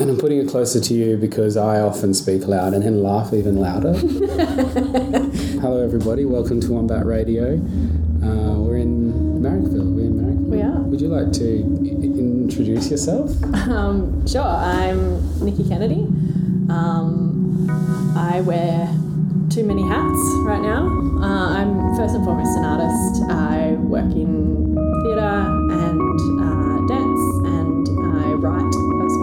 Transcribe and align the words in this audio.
And 0.00 0.08
I'm 0.08 0.16
putting 0.16 0.38
it 0.38 0.48
closer 0.48 0.80
to 0.80 0.94
you 0.94 1.18
because 1.18 1.58
I 1.58 1.80
often 1.80 2.14
speak 2.14 2.46
loud 2.46 2.72
and 2.72 2.82
then 2.82 3.02
laugh 3.02 3.34
even 3.34 3.56
louder. 3.56 3.92
Hello, 5.60 5.84
everybody. 5.84 6.24
Welcome 6.24 6.58
to 6.62 6.72
Wombat 6.72 7.04
Radio. 7.04 7.56
Uh, 8.24 8.56
we're 8.56 8.78
in 8.78 9.12
Marrickville. 9.42 9.94
We're 9.94 10.06
in 10.06 10.14
Marrickville. 10.14 10.48
We 10.48 10.62
are. 10.62 10.80
Would 10.80 11.02
you 11.02 11.08
like 11.08 11.32
to 11.32 11.60
introduce 11.60 12.90
yourself? 12.90 13.30
Um, 13.52 14.26
sure, 14.26 14.40
I'm 14.40 15.44
Nikki 15.44 15.68
Kennedy. 15.68 16.06
Um, 16.70 17.68
I 18.16 18.40
wear 18.40 18.86
too 19.50 19.64
many 19.64 19.82
hats 19.82 20.20
right 20.46 20.62
now. 20.62 20.86
Uh, 21.20 21.58
I'm 21.58 21.94
first 21.96 22.14
and 22.14 22.24
foremost 22.24 22.56
an 22.56 22.64
artist. 22.64 23.30
I 23.30 23.72
work 23.72 24.10
in 24.12 24.74
theatre 25.04 25.59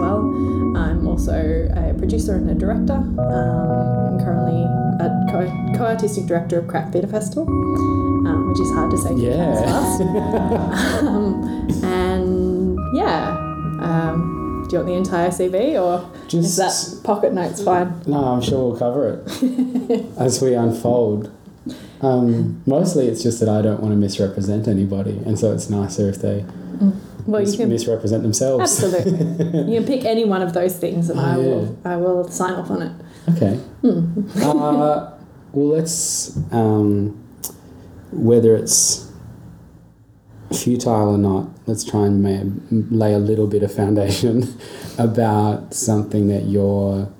well. 0.08 0.76
I'm 0.76 1.06
also 1.06 1.68
a 1.76 1.94
producer 1.98 2.36
and 2.36 2.48
a 2.50 2.54
director. 2.54 2.94
Um, 2.94 3.18
I'm 3.18 4.18
currently 4.20 4.62
a 5.04 5.26
co- 5.30 5.78
co-artistic 5.78 6.26
director 6.26 6.58
of 6.58 6.68
Crack 6.68 6.92
Theatre 6.92 7.06
Festival, 7.08 7.46
um, 7.48 8.48
which 8.48 8.60
is 8.60 8.70
hard 8.72 8.90
to 8.90 8.98
say. 8.98 9.10
fast. 9.10 10.00
Yeah. 10.02 10.98
um, 11.08 11.68
and 11.84 12.78
yeah, 12.94 13.36
um, 13.80 14.66
do 14.68 14.76
you 14.76 14.78
want 14.82 14.86
the 14.88 14.94
entire 14.94 15.28
CV 15.30 15.80
or 15.80 16.10
is 16.32 16.56
Just 16.56 16.56
that 16.58 17.04
pocket 17.04 17.32
notes 17.32 17.62
fine? 17.62 18.02
no, 18.06 18.24
I'm 18.24 18.42
sure 18.42 18.70
we'll 18.70 18.78
cover 18.78 19.22
it 19.26 20.06
as 20.18 20.42
we 20.42 20.54
unfold. 20.54 21.30
Um, 22.00 22.62
mostly, 22.64 23.08
it's 23.08 23.22
just 23.22 23.40
that 23.40 23.48
I 23.48 23.60
don't 23.60 23.80
want 23.80 23.92
to 23.92 23.96
misrepresent 23.96 24.68
anybody, 24.68 25.20
and 25.26 25.36
so 25.38 25.52
it's 25.52 25.68
nicer 25.68 26.08
if 26.08 26.16
they 26.22 26.44
Well, 27.26 27.40
mis- 27.42 27.52
you 27.52 27.58
can 27.58 27.68
misrepresent 27.68 28.22
themselves. 28.22 28.82
absolutely. 28.82 29.46
you 29.72 29.80
can 29.80 29.86
pick 29.86 30.04
any 30.04 30.24
one 30.24 30.40
of 30.42 30.52
those 30.54 30.76
things, 30.78 31.10
and 31.10 31.18
Oh, 31.20 31.22
I 31.22 31.30
yeah. 31.36 31.36
will. 31.44 31.78
I 31.84 31.96
will 31.96 32.28
sign 32.28 32.54
off 32.54 32.70
on 32.70 32.82
it. 32.82 32.92
Okay. 33.36 33.54
Hmm. 33.82 34.26
uh, 34.42 35.12
well, 35.52 35.66
let's 35.68 36.36
um, 36.52 37.22
whether 38.12 38.56
it's 38.56 39.10
futile 40.52 41.10
or 41.10 41.18
not. 41.18 41.48
Let's 41.66 41.84
try 41.84 42.06
and 42.06 42.22
ma- 42.22 42.86
lay 42.90 43.12
a 43.12 43.18
little 43.18 43.46
bit 43.46 43.62
of 43.62 43.72
foundation 43.74 44.44
about 44.98 45.74
something 45.74 46.28
that 46.28 46.44
you're 46.46 47.10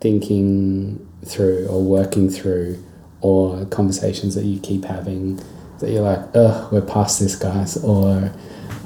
thinking 0.00 1.06
through 1.24 1.66
or 1.68 1.82
working 1.82 2.28
through, 2.30 2.82
or 3.20 3.64
conversations 3.66 4.34
that 4.34 4.44
you 4.44 4.58
keep 4.60 4.84
having 4.86 5.38
that 5.80 5.90
you're 5.90 6.02
like, 6.02 6.20
ugh, 6.34 6.72
we're 6.72 6.80
past 6.82 7.20
this, 7.20 7.36
guys, 7.36 7.76
or 7.82 8.32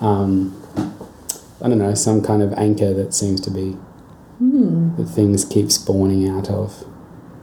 um, 0.00 0.54
I 1.62 1.68
don't 1.68 1.78
know, 1.78 1.94
some 1.94 2.22
kind 2.22 2.42
of 2.42 2.52
anchor 2.54 2.92
that 2.94 3.14
seems 3.14 3.40
to 3.42 3.50
be 3.50 3.76
Hmm. 4.38 4.96
that 4.96 5.04
things 5.06 5.44
keep 5.44 5.70
spawning 5.70 6.28
out 6.28 6.50
of. 6.50 6.84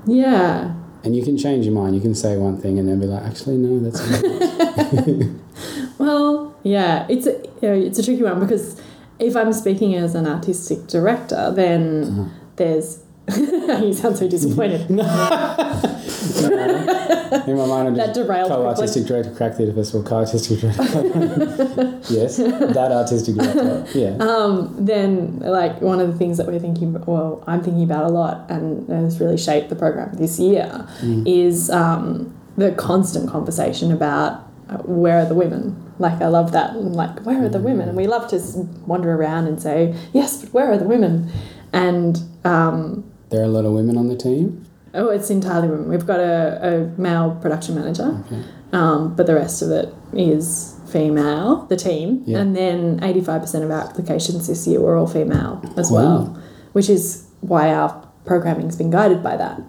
Yeah. 0.05 0.73
And 1.03 1.15
you 1.15 1.23
can 1.23 1.37
change 1.37 1.65
your 1.65 1.73
mind. 1.73 1.95
You 1.95 2.01
can 2.01 2.13
say 2.13 2.35
one 2.37 2.57
thing 2.57 2.77
and 2.79 2.87
then 2.87 2.99
be 2.99 3.05
like, 3.05 3.23
actually, 3.23 3.57
no, 3.57 3.79
that's 3.79 4.01
not. 4.09 5.25
Well, 5.97 6.55
yeah. 6.63 7.05
It's 7.09 7.27
a 7.27 7.31
you 7.61 7.67
know, 7.69 7.73
it's 7.73 7.99
a 7.99 8.03
tricky 8.03 8.23
one 8.23 8.39
because 8.39 8.81
if 9.19 9.35
I'm 9.35 9.53
speaking 9.53 9.95
as 9.95 10.15
an 10.15 10.27
artistic 10.27 10.87
director, 10.87 11.51
then 11.55 12.03
Uh-huh. 12.03 12.23
there's. 12.57 13.00
you 13.37 13.93
sound 13.93 14.17
so 14.17 14.27
disappointed. 14.27 14.89
No. 16.21 17.47
In 17.47 17.57
my 17.57 17.65
mind, 17.65 17.87
I'm 17.87 17.95
That 17.95 18.07
just 18.07 18.19
derailed 18.19 18.49
co-artistic 18.49 19.05
director, 19.05 19.31
crack 19.31 19.55
theatre 19.55 19.73
festival, 19.73 20.03
co-artistic 20.03 20.59
director. 20.59 21.99
yes, 22.09 22.37
that 22.37 22.91
artistic 22.91 23.35
director. 23.35 23.85
Yeah. 23.97 24.17
um, 24.19 24.75
then 24.85 25.39
like 25.39 25.81
one 25.81 25.99
of 25.99 26.11
the 26.11 26.17
things 26.17 26.37
that 26.37 26.47
we're 26.47 26.59
thinking 26.59 26.93
well 27.05 27.43
i'm 27.47 27.61
thinking 27.63 27.83
about 27.83 28.03
a 28.05 28.09
lot 28.09 28.49
and 28.49 28.87
has 28.89 29.19
really 29.19 29.37
shaped 29.37 29.69
the 29.69 29.75
program 29.75 30.13
this 30.15 30.39
year 30.39 30.87
is 31.25 31.69
um, 31.69 32.33
the 32.57 32.71
constant 32.73 33.29
conversation 33.29 33.91
about 33.91 34.47
uh, 34.69 34.77
where 34.79 35.19
are 35.19 35.25
the 35.25 35.33
women 35.35 35.75
like 35.99 36.21
i 36.21 36.27
love 36.27 36.51
that 36.51 36.71
and 36.75 36.95
like 36.95 37.19
where 37.25 37.43
are 37.43 37.49
the 37.49 37.59
women 37.59 37.87
and 37.87 37.97
we 37.97 38.07
love 38.07 38.27
to 38.29 38.37
wander 38.85 39.13
around 39.13 39.47
and 39.47 39.61
say 39.61 39.95
yes 40.13 40.41
but 40.41 40.53
where 40.53 40.71
are 40.71 40.77
the 40.77 40.85
women 40.87 41.31
and 41.73 42.21
um, 42.43 43.09
There 43.31 43.41
are 43.41 43.45
a 43.45 43.47
lot 43.47 43.65
of 43.65 43.71
women 43.73 43.97
on 43.97 44.07
the 44.07 44.15
team. 44.15 44.65
oh 44.93 45.09
it's 45.09 45.29
entirely 45.29 45.67
women 45.69 45.87
we've 45.89 46.05
got 46.05 46.19
a, 46.19 46.59
a 46.69 46.71
male 47.01 47.37
production 47.41 47.75
manager 47.75 48.09
Okay. 48.25 48.43
um, 48.73 49.15
but 49.15 49.25
the 49.25 49.33
rest 49.35 49.61
of 49.61 49.69
it 49.71 49.87
is 50.13 50.75
female, 50.91 51.65
the 51.69 51.77
team, 51.77 52.21
Yeah. 52.25 52.39
and 52.39 52.53
then 52.53 52.99
85% 52.99 53.63
of 53.63 53.71
our 53.71 53.79
applications 53.89 54.47
this 54.47 54.67
year 54.67 54.81
were 54.81 54.97
all 54.97 55.07
female 55.07 55.61
as 55.77 55.89
Wow. 55.89 55.97
well, 55.99 56.37
which 56.73 56.89
is 56.89 57.23
why 57.39 57.73
our 57.73 57.89
programming's 58.25 58.75
been 58.75 58.89
guided 58.89 59.23
by 59.23 59.37
that. 59.37 59.61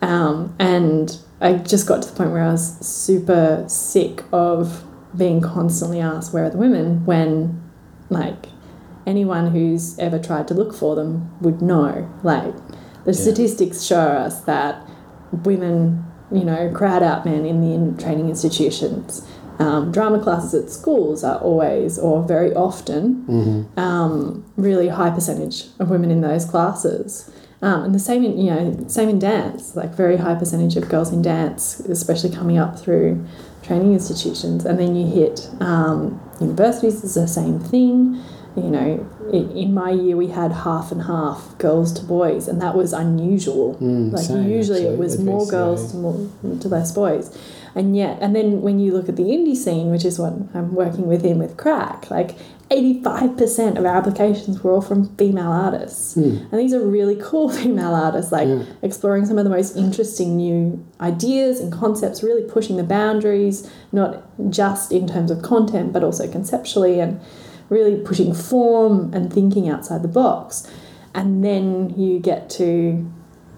Um, 0.00 0.54
and 0.60 1.16
I 1.40 1.54
just 1.54 1.88
got 1.88 2.02
to 2.02 2.08
the 2.10 2.14
point 2.14 2.30
where 2.30 2.44
I 2.44 2.52
was 2.52 2.64
super 2.86 3.64
sick 3.66 4.22
of 4.32 4.84
being 5.16 5.40
constantly 5.40 6.00
asked, 6.00 6.32
Where 6.32 6.44
are 6.44 6.50
the 6.50 6.58
women? 6.58 7.04
when, 7.04 7.60
like, 8.08 8.46
anyone 9.04 9.50
who's 9.50 9.98
ever 9.98 10.18
tried 10.20 10.46
to 10.48 10.54
look 10.54 10.72
for 10.74 10.94
them 10.94 11.30
would 11.40 11.60
know. 11.60 12.08
Like, 12.22 12.54
the 13.04 13.12
Yeah. 13.12 13.18
statistics 13.20 13.82
show 13.82 14.00
us 14.00 14.40
that 14.40 14.82
women, 15.44 16.04
you 16.30 16.44
know, 16.44 16.70
crowd 16.72 17.02
out 17.02 17.24
men 17.24 17.44
in 17.44 17.60
the 17.60 17.72
in 17.74 17.96
training 17.96 18.28
institutions. 18.28 19.22
Um, 19.58 19.92
drama 19.92 20.18
classes 20.18 20.54
at 20.54 20.70
schools 20.70 21.22
are 21.22 21.36
always, 21.38 21.98
or 21.98 22.22
very 22.22 22.52
often, 22.54 23.24
Mm-hmm. 23.28 23.78
um, 23.78 24.44
really 24.56 24.88
high 24.88 25.10
percentage 25.10 25.66
of 25.78 25.90
women 25.90 26.10
in 26.10 26.20
those 26.20 26.44
classes. 26.44 27.30
Um, 27.60 27.84
and 27.84 27.94
the 27.94 28.00
same 28.00 28.24
in 28.24 28.38
you 28.38 28.50
know 28.50 28.84
same 28.88 29.08
in 29.08 29.18
dance, 29.20 29.76
like 29.76 29.94
very 29.94 30.16
high 30.16 30.34
percentage 30.34 30.76
of 30.76 30.88
girls 30.88 31.12
in 31.12 31.22
dance, 31.22 31.78
especially 31.80 32.30
coming 32.30 32.58
up 32.58 32.76
through 32.78 33.24
training 33.62 33.92
institutions. 33.92 34.64
And 34.64 34.80
then 34.80 34.96
you 34.96 35.06
hit 35.06 35.48
um, 35.60 36.20
universities, 36.40 37.04
it's 37.04 37.14
the 37.14 37.28
same 37.28 37.60
thing. 37.60 38.20
You 38.56 38.64
know, 38.70 39.06
in, 39.32 39.50
in 39.56 39.74
my 39.74 39.90
year 39.90 40.16
we 40.16 40.28
had 40.28 40.52
half 40.52 40.92
and 40.92 41.02
half 41.02 41.56
girls 41.58 41.92
to 41.94 42.04
boys, 42.04 42.48
and 42.48 42.60
that 42.60 42.74
was 42.76 42.92
unusual. 42.92 43.76
Mm, 43.80 44.12
like 44.12 44.24
same, 44.24 44.48
usually 44.48 44.82
it 44.82 44.98
was 44.98 45.18
more 45.18 45.46
girls 45.46 45.92
to, 45.92 45.96
more, 45.96 46.28
to 46.60 46.68
less 46.68 46.92
boys. 46.92 47.36
And 47.74 47.96
yet, 47.96 48.18
and 48.20 48.36
then 48.36 48.60
when 48.60 48.78
you 48.78 48.92
look 48.92 49.08
at 49.08 49.16
the 49.16 49.22
indie 49.24 49.56
scene, 49.56 49.90
which 49.90 50.04
is 50.04 50.18
what 50.18 50.34
I'm 50.54 50.74
working 50.74 51.06
within 51.06 51.38
with 51.38 51.56
Crack, 51.56 52.10
like 52.10 52.36
85% 52.70 53.78
of 53.78 53.84
our 53.86 53.96
applications 53.96 54.62
were 54.62 54.72
all 54.72 54.82
from 54.82 55.14
female 55.16 55.50
artists. 55.50 56.14
Hmm. 56.14 56.36
And 56.50 56.60
these 56.60 56.74
are 56.74 56.80
really 56.86 57.16
cool 57.20 57.48
female 57.60 57.94
artists, 57.94 58.30
like 58.32 58.48
Yeah. 58.48 58.64
exploring 58.82 59.24
some 59.26 59.38
of 59.38 59.44
the 59.44 59.50
most 59.50 59.76
interesting 59.76 60.36
new 60.36 60.84
ideas 61.00 61.60
and 61.60 61.72
concepts, 61.72 62.22
really 62.22 62.42
pushing 62.42 62.76
the 62.76 62.84
boundaries, 62.84 63.70
not 63.90 64.22
just 64.50 64.92
in 64.92 65.06
terms 65.06 65.30
of 65.30 65.40
content, 65.42 65.92
but 65.92 66.04
also 66.04 66.30
conceptually, 66.30 67.00
and 67.00 67.20
really 67.72 67.96
pushing 67.96 68.34
form 68.34 69.12
and 69.14 69.32
thinking 69.32 69.68
outside 69.68 70.02
the 70.02 70.08
box. 70.08 70.70
And 71.14 71.44
then 71.44 71.94
you 71.96 72.18
get 72.18 72.48
to 72.50 73.10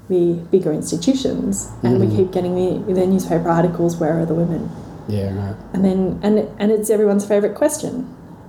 the 0.08 0.34
bigger 0.50 0.72
institutions, 0.72 1.68
and 1.82 1.98
we 1.98 2.06
Mhm. 2.06 2.16
keep 2.16 2.30
getting 2.32 2.54
the, 2.54 2.92
the 2.92 3.06
newspaper 3.06 3.48
articles, 3.48 3.96
Where 3.96 4.18
are 4.20 4.26
the 4.26 4.34
women? 4.34 4.70
Yeah, 5.08 5.34
right. 5.36 5.56
And 5.72 5.84
then, 5.84 6.18
and, 6.22 6.46
and 6.58 6.70
it's 6.70 6.90
everyone's 6.90 7.24
favourite 7.24 7.54
question. 7.54 8.06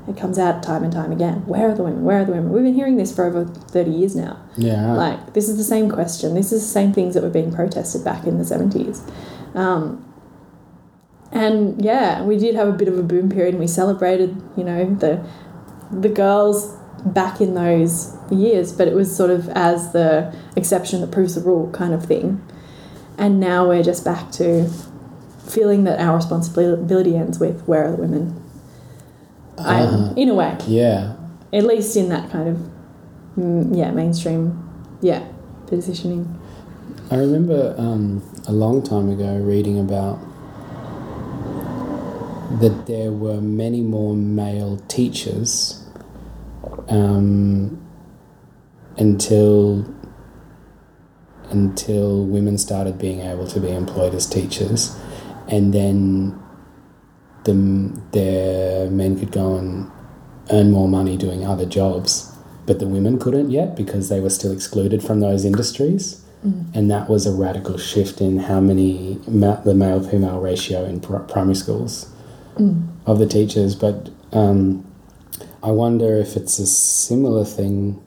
It 0.08 0.16
comes 0.18 0.38
out 0.38 0.62
time 0.62 0.84
and 0.84 0.92
time 0.94 1.12
again. 1.12 1.44
Where 1.48 1.70
are 1.70 1.74
the 1.74 1.84
women? 1.84 2.04
Where 2.04 2.22
are 2.22 2.26
the 2.26 2.34
women? 2.34 2.52
We've 2.52 2.64
been 2.64 2.76
hearing 2.76 2.98
this 2.98 3.12
for 3.16 3.26
over 3.26 3.46
30 3.46 3.90
years 3.92 4.16
now. 4.16 4.38
Yeah, 4.58 4.86
right. 4.90 4.98
Like, 4.98 5.34
this 5.34 5.48
is 5.50 5.58
the 5.58 5.64
same 5.64 5.90
question. 5.90 6.36
This 6.36 6.52
is 6.52 6.62
the 6.62 6.68
same 6.80 6.92
things 6.94 7.14
that 7.16 7.24
were 7.24 7.30
being 7.30 7.52
protested 7.52 8.04
back 8.04 8.28
in 8.28 8.38
the 8.38 8.44
70s. 8.46 9.02
Um, 9.56 10.04
and 11.32 11.84
yeah, 11.84 12.22
we 12.24 12.38
did 12.38 12.56
have 12.56 12.68
a 12.68 12.72
bit 12.74 12.88
of 12.88 12.98
a 12.98 13.04
boom 13.04 13.30
period 13.30 13.54
and 13.56 13.60
we 13.60 13.68
celebrated, 13.68 14.42
you 14.56 14.64
know, 14.64 14.94
the, 14.96 15.20
the 15.92 16.10
girls 16.10 16.76
back 17.06 17.40
in 17.40 17.54
those 17.54 18.16
years, 18.32 18.72
but 18.72 18.88
it 18.88 18.96
was 18.96 19.16
sort 19.16 19.30
of 19.30 19.50
as 19.50 19.94
the 19.94 20.36
exception 20.56 21.02
that 21.02 21.12
proves 21.12 21.36
the 21.36 21.42
rule 21.42 21.72
kind 21.72 21.94
of 21.94 22.06
thing. 22.06 22.42
And 23.18 23.40
now 23.40 23.68
we're 23.68 23.84
just 23.84 24.04
back 24.04 24.32
to 24.34 24.70
feeling 25.48 25.84
that 25.84 26.00
our 26.00 26.16
responsibility 26.16 27.16
ends 27.16 27.40
with 27.40 27.62
where 27.64 27.86
are 27.86 27.92
the 27.92 27.98
women? 27.98 28.42
Uh-huh. 29.58 30.14
in 30.18 30.28
a 30.28 30.34
way, 30.34 30.58
yeah. 30.68 31.16
at 31.54 31.64
least 31.64 31.96
in 31.96 32.10
that 32.10 32.30
kind 32.30 32.50
of 32.50 32.58
mm, 33.38 33.78
yeah 33.78 33.90
mainstream 33.92 34.62
yeah 35.02 35.26
positioning. 35.68 36.40
I 37.10 37.16
remember 37.16 37.74
um, 37.78 38.22
a 38.48 38.52
long 38.52 38.84
time 38.84 39.10
ago 39.10 39.38
reading 39.38 39.80
about 39.80 40.20
that 42.60 42.86
there 42.86 43.12
were 43.12 43.42
many 43.42 43.82
more 43.82 44.16
male 44.16 44.78
teachers 44.88 45.84
um, 46.90 47.82
until 48.98 49.86
until 51.50 52.26
women 52.26 52.58
started 52.58 52.98
being 52.98 53.22
able 53.22 53.48
to 53.48 53.60
be 53.60 53.70
employed 53.70 54.14
as 54.16 54.28
teachers, 54.28 54.98
and 55.48 55.74
then 55.74 56.40
the 57.44 58.02
their 58.12 58.90
men 58.90 59.18
could 59.20 59.32
go 59.32 59.58
and 59.58 59.90
earn 60.52 60.72
more 60.72 60.88
money 60.88 61.18
doing 61.18 61.46
other 61.46 61.66
jobs. 61.66 62.32
But 62.66 62.80
the 62.80 62.88
women 62.88 63.20
couldn't 63.20 63.52
yet 63.52 63.76
because 63.76 64.10
they 64.10 64.20
were 64.20 64.32
still 64.32 64.52
excluded 64.52 65.04
from 65.04 65.20
those 65.20 65.46
industries. 65.46 66.22
And 66.76 66.92
that 66.92 67.10
was 67.10 67.26
a 67.26 67.32
radical 67.32 67.78
shift 67.80 68.22
in 68.22 68.38
how 68.38 68.60
many 68.60 69.20
ma- 69.28 69.62
the 69.62 69.74
male 69.74 70.00
female 70.08 70.40
ratio 70.40 70.86
in 70.86 71.00
pr- 71.00 71.18
primary 71.18 71.56
schools 71.56 72.15
of 73.06 73.20
the 73.20 73.28
teachers. 73.28 73.76
But 73.76 74.10
um, 74.32 74.86
I 75.64 75.72
wonder 75.72 76.16
if 76.16 76.36
it's 76.36 76.60
a 76.60 76.68
similar 76.68 77.46
thing 77.46 78.02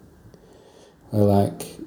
where, 1.11 1.25
like, 1.25 1.79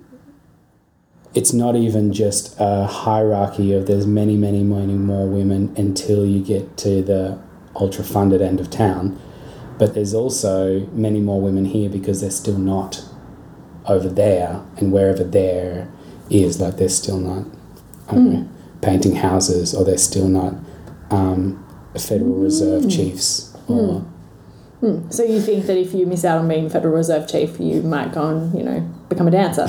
it's 1.33 1.53
not 1.53 1.75
even 1.75 2.11
just 2.11 2.55
a 2.59 2.85
hierarchy 2.85 3.73
of 3.73 3.87
there's 3.87 4.05
many, 4.05 4.35
many, 4.35 4.63
many 4.63 4.93
more 4.93 5.27
women 5.27 5.73
until 5.77 6.25
you 6.25 6.43
get 6.43 6.75
to 6.77 7.01
the 7.01 7.41
ultra 7.75 8.03
funded 8.03 8.41
end 8.41 8.59
of 8.59 8.69
town. 8.69 9.19
But 9.77 9.93
there's 9.93 10.13
also 10.13 10.81
many 10.87 11.21
more 11.21 11.41
women 11.41 11.65
here 11.65 11.89
because 11.89 12.21
they're 12.21 12.29
still 12.29 12.57
not 12.57 13.03
over 13.87 14.09
there 14.09 14.61
and 14.77 14.91
wherever 14.91 15.23
there 15.23 15.89
is, 16.29 16.59
like 16.59 16.77
they're 16.77 16.89
still 16.89 17.17
not 17.17 17.47
I 18.07 18.15
don't 18.15 18.33
know, 18.33 18.49
painting 18.81 19.15
houses 19.15 19.73
or 19.73 19.85
they're 19.85 19.97
still 19.97 20.27
not 20.27 20.53
um, 21.09 21.65
Federal 21.99 22.35
Reserve 22.35 22.83
mm. 22.83 22.95
chiefs 22.95 23.53
hmm. 23.67 23.73
or 23.73 23.99
hmm. 24.79 25.09
So 25.09 25.23
you 25.23 25.41
think 25.41 25.65
that 25.65 25.77
if 25.77 25.93
you 25.93 26.05
miss 26.05 26.25
out 26.25 26.39
on 26.39 26.47
being 26.47 26.69
Federal 26.69 26.95
Reserve 26.95 27.27
Chief, 27.27 27.59
you 27.59 27.81
might 27.81 28.13
go 28.13 28.29
and, 28.29 28.57
you 28.57 28.63
know, 28.63 28.79
become 29.09 29.27
a 29.27 29.31
dancer? 29.31 29.67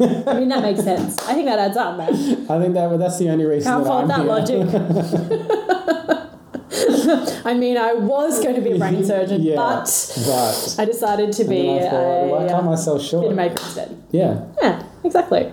I 0.00 0.38
mean, 0.38 0.48
that 0.48 0.62
makes 0.62 0.82
sense. 0.82 1.18
I 1.26 1.34
think 1.34 1.46
that 1.46 1.58
adds 1.58 1.76
up, 1.76 1.96
man. 1.96 2.10
I 2.50 2.58
think 2.60 2.74
that 2.74 2.98
that's 2.98 3.18
the 3.18 3.30
only 3.30 3.46
reason 3.46 3.72
Can't 3.72 3.84
that 3.84 3.88
fault 3.88 4.02
I'm 4.02 4.08
that 4.08 4.18
here. 4.20 4.64
logic. 4.64 6.26
I 7.44 7.54
mean, 7.54 7.76
I 7.76 7.94
was 7.94 8.42
going 8.42 8.54
to 8.54 8.60
be 8.60 8.72
a 8.72 8.78
brain 8.78 9.04
surgeon, 9.04 9.42
Yeah, 9.42 9.56
but 9.56 9.86
but 10.26 10.76
I 10.78 10.84
decided 10.84 11.32
to 11.32 11.42
and 11.42 11.50
be 11.50 11.62
then 11.62 11.86
I 11.86 11.90
thought, 11.90 12.26
why 12.26 12.44
a 12.44 12.48
cut 12.48 12.60
uh, 12.60 12.62
myself 12.62 13.02
short? 13.02 13.26
filmmaker 13.26 13.50
instead. 13.52 14.02
Yeah. 14.10 14.44
Yeah, 14.62 14.82
exactly. 15.02 15.52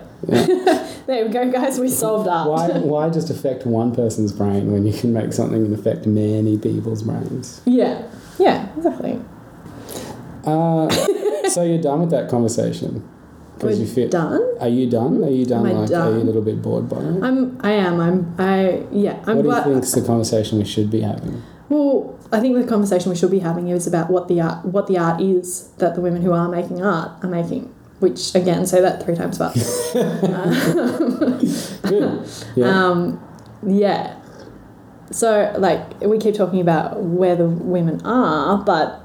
There 1.08 1.24
we 1.24 1.32
go, 1.32 1.50
guys. 1.50 1.80
We 1.80 1.88
solved 1.88 2.28
art. 2.28 2.48
Why, 2.48 2.68
why 2.78 3.10
just 3.10 3.30
affect 3.30 3.66
one 3.66 3.94
person's 3.94 4.30
brain 4.30 4.70
when 4.70 4.86
you 4.86 4.92
can 4.92 5.12
make 5.14 5.32
something 5.32 5.64
and 5.64 5.74
affect 5.74 6.06
many 6.06 6.58
people's 6.58 7.02
brains? 7.02 7.62
Yeah, 7.64 8.06
yeah, 8.38 8.68
exactly. 8.76 9.18
Uh, 10.44 10.88
so 11.48 11.62
you're 11.62 11.80
done 11.80 12.00
with 12.00 12.10
that 12.10 12.28
conversation? 12.28 13.08
We're 13.60 13.72
you 13.72 13.86
feel. 13.86 14.08
done. 14.08 14.56
Are 14.60 14.68
you 14.68 14.88
done? 14.88 15.24
Are 15.24 15.30
you 15.30 15.46
done? 15.46 15.66
Am 15.66 15.76
like, 15.78 15.90
are 15.90 16.10
you 16.10 16.18
a 16.18 16.28
little 16.28 16.42
bit 16.42 16.62
bored 16.62 16.88
by 16.88 16.98
it? 16.98 17.22
I'm. 17.22 17.58
I 17.64 17.72
am. 17.72 18.00
I'm. 18.00 18.34
I. 18.38 18.84
Yeah. 18.92 19.18
I'm 19.26 19.38
what 19.38 19.42
do 19.42 19.48
you 19.48 19.54
glad. 19.54 19.64
think 19.64 19.82
is 19.82 19.92
the 19.92 20.06
conversation 20.06 20.58
we 20.58 20.64
should 20.64 20.90
be 20.90 21.00
having? 21.00 21.42
Well, 21.70 22.18
I 22.30 22.40
think 22.40 22.54
the 22.54 22.64
conversation 22.64 23.10
we 23.10 23.16
should 23.16 23.30
be 23.30 23.40
having 23.40 23.68
is 23.68 23.86
about 23.86 24.10
what 24.10 24.28
the 24.28 24.40
art, 24.40 24.64
what 24.64 24.86
the 24.86 24.98
art 24.98 25.20
is 25.20 25.68
that 25.78 25.94
the 25.94 26.00
women 26.00 26.22
who 26.22 26.32
are 26.32 26.48
making 26.48 26.82
art 26.82 27.24
are 27.24 27.28
making. 27.28 27.74
Which 28.00 28.34
again, 28.34 28.64
say 28.66 28.80
that 28.80 29.04
three 29.04 29.16
times 29.16 29.38
fast. 29.38 29.92
Good. 31.82 32.28
Yeah. 32.56 32.66
Um, 32.66 33.20
yeah. 33.66 34.16
So, 35.10 35.54
like, 35.58 36.00
we 36.00 36.18
keep 36.18 36.34
talking 36.34 36.60
about 36.60 37.02
where 37.02 37.34
the 37.34 37.48
women 37.48 38.04
are, 38.04 38.58
but 38.62 39.00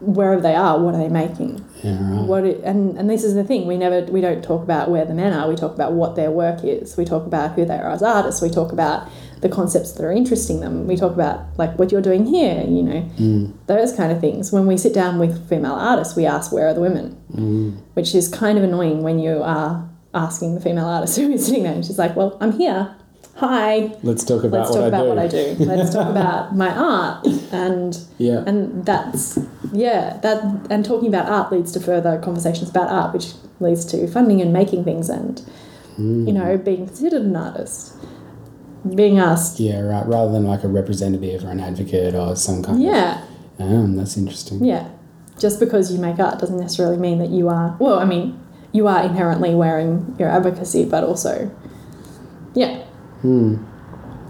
wherever 0.00 0.40
they 0.40 0.54
are, 0.54 0.78
what 0.78 0.94
are 0.94 0.98
they 0.98 1.08
making? 1.08 1.64
yeah. 1.82 1.92
Right. 1.92 2.26
What 2.26 2.44
it, 2.44 2.60
and 2.64 2.98
and 2.98 3.08
this 3.08 3.24
is 3.24 3.34
the 3.34 3.44
thing 3.44 3.66
we 3.66 3.76
never 3.76 4.02
we 4.10 4.20
don't 4.20 4.42
talk 4.42 4.62
about 4.62 4.90
where 4.90 5.04
the 5.04 5.14
men 5.14 5.32
are. 5.32 5.48
We 5.48 5.56
talk 5.56 5.74
about 5.74 5.92
what 5.92 6.16
their 6.16 6.30
work 6.30 6.64
is. 6.64 6.96
We 6.96 7.04
talk 7.04 7.26
about 7.26 7.52
who 7.52 7.64
they 7.64 7.76
are 7.76 7.90
as 7.90 8.02
artists. 8.02 8.42
We 8.42 8.50
talk 8.50 8.72
about 8.72 9.08
the 9.42 9.48
concepts 9.48 9.92
that 9.92 10.04
are 10.04 10.12
interesting 10.12 10.60
them. 10.60 10.86
We 10.86 10.96
talk 10.96 11.12
about 11.12 11.40
like 11.58 11.78
what 11.78 11.92
you're 11.92 12.00
doing 12.00 12.24
here. 12.26 12.64
You 12.66 12.82
know, 12.82 13.02
Mm. 13.18 13.52
those 13.66 13.92
kind 13.92 14.10
of 14.12 14.20
things. 14.20 14.50
When 14.52 14.66
we 14.66 14.76
sit 14.76 14.94
down 14.94 15.18
with 15.18 15.48
female 15.48 15.74
artists, 15.74 16.16
we 16.16 16.24
ask 16.26 16.52
where 16.52 16.68
are 16.68 16.74
the 16.74 16.80
women, 16.80 17.16
Mm. 17.34 17.72
which 17.94 18.14
is 18.14 18.28
kind 18.28 18.56
of 18.58 18.64
annoying 18.64 19.02
when 19.02 19.18
you 19.18 19.42
are 19.42 19.84
asking 20.14 20.54
the 20.54 20.60
female 20.60 20.86
artist 20.86 21.16
who 21.18 21.30
is 21.30 21.44
sitting 21.46 21.64
there 21.64 21.72
and 21.74 21.84
she's 21.84 21.98
like, 21.98 22.16
"Well, 22.16 22.36
I'm 22.40 22.52
here. 22.52 22.88
Hi, 23.34 23.92
Let's 24.02 24.24
talk 24.24 24.44
about 24.44 24.60
let's 24.60 24.70
what 24.70 24.76
talk 24.76 24.84
I 24.84 24.88
about 24.88 25.02
do. 25.02 25.08
what 25.10 25.18
I 25.18 25.26
do. 25.28 25.56
Let's 25.66 25.92
talk 25.92 26.08
about 26.16 26.56
my 26.56 26.70
art 26.74 27.26
and." 27.52 27.98
Yeah. 28.16 28.42
and 28.46 28.86
that's 28.86 29.38
yeah 29.72 30.16
that 30.22 30.42
and 30.70 30.82
talking 30.86 31.08
about 31.08 31.26
art 31.28 31.52
leads 31.52 31.70
to 31.72 31.80
further 31.80 32.16
conversations 32.18 32.70
about 32.70 32.88
art 32.88 33.12
which 33.12 33.34
leads 33.60 33.84
to 33.86 34.06
funding 34.08 34.40
and 34.40 34.52
making 34.54 34.84
things 34.84 35.10
and 35.10 35.42
you 35.98 36.32
know 36.32 36.56
being 36.56 36.86
considered 36.86 37.22
an 37.22 37.36
artist 37.36 37.92
being 38.94 39.18
asked 39.18 39.58
yeah. 39.60 39.80
Right. 39.80 40.06
Rather 40.06 40.32
than 40.32 40.44
like 40.44 40.62
a 40.64 40.68
representative 40.68 41.44
or 41.44 41.50
an 41.50 41.60
advocate 41.60 42.14
or 42.14 42.36
some 42.36 42.62
kind 42.62 42.82
yeah 42.82 43.24
of. 43.58 43.70
Um, 43.70 43.96
that's 43.96 44.16
interesting. 44.16 44.64
yeah 44.64 44.88
just 45.38 45.60
because 45.60 45.92
you 45.92 45.98
make 45.98 46.18
art 46.18 46.38
doesn't 46.38 46.58
necessarily 46.58 46.96
mean 46.96 47.18
that 47.18 47.30
you 47.30 47.48
are 47.48 47.76
well 47.78 47.98
i 47.98 48.04
mean 48.04 48.38
you 48.72 48.86
are 48.86 49.02
inherently 49.04 49.54
wearing 49.54 50.14
your 50.18 50.28
advocacy 50.28 50.84
but 50.84 51.02
also 51.04 51.50
yeah 52.54 52.84
Hmm. 53.22 53.56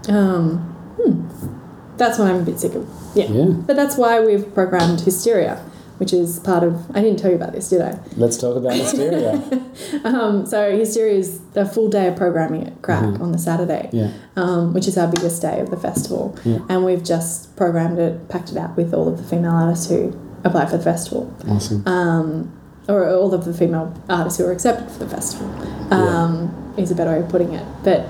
um 0.09 0.59
hmm. 1.01 1.97
that's 1.97 2.17
what 2.19 2.29
i'm 2.29 2.37
a 2.41 2.43
bit 2.43 2.59
sick 2.59 2.73
of 2.75 2.87
yeah 3.15 3.25
Yeah. 3.29 3.45
but 3.67 3.75
that's 3.75 3.97
why 3.97 4.19
we've 4.21 4.53
programmed 4.53 5.01
hysteria 5.01 5.61
which 5.99 6.13
is 6.13 6.39
part 6.39 6.63
of 6.63 6.73
i 6.95 7.01
didn't 7.01 7.17
tell 7.19 7.29
you 7.29 7.35
about 7.35 7.53
this 7.53 7.69
did 7.69 7.81
i 7.81 7.97
Let's 8.15 8.37
talk 8.37 8.55
about 8.57 8.73
hysteria. 8.73 9.41
Um, 10.03 10.45
so 10.45 10.75
Hysteria 10.75 11.13
is 11.19 11.39
the 11.53 11.63
full 11.65 11.87
day 11.87 12.07
of 12.07 12.15
programming 12.15 12.65
at 12.67 12.81
Crack 12.81 13.03
Mhm. 13.03 13.21
on 13.21 13.31
the 13.31 13.37
Saturday, 13.37 13.89
yeah. 13.93 14.09
um, 14.35 14.73
which 14.73 14.87
is 14.87 14.97
our 14.97 15.07
biggest 15.07 15.41
day 15.41 15.59
of 15.59 15.69
the 15.69 15.77
festival. 15.77 16.35
Yeah. 16.43 16.59
And 16.67 16.83
we've 16.83 17.03
just 17.03 17.55
programmed 17.55 17.99
it, 17.99 18.27
packed 18.27 18.51
it 18.51 18.57
out 18.57 18.75
with 18.75 18.91
all 18.93 19.07
of 19.07 19.17
the 19.17 19.23
female 19.23 19.51
artists 19.51 19.87
who 19.87 20.17
apply 20.43 20.65
for 20.65 20.77
the 20.77 20.83
festival, 20.83 21.31
Awesome. 21.47 21.83
um, 21.87 22.51
or 22.89 23.07
all 23.07 23.33
of 23.35 23.45
the 23.45 23.53
female 23.53 23.93
artists 24.09 24.39
who 24.39 24.45
are 24.45 24.51
accepted 24.51 24.89
for 24.89 24.99
the 24.99 25.09
festival. 25.09 25.47
Um, 25.91 26.73
Is 26.77 26.89
a 26.91 26.95
better 26.95 27.11
way 27.11 27.19
of 27.19 27.29
putting 27.29 27.53
it. 27.53 27.65
But 27.83 28.07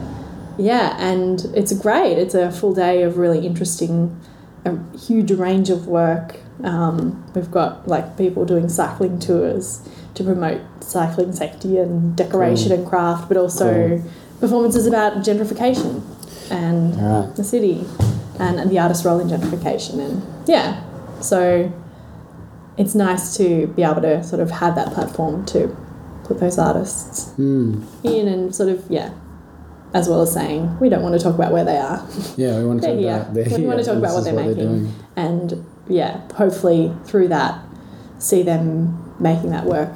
yeah, 0.58 0.96
and 1.00 1.46
it's 1.54 1.74
great. 1.74 2.18
It's 2.18 2.34
a 2.36 2.50
full 2.52 2.74
day 2.74 3.04
of 3.04 3.18
really 3.18 3.46
interesting, 3.46 4.16
a 4.66 4.72
huge 4.98 5.32
range 5.34 5.70
of 5.70 5.88
work. 5.88 6.38
Um, 6.64 7.24
we've 7.36 7.52
got 7.52 7.88
like 7.88 8.18
people 8.18 8.46
doing 8.46 8.68
cycling 8.70 9.20
tours 9.20 9.88
to 10.16 10.24
promote 10.24 10.62
cycling 10.84 11.32
safety 11.34 11.78
and 11.78 12.16
decoration 12.16 12.72
and 12.72 12.88
craft, 12.88 13.28
but 13.28 13.38
also 13.38 14.00
Cool. 14.00 14.10
performances 14.40 14.88
about 14.88 15.18
gentrification 15.18 16.02
and 16.50 16.96
right. 17.00 17.36
the 17.36 17.44
city 17.44 17.86
and, 18.40 18.60
and 18.60 18.72
the 18.72 18.80
artist's 18.80 19.06
role 19.06 19.20
in 19.20 19.28
gentrification. 19.28 20.00
And 20.00 20.24
yeah, 20.48 20.82
so 21.22 21.72
it's 22.78 22.96
nice 22.96 23.38
to 23.38 23.68
be 23.68 23.84
able 23.84 24.02
to 24.02 24.24
sort 24.24 24.42
of 24.42 24.50
have 24.50 24.76
that 24.76 24.94
platform 24.94 25.46
to 25.48 25.76
put 26.24 26.40
those 26.40 26.58
artists 26.58 27.32
Hmm. 27.34 27.84
in 28.04 28.28
and 28.28 28.56
sort 28.56 28.70
of, 28.70 28.84
yeah, 28.90 29.12
as 29.94 30.10
well 30.10 30.22
as 30.22 30.34
saying, 30.34 30.80
we 30.80 30.90
don't 30.90 31.02
want 31.04 31.14
to 31.16 31.20
talk 31.24 31.36
about 31.36 31.52
where 31.54 31.64
they 31.64 31.78
are. 31.78 32.04
Yeah. 32.36 32.58
We 32.60 32.66
want 32.66 32.82
to 32.82 32.88
talk 32.92 32.98
here. 32.98 33.16
about. 33.30 33.34
We 33.60 33.66
want 33.66 33.80
to 33.80 33.86
talk 33.86 33.98
about 33.98 34.14
what 34.16 34.24
they're 34.24 34.34
making. 34.34 34.56
doing. 34.56 34.94
and 35.16 35.66
yeah, 35.90 36.22
hopefully 36.34 36.92
through 37.06 37.28
that, 37.30 37.60
see 38.20 38.44
them 38.44 39.14
making 39.20 39.50
that 39.52 39.66
work 39.66 39.96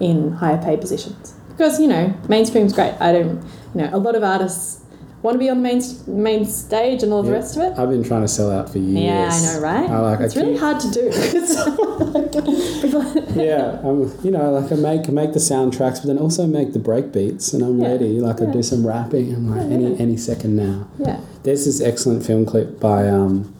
in 0.00 0.32
higher 0.32 0.58
paid 0.62 0.80
positions. 0.80 1.34
Because, 1.50 1.78
you 1.80 1.86
know, 1.88 2.14
mainstream's 2.28 2.72
great. 2.72 2.94
I 3.00 3.12
don't, 3.12 3.42
you 3.74 3.82
know, 3.82 3.90
a 3.92 3.98
lot 3.98 4.14
of 4.16 4.22
artists 4.24 4.80
want 5.22 5.34
to 5.34 5.38
be 5.38 5.50
on 5.50 5.58
the 5.58 5.62
main, 5.62 5.82
main 6.06 6.44
stage 6.46 7.02
and 7.02 7.12
all 7.12 7.22
the 7.22 7.30
rest 7.32 7.56
of 7.56 7.62
it. 7.62 7.78
I've 7.78 7.90
been 7.90 8.02
trying 8.02 8.22
to 8.22 8.28
sell 8.28 8.50
out 8.50 8.70
for 8.70 8.78
years. 8.78 9.04
Yeah, 9.04 9.28
I 9.30 9.40
know, 9.54 9.60
right? 9.60 9.90
I 9.90 9.98
like. 9.98 10.20
it's 10.20 10.34
I 10.36 10.40
really 10.40 10.52
keep- 10.52 10.60
hard 10.60 10.80
to 10.80 10.90
do. 10.90 11.10
yeah, 13.36 13.78
I'm, 13.84 14.10
you 14.24 14.30
know, 14.30 14.50
like 14.52 14.72
I 14.72 14.76
make 14.76 15.08
make 15.08 15.32
the 15.34 15.38
soundtracks, 15.38 15.96
but 16.00 16.06
then 16.06 16.18
also 16.18 16.46
make 16.46 16.72
the 16.72 16.78
break 16.78 17.12
beats, 17.12 17.52
and 17.52 17.62
I'm 17.62 17.78
Yeah, 17.80 17.88
ready. 17.88 18.20
Like 18.20 18.40
I 18.40 18.46
do 18.46 18.62
some 18.62 18.86
rapping. 18.86 19.34
I'm 19.34 19.50
like 19.50 19.68
Yeah, 19.68 19.74
any 19.74 19.90
yeah. 19.92 19.98
any 20.00 20.16
second 20.16 20.56
now. 20.56 20.88
yeah. 20.98 21.20
There's 21.42 21.64
this 21.66 21.80
excellent 21.80 22.24
film 22.24 22.46
clip 22.46 22.80
by 22.80 23.08
um, 23.08 23.54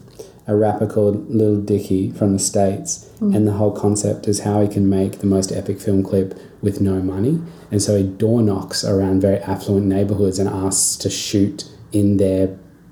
a 0.50 0.56
rapper 0.56 0.86
called 0.86 1.30
Lil 1.30 1.56
Dicky 1.60 2.10
from 2.10 2.32
the 2.32 2.38
states, 2.38 3.06
Mm. 3.20 3.36
and 3.36 3.46
the 3.46 3.52
whole 3.52 3.70
concept 3.70 4.26
is 4.26 4.40
how 4.40 4.60
he 4.62 4.68
can 4.68 4.88
make 4.88 5.18
the 5.20 5.26
most 5.26 5.52
epic 5.52 5.78
film 5.80 6.02
clip 6.02 6.38
with 6.62 6.80
no 6.80 7.00
money, 7.00 7.38
and 7.70 7.80
so 7.80 7.96
he 7.96 8.02
door 8.02 8.42
knocks 8.42 8.82
around 8.84 9.20
very 9.20 9.38
affluent 9.38 9.86
neighborhoods 9.86 10.38
and 10.38 10.48
asks 10.48 10.96
to 10.96 11.08
shoot 11.10 11.68
in 11.92 12.16
their 12.16 12.48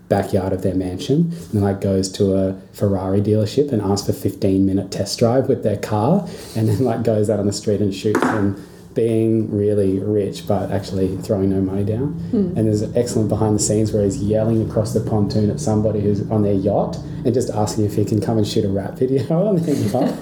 backyard 0.09 0.53
of 0.53 0.63
their 0.63 0.75
mansion. 0.75 1.33
And 1.53 1.61
like 1.63 1.81
goes 1.83 2.11
to 2.13 2.35
a 2.35 2.55
Ferrari 2.73 3.21
dealership 3.21 3.73
and 3.73 3.83
asks 3.83 4.07
for 4.07 4.13
15 4.15 4.65
minute 4.65 4.91
test 4.91 5.19
drive 5.19 5.49
with 5.49 5.63
their 5.63 5.77
car. 5.77 6.27
And 6.57 6.69
then 6.69 6.83
like 6.85 7.03
goes 7.05 7.29
out 7.29 7.39
on 7.41 7.47
the 7.47 7.53
street 7.53 7.81
and 7.83 7.95
shoots 7.95 8.21
them 8.21 8.57
being 8.95 9.51
really 9.57 9.99
rich 9.99 10.47
but 10.47 10.71
actually 10.71 11.17
throwing 11.19 11.51
no 11.51 11.61
money 11.61 11.85
down. 11.85 12.13
Hmm. 12.31 12.57
And 12.57 12.67
there's 12.67 12.83
an 12.83 12.97
excellent 12.97 13.29
behind 13.29 13.55
the 13.55 13.61
scenes 13.61 13.93
where 13.93 14.05
he's 14.05 14.23
yelling 14.23 14.69
across 14.69 14.93
the 14.93 15.01
pontoon 15.01 15.51
at 15.51 15.61
somebody 15.61 16.01
who's 16.01 16.29
on 16.31 16.43
their 16.43 16.55
yacht 16.55 16.97
and 17.25 17.33
just 17.33 17.51
asking 17.51 17.85
if 17.85 17.95
he 17.95 18.05
can 18.05 18.21
come 18.21 18.39
and 18.39 18.47
shoot 18.47 18.65
a 18.65 18.69
rap 18.69 18.95
video 18.95 19.49
on 19.49 19.57
their 19.57 19.75
yacht. 19.75 20.15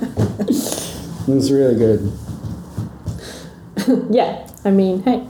It's 1.29 1.51
really 1.51 1.75
good. 1.75 2.13
Yeah, 4.15 4.49
I 4.65 4.71
mean, 4.71 5.03
hey, 5.03 5.27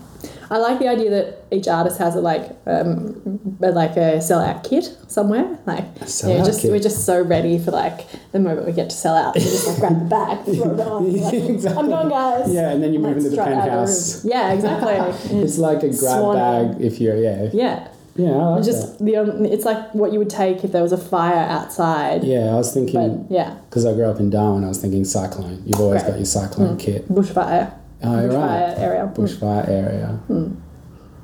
I 0.50 0.58
like 0.58 0.78
the 0.78 0.88
idea 0.88 1.10
that 1.10 1.44
each 1.50 1.66
artist 1.68 1.98
has 1.98 2.14
a 2.14 2.20
like 2.20 2.50
um, 2.66 3.58
a- 3.62 3.70
like 3.72 3.96
a 3.96 4.18
sellout 4.18 4.62
kit 4.68 4.96
somewhere. 5.08 5.58
Like 5.66 5.84
yeah, 6.24 6.44
just 6.44 6.62
kit. 6.62 6.70
we're 6.70 6.78
just 6.80 7.04
so 7.04 7.20
ready 7.22 7.58
for 7.58 7.70
like 7.72 8.06
the 8.32 8.38
moment 8.38 8.66
we 8.66 8.72
get 8.72 8.90
to 8.90 8.96
sell 8.96 9.16
out. 9.16 9.34
We 9.34 9.40
just 9.40 9.66
like 9.66 9.78
grab 9.78 9.98
the 9.98 10.04
bag, 10.06 10.44
throw 10.44 10.74
it 10.74 10.80
on. 10.80 11.12
like, 11.22 11.34
Exactly. 11.56 11.82
I'm 11.82 11.88
going, 11.88 12.08
guys. 12.08 12.52
Yeah, 12.52 12.70
and 12.70 12.82
then 12.82 12.92
you 12.92 12.98
move 13.00 13.16
into 13.16 13.30
the 13.30 13.36
penthouse. 13.36 14.24
Yeah, 14.24 14.52
exactly. 14.52 14.96
It's 15.42 15.58
like 15.58 15.78
a 15.82 15.88
grab 15.88 16.20
Swan. 16.20 16.36
bag 16.36 16.80
if 16.80 17.00
you're 17.00 17.16
yeah 17.16 17.48
yeah, 17.52 17.88
yeah 18.16 18.30
I 18.30 18.48
like 18.50 18.60
that. 18.64 18.66
just 18.70 19.04
the 19.04 19.16
only- 19.16 19.50
it's 19.52 19.64
like 19.64 19.94
what 19.94 20.12
you 20.12 20.18
would 20.20 20.30
take 20.30 20.62
if 20.64 20.70
there 20.72 20.82
was 20.82 20.92
a 20.92 20.98
fire 20.98 21.34
outside. 21.56 22.22
Yeah, 22.24 22.50
I 22.52 22.54
was 22.54 22.72
thinking 22.72 23.24
But 23.24 23.34
yeah, 23.34 23.54
because 23.68 23.84
I 23.84 23.92
grew 23.94 24.04
up 24.06 24.20
in 24.20 24.30
Darwin. 24.30 24.64
I 24.64 24.68
was 24.68 24.78
thinking 24.78 25.04
cyclone. 25.04 25.62
You've 25.66 25.80
always 25.80 26.02
got 26.02 26.16
your 26.16 26.24
cyclone 26.26 26.76
kit. 26.78 27.08
bushfire, 27.08 27.72
bushfire 28.06 28.32
right. 28.34 28.78
area. 28.78 29.12
Bushfire 29.14 29.68
area. 29.68 30.08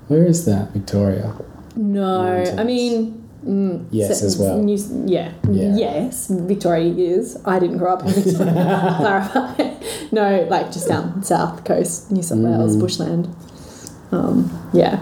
Where 0.09 0.25
is 0.25 0.45
that, 0.47 0.73
Victoria? 0.73 1.35
No, 1.77 2.45
I 2.59 2.65
mean, 2.65 3.27
mm, 3.47 3.87
Yes, 3.91 4.21
se- 4.21 4.27
as 4.27 4.37
well. 4.39 4.59
New, 4.59 4.77
yeah. 5.07 5.33
Yeah. 5.49 5.75
yes, 5.77 6.29
Victoria 6.29 6.93
is. 6.95 7.39
I 7.45 7.59
didn't 7.59 7.79
grow 7.79 7.95
up 7.95 8.03
in 8.05 8.11
Victoria. 8.12 8.53
Clarify. 8.99 9.75
no, 10.12 10.47
like 10.51 10.71
just 10.73 10.89
down 10.89 11.23
south 11.23 11.65
coast, 11.65 12.11
New 12.12 12.23
South 12.23 12.39
Wales, 12.39 12.77
Mm. 12.77 12.81
bushland. 12.81 13.29
Um, 14.11 14.51
yeah, 14.75 15.01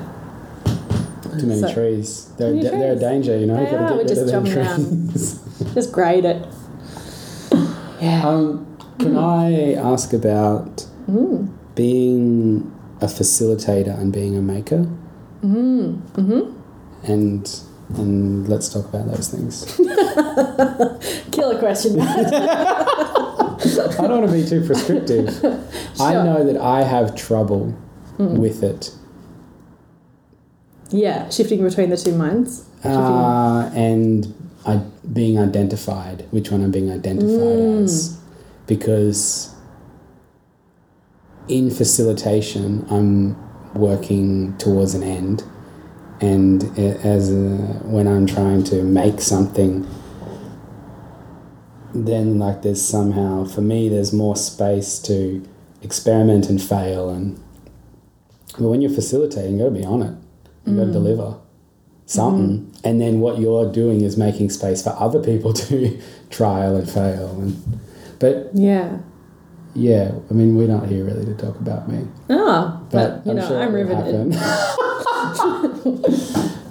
Too 1.38 1.46
many 1.46 1.60
So- 1.60 1.72
trees. 1.72 2.26
They're, 2.38 2.52
many 2.54 2.62
da- 2.62 2.70
they're 2.70 2.92
a 2.92 2.96
danger, 2.96 3.36
you 3.36 3.46
know. 3.46 3.56
They 3.56 3.62
You've 3.62 3.70
got 3.72 3.88
to 3.88 3.94
are, 3.94 3.96
we're 3.96 4.04
just 4.04 4.28
jumping 4.30 4.52
trees. 4.52 5.40
just 5.74 5.92
grade 5.92 6.24
it. 6.24 6.46
Yeah. 8.00 8.22
um, 8.28 8.66
can 8.98 9.16
I 9.16 9.74
ask 9.74 10.12
about 10.12 10.86
Mm. 11.08 11.48
Being 11.74 12.70
a 13.00 13.06
facilitator 13.06 13.98
and 13.98 14.12
being 14.12 14.36
a 14.36 14.42
maker? 14.42 14.86
Mm. 15.42 15.96
hmm 16.16 16.52
And 17.04 17.60
and 17.96 18.48
let's 18.48 18.68
talk 18.72 18.84
about 18.86 19.08
those 19.10 19.28
things. 19.28 19.64
Killer 21.32 21.58
question. 21.58 21.98
I 22.00 23.56
don't 23.98 24.10
want 24.20 24.26
to 24.26 24.32
be 24.32 24.46
too 24.46 24.64
prescriptive. 24.64 25.28
I 26.00 26.14
know 26.14 26.44
that 26.44 26.56
I 26.60 26.82
have 26.82 27.14
trouble 27.16 27.74
Mm. 28.18 28.36
with 28.38 28.62
it. 28.62 28.90
yeah, 30.90 31.30
shifting 31.30 31.62
between 31.62 31.88
the 31.88 31.96
two 31.96 32.14
minds. 32.14 32.66
Uh, 32.84 33.70
and 33.74 34.34
I, 34.66 34.76
being 35.12 35.38
identified, 35.38 36.26
which 36.30 36.50
one 36.50 36.62
I'm 36.62 36.70
being 36.70 36.90
identified 36.90 37.30
Mm. 37.30 37.84
as. 37.84 38.18
Because 38.66 39.49
in 41.50 41.70
facilitation, 41.70 42.86
I'm 42.90 43.36
working 43.74 44.56
towards 44.58 44.94
an 44.94 45.02
end. 45.02 45.42
And 46.20 46.62
as 46.78 47.30
a, 47.32 47.56
when 47.84 48.06
I'm 48.06 48.26
trying 48.26 48.62
to 48.64 48.82
make 48.82 49.20
something, 49.20 49.86
then 51.94 52.38
like 52.38 52.62
there's 52.62 52.80
somehow 52.80 53.44
for 53.44 53.60
me 53.62 53.88
there's 53.88 54.12
more 54.12 54.36
space 54.36 54.98
to 55.00 55.44
experiment 55.82 56.48
and 56.48 56.62
fail 56.62 57.10
and 57.10 57.36
but 58.58 58.68
when 58.68 58.80
you're 58.80 58.92
facilitating 58.92 59.54
you 59.58 59.64
got 59.64 59.74
to 59.74 59.80
be 59.80 59.84
on 59.84 60.02
it 60.02 60.14
you 60.66 60.76
got 60.76 60.82
to 60.84 60.90
Mm. 60.90 60.92
deliver 60.92 61.36
something 62.06 62.72
and 62.84 63.00
then 63.00 63.18
what 63.20 63.38
you're 63.40 63.70
doing 63.72 64.02
is 64.02 64.16
making 64.16 64.50
space 64.50 64.82
for 64.82 64.90
other 65.00 65.20
people 65.20 65.52
to 65.64 66.00
trial 66.30 66.76
and 66.76 66.88
fail 66.88 67.30
and 67.40 67.80
but 68.20 68.50
yeah. 68.54 68.98
Yeah 69.74 70.10
i 70.30 70.32
mean 70.34 70.56
we're 70.56 70.66
not 70.68 70.86
here 70.88 71.04
really 71.04 71.24
to 71.24 71.34
talk 71.34 71.56
about 71.60 71.88
me 71.88 72.06
Ah, 72.28 72.80
but, 72.90 73.24
but, 73.24 73.26
you 73.26 73.34
know, 73.34 73.46
sure 73.48 73.60
I'm 73.62 73.72
riveted. 73.72 74.34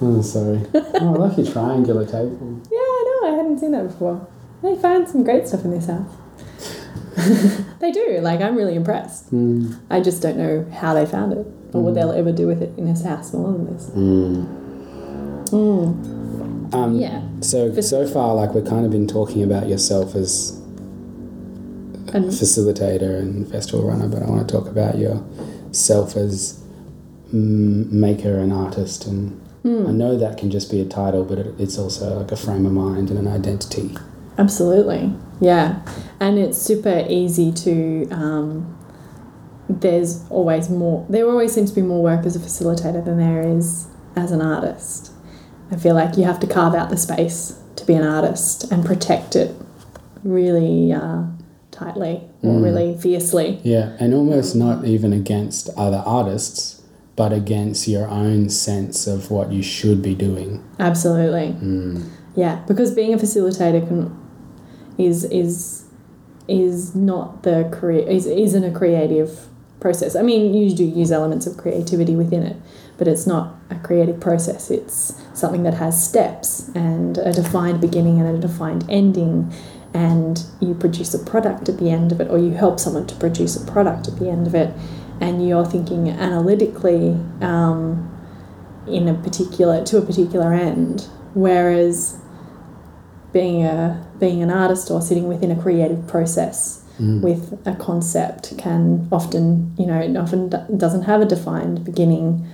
oh 0.02 0.20
sorry 0.22 0.60
oh 0.74 1.16
lucky 1.18 1.44
triangular 1.50 2.04
table 2.06 2.60
Yeah, 2.70 2.78
I 2.78 3.18
know. 3.22 3.28
I 3.32 3.36
hadn't 3.36 3.58
seen 3.58 3.72
that 3.72 3.84
before. 3.88 4.26
They 4.62 4.76
find 4.76 5.08
some 5.08 5.24
great 5.24 5.48
stuff 5.48 5.64
in 5.64 5.70
this 5.70 5.86
house. 5.86 6.10
they 7.80 7.90
do. 7.92 8.18
Like, 8.20 8.40
I'm 8.40 8.56
really 8.56 8.74
impressed. 8.74 9.32
mm. 9.32 9.78
I 9.90 10.00
just 10.00 10.20
don't 10.22 10.36
know 10.36 10.66
how 10.72 10.92
they 10.94 11.06
found 11.06 11.32
it 11.32 11.46
or 11.72 11.80
what 11.82 11.92
Mm. 11.92 11.94
they'll 11.94 12.12
ever 12.12 12.32
do 12.32 12.46
with 12.46 12.60
it 12.62 12.72
in 12.78 12.84
this 12.86 13.02
house 13.04 13.32
more 13.32 13.52
than 13.52 13.66
this. 13.72 13.86
Mm. 13.90 14.46
Um, 16.74 16.94
Yeah. 16.96 17.22
So 17.40 17.72
Fac- 17.72 17.84
so 17.84 18.06
far, 18.06 18.34
like 18.34 18.54
we've 18.54 18.64
kind 18.64 18.84
of 18.84 18.90
been 18.92 19.06
talking 19.06 19.42
about 19.42 19.68
yourself 19.68 20.14
as 20.14 20.59
And 22.12 22.26
facilitator 22.26 23.18
and 23.18 23.50
festival 23.50 23.86
runner, 23.86 24.08
but 24.08 24.22
I 24.22 24.26
want 24.26 24.48
to 24.48 24.54
talk 24.54 24.66
about 24.66 24.98
yourself 24.98 26.16
as 26.16 26.62
maker 27.32 28.38
and 28.38 28.52
artist. 28.52 29.06
And 29.06 29.40
I 29.64 29.68
mm, 29.68 29.94
know 29.94 30.16
that 30.18 30.38
can 30.38 30.50
just 30.50 30.70
be 30.70 30.80
a 30.80 30.84
title, 30.84 31.24
but 31.24 31.38
it, 31.38 31.54
it's 31.58 31.78
also 31.78 32.18
like 32.18 32.32
a 32.32 32.36
frame 32.36 32.66
of 32.66 32.72
mind 32.72 33.10
and 33.10 33.18
an 33.18 33.28
identity. 33.28 33.96
absolutely. 34.38 35.12
Yeah. 35.40 35.82
And 36.18 36.38
it's 36.38 36.58
super 36.58 37.06
easy 37.08 37.52
to. 37.52 38.08
Um, 38.10 38.76
there's 39.68 40.28
always 40.30 40.68
more. 40.68 41.06
There 41.08 41.28
always 41.28 41.52
seems 41.54 41.70
to 41.70 41.76
be 41.76 41.86
more 41.86 42.02
work 42.02 42.26
as 42.26 42.34
a 42.34 42.40
facilitator 42.40 43.04
than 43.04 43.18
there 43.18 43.40
is 43.40 43.86
as 44.16 44.32
an 44.32 44.42
artist. 44.42 45.12
I 45.70 45.76
feel 45.76 45.94
like 45.94 46.16
you 46.16 46.24
have 46.24 46.40
to 46.40 46.46
carve 46.46 46.74
out 46.74 46.90
the 46.90 46.96
space 46.96 47.56
to 47.76 47.84
be 47.86 47.94
an 47.94 48.02
artist 48.02 48.70
and 48.72 48.84
protect 48.84 49.36
it 49.36 49.54
really 50.24 50.92
uh, 50.92 51.22
tightly 51.80 52.22
or 52.42 52.52
Mm. 52.54 52.62
really 52.64 52.96
fiercely. 52.98 53.58
Yeah, 53.62 53.86
and 53.98 54.12
almost 54.14 54.54
not 54.54 54.84
even 54.84 55.12
against 55.12 55.70
other 55.76 56.02
artists, 56.06 56.80
but 57.16 57.32
against 57.32 57.88
your 57.88 58.06
own 58.08 58.48
sense 58.50 59.06
of 59.06 59.30
what 59.30 59.52
you 59.52 59.62
should 59.62 60.00
be 60.02 60.14
doing. 60.14 60.60
Absolutely. 60.78 61.54
Mm. 61.62 62.02
Yeah, 62.36 62.60
because 62.68 62.90
being 62.92 63.12
a 63.14 63.18
facilitator 63.18 63.86
can 63.86 64.10
is 64.98 65.24
is 65.24 65.84
is 66.48 66.94
not 66.94 67.42
the 67.42 67.68
crea- 67.70 68.06
is 68.16 68.26
isn't 68.26 68.64
a 68.64 68.70
creative 68.70 69.30
process. 69.80 70.14
I 70.16 70.22
mean, 70.22 70.52
you 70.54 70.74
do 70.74 70.84
use 70.84 71.10
elements 71.12 71.46
of 71.46 71.56
creativity 71.56 72.14
within 72.16 72.42
it, 72.42 72.56
but 72.98 73.08
it's 73.08 73.26
not 73.26 73.44
a 73.70 73.76
creative 73.76 74.18
process. 74.20 74.70
It's 74.70 75.14
something 75.32 75.62
that 75.62 75.74
has 75.74 75.94
steps 76.10 76.70
and 76.74 77.16
a 77.18 77.32
defined 77.32 77.80
beginning 77.80 78.20
and 78.20 78.28
a 78.36 78.38
defined 78.48 78.84
ending, 78.90 79.50
and 79.92 80.44
you 80.60 80.74
produce 80.74 81.14
a 81.14 81.18
product 81.18 81.68
at 81.68 81.78
the 81.78 81.90
end 81.90 82.12
of 82.12 82.20
it, 82.20 82.30
or 82.30 82.38
you 82.38 82.52
help 82.52 82.78
someone 82.78 83.06
to 83.06 83.14
produce 83.16 83.56
a 83.56 83.70
product 83.70 84.08
at 84.08 84.18
the 84.18 84.28
end 84.28 84.46
of 84.46 84.54
it, 84.54 84.72
and 85.20 85.46
you're 85.46 85.66
thinking 85.66 86.08
analytically 86.08 87.10
um, 87.40 88.08
in 88.86 89.08
a 89.08 89.14
particular 89.14 89.84
to 89.84 89.98
a 89.98 90.02
particular 90.02 90.52
end, 90.52 91.08
whereas 91.34 92.18
being 93.32 93.64
a 93.64 94.06
being 94.18 94.42
an 94.42 94.50
artist 94.50 94.90
or 94.90 95.00
sitting 95.00 95.28
within 95.28 95.50
a 95.50 95.60
creative 95.60 96.06
process 96.06 96.80
Mm. 97.00 97.22
with 97.22 97.58
a 97.66 97.74
concept 97.76 98.58
can 98.58 99.08
often 99.10 99.72
you 99.78 99.86
know 99.86 99.98
it 99.98 100.14
often 100.18 100.50
doesn't 100.76 101.04
have 101.04 101.22
a 101.22 101.24
defined 101.24 101.82
beginning 101.82 102.46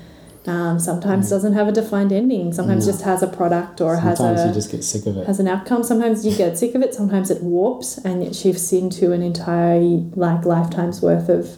um, 0.48 0.78
sometimes 0.78 1.26
Mm. 1.26 1.30
doesn't 1.30 1.52
have 1.54 1.68
a 1.68 1.72
defined 1.72 2.12
ending 2.12 2.52
sometimes 2.52 2.86
No. 2.86 2.92
just 2.92 3.02
has 3.04 3.22
a 3.22 3.26
product 3.26 3.80
or 3.80 3.94
Sometimes 3.96 4.18
has 4.20 4.44
a 4.44 4.48
you 4.48 4.54
just 4.54 4.70
get 4.70 4.84
sick 4.84 5.04
of 5.06 5.16
it. 5.16 5.26
has 5.26 5.40
an 5.40 5.48
outcome 5.48 5.82
sometimes 5.82 6.24
you 6.26 6.32
get 6.36 6.56
sick 6.56 6.74
of 6.76 6.82
it 6.82 6.94
sometimes 6.94 7.30
it 7.30 7.42
warps 7.42 7.98
and 7.98 8.22
it 8.22 8.34
shifts 8.36 8.72
into 8.72 9.12
an 9.12 9.22
entire 9.22 9.80
like 10.14 10.44
lifetime's 10.44 11.02
worth 11.02 11.28
of 11.28 11.56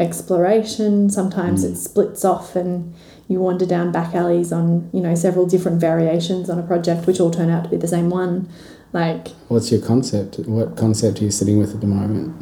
exploration 0.00 1.10
sometimes 1.10 1.64
Mm. 1.64 1.70
it 1.72 1.76
splits 1.76 2.24
off 2.24 2.54
and 2.56 2.92
you 3.26 3.40
wander 3.40 3.66
down 3.66 3.90
back 3.92 4.14
alleys 4.14 4.52
on 4.52 4.88
you 4.92 5.00
know 5.00 5.14
several 5.14 5.44
different 5.46 5.80
variations 5.80 6.48
on 6.48 6.58
a 6.58 6.62
project 6.62 7.06
which 7.06 7.20
all 7.20 7.30
turn 7.30 7.50
out 7.50 7.64
to 7.64 7.70
be 7.70 7.76
the 7.76 7.88
same 7.88 8.08
one 8.10 8.48
like 8.92 9.28
What's 9.48 9.70
your 9.70 9.82
concept? 9.82 10.38
What 10.46 10.76
concept 10.76 11.20
are 11.20 11.24
you 11.24 11.30
sitting 11.30 11.58
with 11.58 11.74
at 11.74 11.80
the 11.80 11.86
moment? 11.86 12.34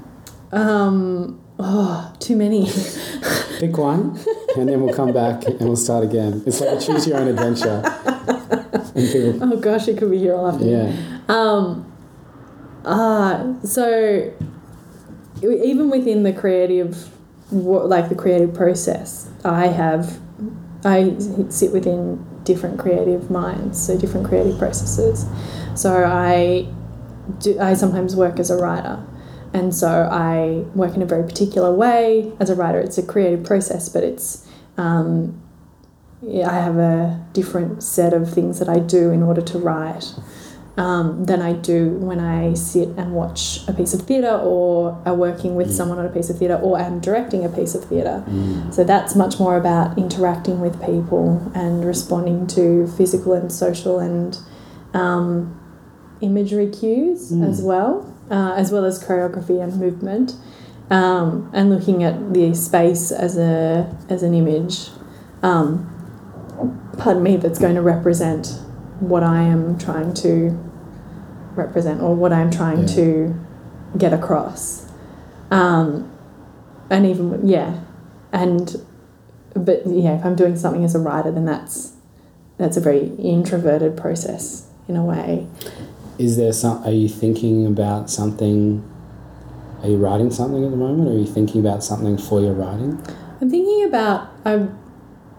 um 0.53 1.39
oh 1.59 2.13
too 2.21 2.37
many 2.37 2.69
Pick 3.59 3.79
one, 3.79 4.19
and 4.59 4.69
then 4.69 4.83
we'll 4.83 4.95
come 4.95 5.15
back 5.15 5.47
and 5.47 5.59
we'll 5.61 5.77
start 5.77 6.05
again. 6.05 6.43
It's 6.47 6.61
like 6.61 6.77
a 6.77 6.81
choose 6.81 7.07
your 7.07 7.17
own 7.17 7.29
adventure. 7.29 7.81
People, 8.95 9.43
oh 9.43 9.57
gosh 9.57 9.89
it 9.89 9.97
could 9.97 10.11
be 10.11 10.19
here 10.19 10.35
all 10.35 10.49
afternoon 10.49 10.93
yeah, 10.93 11.19
Um, 11.29 11.91
ah, 12.85 13.55
so 13.65 14.33
even 15.43 15.91
within 15.91 16.23
the 16.23 16.33
creative, 16.33 17.11
like 17.51 18.11
the 18.11 18.15
creative 18.15 18.55
process, 18.55 19.31
I 19.45 19.69
have, 19.69 20.19
I 20.85 21.17
sit 21.49 21.73
within 21.73 22.25
different 22.45 22.79
creative 22.79 23.31
minds, 23.31 23.85
so 23.85 23.99
different 23.99 24.27
creative 24.27 24.59
processes. 24.59 25.27
So 25.75 26.05
I 26.05 26.69
do, 27.41 27.59
I 27.59 27.75
sometimes 27.75 28.17
work 28.17 28.39
as 28.39 28.51
a 28.51 28.57
writer. 28.57 29.03
And 29.53 29.75
so 29.75 30.09
I 30.11 30.65
work 30.75 30.95
in 30.95 31.03
a 31.03 31.07
very 31.07 31.25
particular 31.25 31.73
way. 31.73 32.33
As 32.41 32.51
a 32.51 32.55
writer, 32.55 32.79
it's 32.81 32.99
a 32.99 33.03
creative 33.03 33.45
process, 33.45 33.89
but 33.89 34.05
it's 34.05 34.47
um, 34.77 35.41
yeah, 36.23 36.51
I 36.51 36.55
have 36.61 36.77
a 36.77 37.25
different 37.33 37.83
set 37.83 38.13
of 38.13 38.33
things 38.33 38.59
that 38.59 38.69
I 38.69 38.79
do 38.79 39.11
in 39.11 39.23
order 39.23 39.43
to 39.43 39.59
write. 39.59 40.15
um, 40.77 41.25
than 41.25 41.41
I 41.41 41.55
do 41.55 41.89
when 41.91 42.21
I 42.21 42.55
sit 42.55 42.89
and 42.97 43.15
watch 43.15 43.67
a 43.67 43.73
piece 43.73 43.95
of 43.95 44.03
theatre 44.03 44.37
or 44.37 45.01
are 45.07 45.15
working 45.15 45.55
with 45.55 45.73
someone 45.73 45.99
on 45.99 46.05
a 46.05 46.11
piece 46.11 46.29
of 46.29 46.39
theatre 46.39 46.57
or 46.57 46.79
am 46.79 47.01
directing 47.01 47.45
a 47.45 47.49
piece 47.49 47.75
of 47.75 47.85
theatre. 47.85 48.23
So 48.73 48.85
that's 48.85 49.15
much 49.15 49.39
more 49.39 49.57
about 49.57 49.97
interacting 49.99 50.61
with 50.61 50.79
people 50.85 51.51
and 51.55 51.85
responding 51.85 52.47
to 52.49 52.87
physical 52.89 53.33
and 53.33 53.51
social 53.51 53.99
and 53.99 54.39
um, 54.93 55.59
imagery 56.21 56.69
cues 56.71 57.33
as 57.33 57.63
well, 57.63 58.15
uh, 58.31 58.55
as 58.57 58.71
well 58.73 58.85
as 58.85 59.03
choreography 59.03 59.63
and 59.63 59.79
movement, 59.79 60.35
um, 60.91 61.51
and 61.53 61.71
looking 61.71 62.03
at 62.03 62.33
the 62.35 62.55
space 62.55 63.11
as 63.11 63.37
a 63.37 63.95
as 64.09 64.23
an 64.23 64.35
image. 64.35 64.89
Um, 65.43 65.93
pardon 66.99 67.23
me, 67.23 67.37
that's 67.37 67.59
going 67.59 67.75
to 67.75 67.83
represent 67.83 68.49
what 69.01 69.23
I 69.23 69.43
am 69.43 69.79
trying 69.79 70.15
to 70.15 70.59
represent 71.55 72.01
or 72.01 72.15
what 72.15 72.33
I'm 72.33 72.51
trying 72.51 72.81
Yeah. 72.81 72.95
to 72.95 73.35
get 73.99 74.13
across. 74.13 74.91
Um, 75.51 76.11
and 76.91 77.07
even 77.07 77.47
yeah, 77.47 77.81
and 78.33 78.77
but 79.55 79.87
yeah, 79.87 80.19
if 80.19 80.25
I'm 80.25 80.35
doing 80.37 80.57
something 80.57 80.85
as 80.85 80.95
a 80.95 80.99
writer, 80.99 81.31
then 81.31 81.45
that's 81.45 81.93
that's 82.59 82.77
a 82.77 82.81
very 82.81 83.09
introverted 83.19 83.97
process 83.97 84.67
in 84.89 84.97
a 84.97 85.05
way. 85.05 85.47
Is 86.19 86.37
there 86.37 86.53
some? 86.53 86.83
Are 86.85 86.91
you 86.91 87.09
thinking 87.09 87.67
about 87.67 88.11
something? 88.11 88.83
Are 89.83 89.89
you 89.89 89.97
writing 89.97 90.31
something 90.31 90.65
at 90.65 90.71
the 90.71 90.77
moment? 90.77 91.09
Or 91.09 91.13
are 91.13 91.19
you 91.19 91.27
thinking 91.27 91.61
about 91.61 91.85
something 91.85 92.17
for 92.19 92.41
your 92.41 92.55
writing? 92.55 93.03
I'm 93.41 93.51
thinking 93.51 93.85
about 93.85 94.31
I'm 94.45 94.79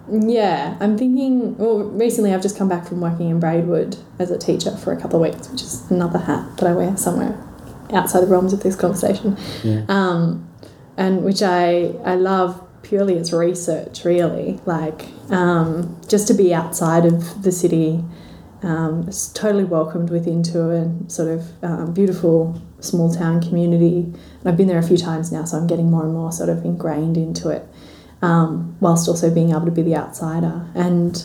yeah, 0.09 0.77
I'm 0.79 0.97
thinking 0.97 1.57
well 1.57 1.79
recently 1.79 2.33
I've 2.33 2.41
just 2.41 2.57
come 2.57 2.69
back 2.69 2.87
from 2.87 3.01
working 3.01 3.29
in 3.29 3.39
Braidwood 3.39 3.97
as 4.19 4.31
a 4.31 4.37
teacher 4.37 4.75
for 4.77 4.93
a 4.93 5.01
couple 5.01 5.23
of 5.23 5.33
weeks, 5.33 5.49
which 5.49 5.61
is 5.61 5.89
another 5.89 6.19
hat 6.19 6.57
that 6.57 6.67
I 6.67 6.73
wear 6.73 6.95
somewhere 6.95 7.43
outside 7.91 8.21
the 8.21 8.27
realms 8.27 8.53
of 8.53 8.63
this 8.63 8.75
conversation. 8.75 9.37
Yeah. 9.63 9.85
Um, 9.87 10.47
and 10.95 11.23
which 11.23 11.41
I 11.41 11.93
I 12.05 12.15
love 12.15 12.63
purely 12.83 13.17
as 13.17 13.33
research 13.33 14.05
really, 14.05 14.59
like 14.65 15.07
um, 15.29 15.99
just 16.07 16.27
to 16.27 16.33
be 16.33 16.53
outside 16.53 17.05
of 17.05 17.43
the 17.43 17.51
city. 17.51 18.03
Um, 18.63 19.05
it's 19.07 19.29
totally 19.29 19.63
welcomed 19.63 20.09
within 20.09 20.41
to 20.43 20.71
a 20.71 21.09
sort 21.09 21.29
of 21.29 21.63
um, 21.63 21.93
beautiful 21.93 22.59
small 22.79 23.13
town 23.13 23.41
community. 23.41 23.99
And 23.99 24.43
I've 24.45 24.57
been 24.57 24.67
there 24.67 24.79
a 24.79 24.87
few 24.87 24.97
times 24.97 25.31
now, 25.31 25.45
so 25.45 25.57
I'm 25.57 25.67
getting 25.67 25.91
more 25.91 26.03
and 26.03 26.13
more 26.13 26.31
sort 26.31 26.49
of 26.49 26.65
ingrained 26.65 27.17
into 27.17 27.49
it, 27.49 27.67
um, 28.21 28.75
whilst 28.79 29.07
also 29.07 29.33
being 29.33 29.51
able 29.51 29.65
to 29.65 29.71
be 29.71 29.83
the 29.83 29.95
outsider 29.95 30.67
and 30.73 31.23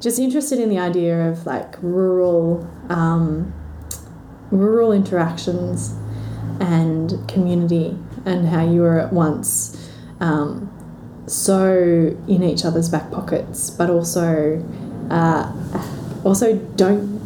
just 0.00 0.18
interested 0.18 0.58
in 0.58 0.70
the 0.70 0.78
idea 0.78 1.28
of 1.28 1.44
like 1.44 1.74
rural, 1.82 2.66
um, 2.88 3.52
rural 4.50 4.92
interactions 4.92 5.94
and 6.60 7.28
community, 7.28 7.96
and 8.24 8.48
how 8.48 8.62
you 8.62 8.80
were 8.80 8.98
at 8.98 9.12
once 9.12 9.90
um, 10.20 10.70
so 11.26 12.16
in 12.28 12.42
each 12.42 12.64
other's 12.64 12.88
back 12.88 13.10
pockets, 13.10 13.70
but 13.70 13.88
also 13.90 14.62
uh, 15.10 15.52
also 16.24 16.56
don't 16.76 17.18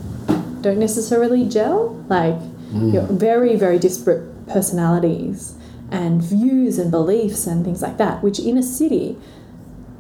don't 0.62 0.78
necessarily 0.78 1.48
gel. 1.48 2.04
Like 2.08 2.36
mm. 2.72 2.92
you're 2.92 3.02
very 3.06 3.56
very 3.56 3.78
disparate 3.78 4.46
personalities 4.46 5.54
and 5.90 6.22
views 6.22 6.78
and 6.78 6.90
beliefs 6.90 7.46
and 7.46 7.64
things 7.64 7.82
like 7.82 7.96
that, 7.98 8.22
which 8.22 8.38
in 8.38 8.58
a 8.58 8.62
city 8.62 9.16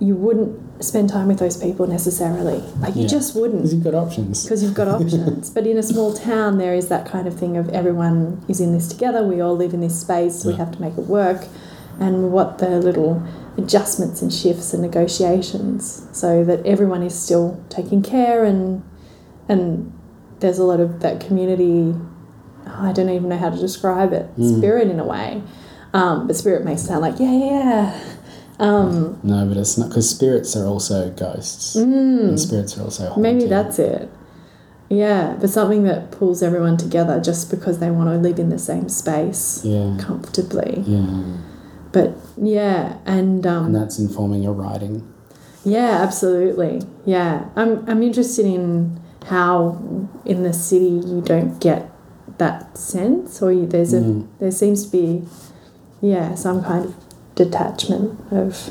you 0.00 0.14
wouldn't 0.16 0.60
spend 0.84 1.08
time 1.08 1.28
with 1.28 1.38
those 1.38 1.56
people 1.56 1.86
necessarily. 1.86 2.62
Like 2.80 2.96
you 2.96 3.02
Yeah. 3.02 3.08
just 3.08 3.34
wouldn't 3.36 3.62
Because 3.62 3.74
you've 3.74 3.84
got 3.84 3.94
options. 3.94 4.42
because 4.42 4.62
you've 4.62 4.74
got 4.74 4.88
options. 4.88 5.50
but 5.50 5.66
in 5.66 5.78
a 5.78 5.82
small 5.82 6.12
town, 6.12 6.58
there 6.58 6.74
is 6.74 6.88
that 6.88 7.06
kind 7.06 7.28
of 7.28 7.34
thing 7.34 7.56
of 7.56 7.68
everyone 7.70 8.38
is 8.48 8.60
in 8.60 8.72
this 8.72 8.88
together. 8.88 9.24
We 9.26 9.40
all 9.40 9.56
live 9.56 9.72
in 9.72 9.80
this 9.80 9.98
space. 9.98 10.44
We 10.44 10.54
have 10.54 10.72
to 10.72 10.80
make 10.80 10.98
it 10.98 11.06
work, 11.06 11.46
and 12.00 12.32
what 12.32 12.58
the 12.58 12.80
little 12.80 13.22
adjustments 13.56 14.20
and 14.22 14.32
shifts 14.32 14.72
and 14.72 14.82
negotiations, 14.82 16.06
so 16.12 16.44
that 16.44 16.64
everyone 16.66 17.02
is 17.02 17.18
still 17.18 17.62
taking 17.68 18.02
care 18.02 18.44
and 18.44 18.82
and 19.48 19.92
there's 20.40 20.58
a 20.58 20.64
lot 20.64 20.80
of 20.80 21.00
that 21.00 21.20
community. 21.20 21.94
I 22.66 22.92
don't 22.92 23.10
even 23.10 23.28
know 23.28 23.36
how 23.38 23.50
to 23.50 23.58
describe 23.58 24.12
it. 24.12 24.28
Spirit 24.36 24.88
in 24.88 24.98
a 24.98 25.04
way, 25.04 25.42
um, 25.92 26.26
but 26.26 26.36
spirit 26.36 26.64
may 26.64 26.76
sound 26.76 27.00
like 27.02 27.18
yeah, 27.18 27.32
yeah. 27.32 28.00
Um, 28.58 29.18
No, 29.22 29.46
but 29.46 29.56
it's 29.56 29.76
not 29.76 29.88
because 29.88 30.08
spirits 30.08 30.54
are 30.56 30.66
also 30.66 31.10
ghosts, 31.10 31.74
and 31.74 32.38
spirits 32.38 32.78
are 32.78 32.82
also 32.82 33.08
haunting. 33.08 33.22
Mm. 33.22 33.34
Maybe 33.38 33.46
that's 33.46 33.78
it. 33.78 34.08
Yeah, 34.88 35.36
but 35.40 35.50
something 35.50 35.84
that 35.84 36.12
pulls 36.12 36.42
everyone 36.42 36.76
together 36.76 37.20
just 37.20 37.50
because 37.50 37.78
they 37.78 37.90
want 37.90 38.10
to 38.10 38.16
live 38.16 38.38
in 38.38 38.50
the 38.50 38.58
same 38.58 38.88
space 38.88 39.64
yeah, 39.64 39.96
comfortably. 39.98 40.84
yeah, 40.86 41.36
But 41.90 42.16
yeah, 42.36 42.98
and 43.06 43.46
um, 43.46 43.66
and 43.66 43.74
that's 43.74 43.98
informing 43.98 44.42
your 44.42 44.52
writing. 44.52 45.06
yeah, 45.64 46.00
absolutely. 46.02 46.82
Yeah, 47.04 47.48
I'm 47.56 47.88
I'm 47.88 48.02
interested 48.02 48.46
in 48.46 49.00
how 49.26 49.78
in 50.24 50.42
the 50.42 50.52
city 50.52 50.86
you 51.06 51.22
don't 51.24 51.58
get 51.60 51.90
that 52.38 52.76
sense, 52.76 53.40
or 53.42 53.52
you, 53.52 53.66
there's 53.66 53.92
a 53.94 54.00
Mm. 54.00 54.26
there 54.38 54.50
seems 54.50 54.84
to 54.86 54.90
be 54.92 55.22
yeah 56.00 56.34
some 56.34 56.62
kind 56.62 56.84
of 56.86 56.94
detachment 57.34 58.18
of 58.30 58.70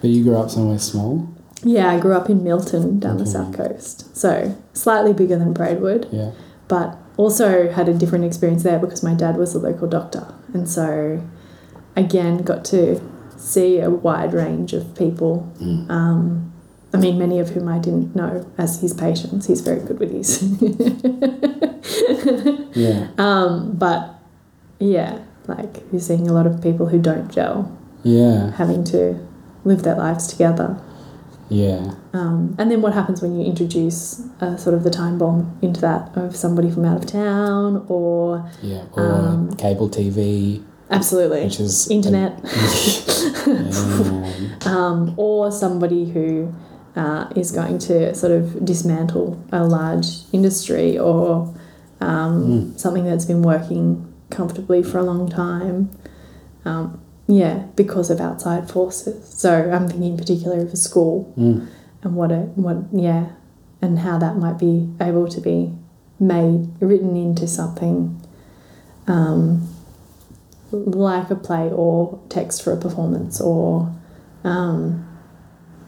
But 0.00 0.10
you 0.10 0.24
grew 0.24 0.36
up 0.36 0.50
somewhere 0.50 0.78
small. 0.78 1.28
yeah. 1.62 1.90
I 1.92 2.00
grew 2.00 2.12
up 2.14 2.28
in 2.28 2.42
Milton 2.42 2.98
down 2.98 3.18
the 3.18 3.26
south 3.26 3.54
coast, 3.56 4.16
so 4.16 4.56
slightly 4.72 5.12
bigger 5.12 5.36
than 5.38 5.52
Braidwood. 5.52 6.08
Yeah, 6.10 6.32
but 6.68 6.96
also 7.16 7.70
had 7.70 7.88
a 7.88 7.94
different 7.94 8.24
experience 8.24 8.62
there 8.62 8.78
because 8.78 9.02
my 9.02 9.14
dad 9.14 9.36
was 9.36 9.54
a 9.54 9.58
local 9.58 9.86
doctor 9.86 10.24
and 10.54 10.66
so 10.68 11.22
again 11.96 12.38
got 12.42 12.64
to 12.66 13.00
see 13.36 13.78
a 13.80 13.90
wide 13.90 14.32
range 14.32 14.72
of 14.72 14.94
people. 14.96 15.52
Um, 15.88 16.48
i 16.94 16.98
mean 16.98 17.18
many 17.18 17.38
of 17.40 17.48
whom 17.50 17.68
i 17.68 17.78
didn't 17.78 18.14
know 18.14 18.46
as 18.58 18.80
his 18.80 18.92
patients. 18.94 19.46
He's 19.46 19.60
very 19.62 19.80
good 19.80 19.98
with 19.98 20.12
his. 20.12 20.42
Yeah, 22.74 23.08
um, 23.18 23.72
but 23.76 24.14
yeah 24.78 25.18
like 25.46 25.82
you're 25.92 26.00
seeing 26.00 26.28
a 26.28 26.32
lot 26.32 26.46
of 26.46 26.62
people 26.62 26.86
who 26.88 26.98
don't 27.00 27.30
gel. 27.30 27.76
Yeah, 28.02 28.52
having 28.52 28.84
to 28.84 29.26
live 29.64 29.82
their 29.82 29.96
lives 29.96 30.26
together. 30.26 30.80
Yeah, 31.48 31.94
um, 32.14 32.54
and 32.58 32.70
then 32.70 32.80
what 32.80 32.94
happens 32.94 33.20
when 33.20 33.38
you 33.38 33.44
introduce 33.44 34.22
uh, 34.40 34.56
sort 34.56 34.74
of 34.74 34.84
the 34.84 34.90
time 34.90 35.18
bomb 35.18 35.58
into 35.60 35.80
that 35.82 36.16
of 36.16 36.34
somebody 36.34 36.70
from 36.70 36.84
out 36.86 36.96
of 36.96 37.06
town 37.06 37.84
or 37.88 38.50
yeah. 38.62 38.84
Or 38.94 39.04
Um, 39.04 39.54
cable 39.56 39.90
TV, 39.90 40.64
absolutely 40.92 41.44
which 41.44 41.58
is 41.60 41.90
internet 41.90 42.38
yeah, 43.46 44.48
um, 44.66 45.14
or 45.16 45.50
somebody 45.50 46.10
who 46.10 46.52
uh, 46.96 47.28
is 47.34 47.50
going 47.52 47.78
to 47.78 48.14
sort 48.14 48.32
of 48.32 48.64
dismantle 48.64 49.42
a 49.52 49.64
large 49.64 50.06
industry 50.32 50.98
or 50.98 51.52
um, 52.00 52.76
something 52.76 53.04
that's 53.04 53.24
been 53.24 53.42
working 53.42 54.12
comfortably 54.30 54.82
for 54.82 54.98
a 54.98 55.02
long 55.02 55.28
time. 55.28 55.90
Um, 56.64 57.00
yeah, 57.26 57.64
because 57.76 58.10
of 58.10 58.20
outside 58.20 58.70
forces. 58.70 59.26
So 59.28 59.70
I'm 59.70 59.88
thinking 59.88 60.12
in 60.12 60.16
particular 60.18 60.60
of 60.60 60.72
a 60.72 60.76
school 60.76 61.32
Mm. 61.38 61.66
and 62.02 62.14
what 62.16 62.30
a 62.30 62.40
what 62.56 62.76
yeah, 62.92 63.30
and 63.80 64.00
how 64.00 64.18
that 64.18 64.36
might 64.36 64.58
be 64.58 64.88
able 65.00 65.28
to 65.28 65.40
be 65.40 65.72
made 66.20 66.68
written 66.80 67.16
into 67.16 67.46
something 67.46 68.20
um, 69.06 69.66
like 70.72 71.30
a 71.30 71.36
play 71.36 71.70
or 71.70 72.20
text 72.28 72.62
for 72.62 72.72
a 72.72 72.76
performance 72.76 73.40
or 73.40 73.92
um, 74.44 75.06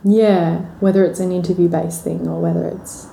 yeah, 0.04 0.58
whether 0.80 1.04
it's 1.04 1.20
an 1.20 1.32
interview 1.32 1.68
based 1.68 2.04
thing 2.04 2.28
or 2.28 2.40
whether 2.40 2.66
it's 2.68 3.08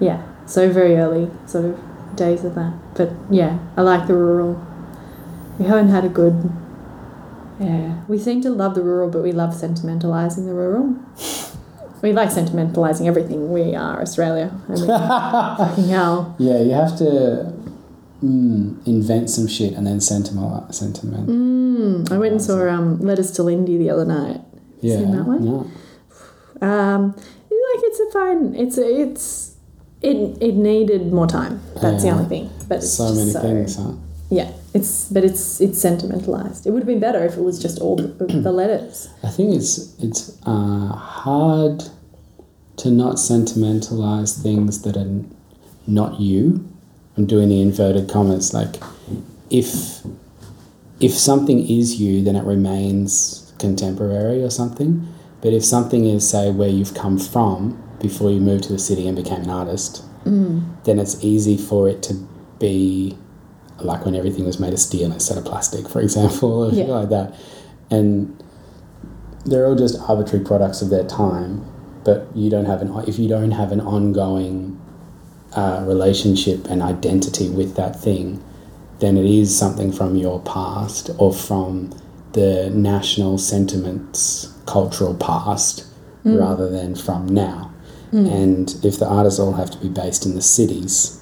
yeah, 0.00 0.22
so 0.46 0.70
very 0.70 0.96
early 0.96 1.30
sort 1.46 1.64
of 1.64 1.80
days 2.16 2.44
of 2.44 2.54
that. 2.56 2.74
But 2.94 3.12
yeah, 3.30 3.58
I 3.76 3.82
like 3.82 4.06
the 4.06 4.14
rural. 4.14 4.64
We 5.58 5.66
haven't 5.66 5.88
had 5.88 6.04
a 6.04 6.08
good 6.08 6.50
yeah. 7.60 8.02
We 8.08 8.18
seem 8.18 8.42
to 8.42 8.50
love 8.50 8.74
the 8.74 8.82
rural, 8.82 9.08
but 9.10 9.22
we 9.22 9.30
love 9.32 9.54
sentimentalizing 9.54 10.46
the 10.46 10.54
rural. 10.54 10.96
We 12.02 12.12
like 12.12 12.28
sentimentalizing 12.28 13.06
everything. 13.06 13.50
We 13.50 13.74
are 13.74 14.02
Australia. 14.02 14.52
I 14.68 14.72
mean, 14.72 14.86
fucking 15.56 15.88
hell. 15.88 16.36
yeah. 16.38 16.60
You 16.60 16.72
have 16.72 16.98
to 16.98 17.53
mm, 18.24 18.86
invent 18.86 19.30
some 19.30 19.46
shit 19.46 19.74
and 19.74 19.86
then 19.86 20.00
sentiment, 20.00 20.74
sentiment. 20.74 21.28
Mm, 21.28 22.10
I 22.10 22.18
went 22.18 22.32
and 22.32 22.42
saw 22.42 22.68
um, 22.68 22.98
Letters 23.00 23.30
to 23.32 23.42
Lindy 23.42 23.76
the 23.76 23.90
other 23.90 24.04
night. 24.04 24.40
yeah, 24.80 24.96
seen 24.96 25.12
that 25.12 25.24
one? 25.24 25.44
No. 25.44 25.70
Um, 26.66 27.14
like 27.74 27.82
it's 27.84 28.00
a 28.00 28.10
fine. 28.12 28.54
It's 28.54 28.78
a, 28.78 29.00
it's 29.02 29.56
it 30.02 30.38
it 30.40 30.54
needed 30.54 31.12
more 31.12 31.26
time. 31.26 31.60
That's 31.80 32.02
the 32.02 32.10
only 32.10 32.26
thing. 32.26 32.50
But 32.68 32.78
it's 32.78 32.92
So 32.92 33.14
many 33.14 33.30
so, 33.30 33.40
things, 33.40 33.76
huh? 33.76 33.92
Yeah, 34.30 34.50
it's 34.72 35.08
but 35.10 35.24
it's 35.24 35.60
it's 35.60 35.80
sentimentalized. 35.80 36.66
It 36.66 36.70
would 36.70 36.80
have 36.80 36.86
been 36.86 37.00
better 37.00 37.24
if 37.24 37.36
it 37.36 37.42
was 37.42 37.58
just 37.60 37.78
all 37.80 37.96
the, 37.96 38.08
the 38.26 38.52
letters. 38.60 39.08
I 39.22 39.30
think 39.30 39.54
it's 39.54 39.94
it's 40.00 40.38
uh, 40.46 40.88
hard 40.88 41.84
to 42.76 42.90
not 42.90 43.18
sentimentalize 43.18 44.36
things 44.42 44.82
that 44.82 44.96
are 44.96 45.22
not 45.86 46.20
you, 46.20 46.66
I'm 47.16 47.26
doing 47.26 47.48
the 47.48 47.60
inverted 47.60 48.08
commas. 48.08 48.52
Like, 48.52 48.76
if 49.50 50.02
if 51.00 51.12
something 51.12 51.68
is 51.68 52.00
you, 52.00 52.22
then 52.22 52.36
it 52.36 52.44
remains 52.44 53.52
contemporary 53.58 54.42
or 54.42 54.50
something. 54.50 55.06
But 55.40 55.52
if 55.52 55.64
something 55.64 56.06
is, 56.06 56.28
say, 56.28 56.50
where 56.50 56.68
you've 56.68 56.94
come 56.94 57.18
from 57.18 57.80
before 58.00 58.30
you 58.30 58.40
moved 58.40 58.64
to 58.64 58.72
the 58.72 58.78
city 58.78 59.06
and 59.06 59.16
became 59.16 59.42
an 59.42 59.50
artist, 59.50 60.02
mm. 60.24 60.62
then 60.84 60.98
it's 60.98 61.22
easy 61.22 61.56
for 61.56 61.88
it 61.88 62.02
to 62.04 62.14
be 62.58 63.16
like 63.80 64.04
when 64.04 64.14
everything 64.14 64.46
was 64.46 64.58
made 64.58 64.72
of 64.72 64.78
steel 64.78 65.12
instead 65.12 65.36
of 65.36 65.44
plastic, 65.44 65.88
for 65.88 66.00
example, 66.00 66.64
or 66.64 66.72
Yeah. 66.72 66.84
like 66.86 67.08
that. 67.10 67.34
And 67.90 68.42
they're 69.44 69.66
all 69.66 69.74
just 69.74 70.00
arbitrary 70.08 70.44
products 70.44 70.80
of 70.80 70.90
their 70.90 71.04
time. 71.04 71.64
But 72.04 72.28
you 72.34 72.50
don't 72.50 72.66
have 72.66 72.82
an 72.82 72.92
if 73.06 73.18
you 73.18 73.28
don't 73.28 73.52
have 73.52 73.72
an 73.72 73.80
ongoing 73.80 74.80
uh, 75.54 75.84
relationship 75.86 76.66
and 76.66 76.82
identity 76.82 77.48
with 77.48 77.76
that 77.76 78.00
thing, 78.00 78.42
then 79.00 79.16
it 79.16 79.26
is 79.26 79.56
something 79.56 79.92
from 79.92 80.16
your 80.16 80.40
past 80.40 81.10
or 81.18 81.32
from 81.32 81.90
the 82.32 82.70
national 82.70 83.38
sentiments, 83.38 84.52
cultural 84.66 85.14
past, 85.14 85.86
mm. 86.24 86.38
rather 86.38 86.68
than 86.68 86.94
from 86.94 87.26
now. 87.26 87.72
Mm. 88.12 88.32
And 88.32 88.84
if 88.84 88.98
the 88.98 89.06
artists 89.06 89.40
all 89.40 89.52
have 89.52 89.70
to 89.70 89.78
be 89.78 89.88
based 89.88 90.26
in 90.26 90.34
the 90.34 90.42
cities, 90.42 91.20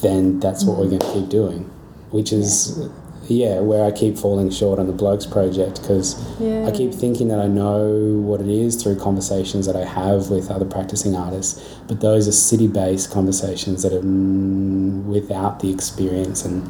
then 0.00 0.40
that's 0.40 0.64
what 0.64 0.78
we're 0.78 0.86
mm. 0.86 0.98
going 0.98 1.00
to 1.00 1.12
keep 1.12 1.28
doing, 1.28 1.70
which 2.10 2.32
is, 2.32 2.78
yeah, 2.78 2.88
where 3.28 3.84
I 3.84 3.90
keep 3.90 4.16
falling 4.16 4.50
short 4.50 4.78
on 4.78 4.86
the 4.86 4.92
Blokes 4.92 5.26
project 5.26 5.80
because 5.80 6.16
Yeah. 6.40 6.66
I 6.66 6.70
keep 6.70 6.92
thinking 6.94 7.28
that 7.28 7.38
I 7.38 7.46
know 7.46 8.18
what 8.18 8.40
it 8.40 8.48
is 8.48 8.76
through 8.82 8.96
conversations 8.96 9.66
that 9.66 9.76
I 9.76 9.84
have 9.84 10.30
with 10.30 10.50
other 10.50 10.64
practicing 10.64 11.14
artists, 11.14 11.60
but 11.86 12.00
those 12.00 12.26
are 12.26 12.32
city 12.32 12.66
based 12.66 13.10
conversations 13.10 13.82
that 13.82 13.92
are 13.92 14.00
mm, 14.00 15.04
without 15.04 15.60
the 15.60 15.70
experience 15.70 16.44
and. 16.44 16.62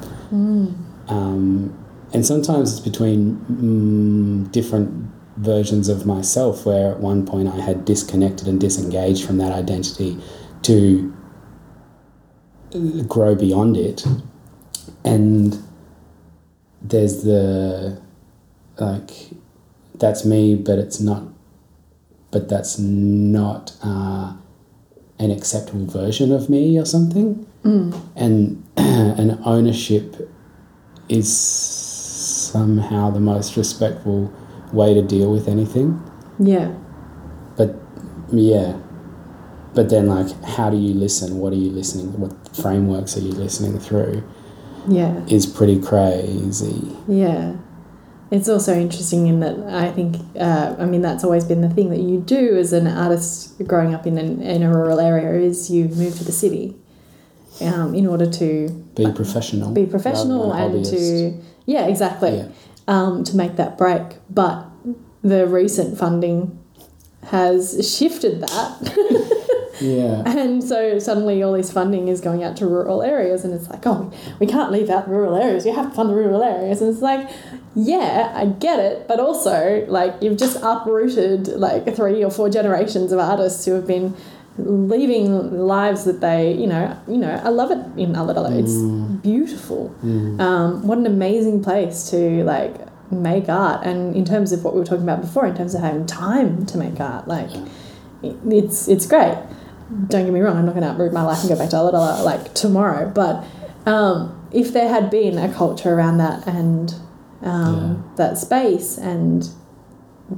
Um, 1.08 1.72
and 2.12 2.24
sometimes 2.24 2.72
it's 2.72 2.80
between 2.80 3.36
mm, 3.50 4.52
different 4.52 5.10
versions 5.36 5.88
of 5.88 6.04
myself 6.06 6.66
where 6.66 6.90
at 6.92 7.00
one 7.00 7.24
point 7.24 7.48
I 7.48 7.60
had 7.60 7.84
disconnected 7.84 8.48
and 8.48 8.60
disengaged 8.60 9.24
from 9.24 9.38
that 9.38 9.52
identity 9.52 10.18
to 10.62 11.14
uh, 12.74 13.02
grow 13.04 13.34
beyond 13.34 13.76
it. 13.76 14.04
And 15.04 15.62
there's 16.82 17.22
the 17.22 18.00
like 18.78 19.10
that's 19.98 20.24
me, 20.24 20.54
but 20.54 20.78
it's 20.78 21.00
not. 21.00 21.22
But 22.30 22.48
that's 22.48 22.78
not 22.78 23.72
uh, 23.82 24.34
an 25.18 25.30
acceptable 25.30 25.86
version 25.86 26.30
of 26.30 26.50
me 26.50 26.78
or 26.78 26.84
something. 26.84 27.46
And 28.16 28.64
an 28.76 29.40
ownership 29.44 30.30
is 31.08 31.34
somehow 31.36 33.10
the 33.10 33.20
most 33.20 33.56
respectful 33.56 34.32
way 34.72 34.94
to 34.94 35.02
deal 35.02 35.32
with 35.32 35.48
anything. 35.48 36.02
Yeah. 36.38 36.74
But 37.56 37.76
yeah. 38.30 38.78
But 39.74 39.90
then, 39.90 40.06
like, 40.08 40.42
how 40.42 40.70
do 40.70 40.76
you 40.76 40.94
listen? 40.94 41.38
What 41.38 41.52
are 41.52 41.56
you 41.56 41.70
listening? 41.70 42.18
What 42.18 42.56
frameworks 42.56 43.16
are 43.16 43.20
you 43.20 43.32
listening 43.32 43.78
through? 43.78 44.22
Yeah. 44.88 45.24
Is 45.26 45.46
pretty 45.46 45.80
crazy. 45.80 46.96
Yeah. 47.06 47.54
It's 48.30 48.48
also 48.48 48.74
interesting 48.74 49.26
in 49.26 49.40
that 49.40 49.58
I 49.72 49.90
think, 49.90 50.16
uh, 50.38 50.76
I 50.78 50.84
mean, 50.84 51.00
that's 51.00 51.24
always 51.24 51.44
been 51.44 51.62
the 51.62 51.70
thing 51.70 51.88
that 51.90 52.00
you 52.00 52.20
do 52.20 52.56
as 52.58 52.72
an 52.74 52.86
artist 52.86 53.54
growing 53.66 53.94
up 53.94 54.06
in, 54.06 54.18
an, 54.18 54.42
in 54.42 54.62
a 54.62 54.68
rural 54.70 55.00
area 55.00 55.40
is 55.40 55.70
you 55.70 55.88
move 55.88 56.16
to 56.18 56.24
the 56.24 56.32
city 56.32 56.76
um, 57.62 57.94
in 57.94 58.06
order 58.06 58.28
to 58.30 58.68
Be 58.96 59.10
professional. 59.12 59.72
be 59.72 59.86
professional 59.86 60.52
and 60.52 60.74
hobbyist. 60.74 60.90
to, 60.90 61.42
yeah, 61.64 61.86
exactly, 61.86 62.36
Yeah. 62.36 62.48
um, 62.86 63.24
to 63.24 63.34
make 63.36 63.56
that 63.56 63.78
break. 63.78 64.02
But 64.28 64.66
the 65.22 65.46
recent 65.46 65.96
funding 65.98 66.58
has 67.28 67.96
shifted 67.96 68.42
that. 68.42 69.44
Yeah. 69.80 70.22
And 70.38 70.62
so 70.62 70.98
suddenly 70.98 71.42
all 71.42 71.52
this 71.52 71.72
funding 71.72 72.08
is 72.08 72.20
going 72.20 72.44
out 72.44 72.56
to 72.58 72.66
rural 72.66 73.02
areas, 73.02 73.44
and 73.44 73.52
it's 73.52 73.68
like, 73.68 73.86
oh, 73.86 74.12
we 74.40 74.46
can't 74.46 74.70
leave 74.70 74.88
out 74.88 75.08
rural 75.08 75.34
areas. 75.34 75.66
You 75.66 75.74
have 75.74 75.90
to 75.90 75.94
fund 75.94 76.10
the 76.10 76.14
rural 76.14 76.42
areas. 76.42 76.80
And 76.80 76.90
it's 76.92 77.02
like, 77.02 77.28
yeah, 77.74 78.32
I 78.34 78.46
get 78.46 78.78
it, 78.78 79.06
but 79.08 79.20
also 79.20 79.84
like 79.88 80.14
you've 80.20 80.38
just 80.38 80.58
uprooted 80.62 81.48
like 81.48 81.94
three 81.94 82.24
or 82.24 82.30
four 82.30 82.48
generations 82.50 83.12
of 83.12 83.18
artists 83.18 83.64
who 83.64 83.72
have 83.74 83.86
been 83.86 84.14
leaving 84.58 85.66
lives 85.66 86.04
that 86.04 86.20
they, 86.20 86.52
you 86.52 86.66
know, 86.66 86.96
you 87.06 87.16
know, 87.16 87.40
I 87.44 87.48
love 87.50 87.70
it 87.70 87.78
in 87.96 88.14
Ulladulla. 88.14 88.58
It's 88.58 89.22
beautiful. 89.22 89.94
Um, 90.40 90.86
what 90.86 90.98
an 90.98 91.06
amazing 91.06 91.62
place 91.62 92.10
to 92.10 92.42
like 92.44 92.74
make 93.12 93.48
art, 93.48 93.86
and 93.86 94.14
in 94.16 94.24
terms 94.24 94.52
of 94.52 94.64
what 94.64 94.74
we 94.74 94.80
were 94.80 94.86
talking 94.86 95.04
about 95.04 95.20
before, 95.20 95.46
in 95.46 95.56
terms 95.56 95.74
of 95.74 95.80
having 95.82 96.06
time 96.06 96.66
to 96.66 96.78
make 96.78 96.98
art, 97.00 97.28
like 97.28 97.50
it's 98.22 98.88
it's 98.88 99.06
great. 99.06 99.38
Don't 99.88 100.24
get 100.24 100.32
me 100.32 100.40
wrong, 100.40 100.56
I'm 100.56 100.66
not 100.66 100.74
going 100.74 100.84
to 100.84 100.92
uproot 100.92 101.12
my 101.12 101.22
life 101.22 101.40
and 101.40 101.48
go 101.48 101.56
back 101.56 101.70
to 101.70 101.76
Ulladulla 101.76 102.22
like 102.24 102.54
tomorrow. 102.54 103.10
But 103.10 103.44
um, 103.86 104.48
if 104.52 104.72
there 104.72 104.88
had 104.88 105.10
been 105.10 105.38
a 105.38 105.52
culture 105.52 105.94
around 105.94 106.18
that 106.18 106.46
and 106.46 106.94
um, 107.42 108.12
that 108.16 108.36
space 108.36 108.98
and 108.98 109.48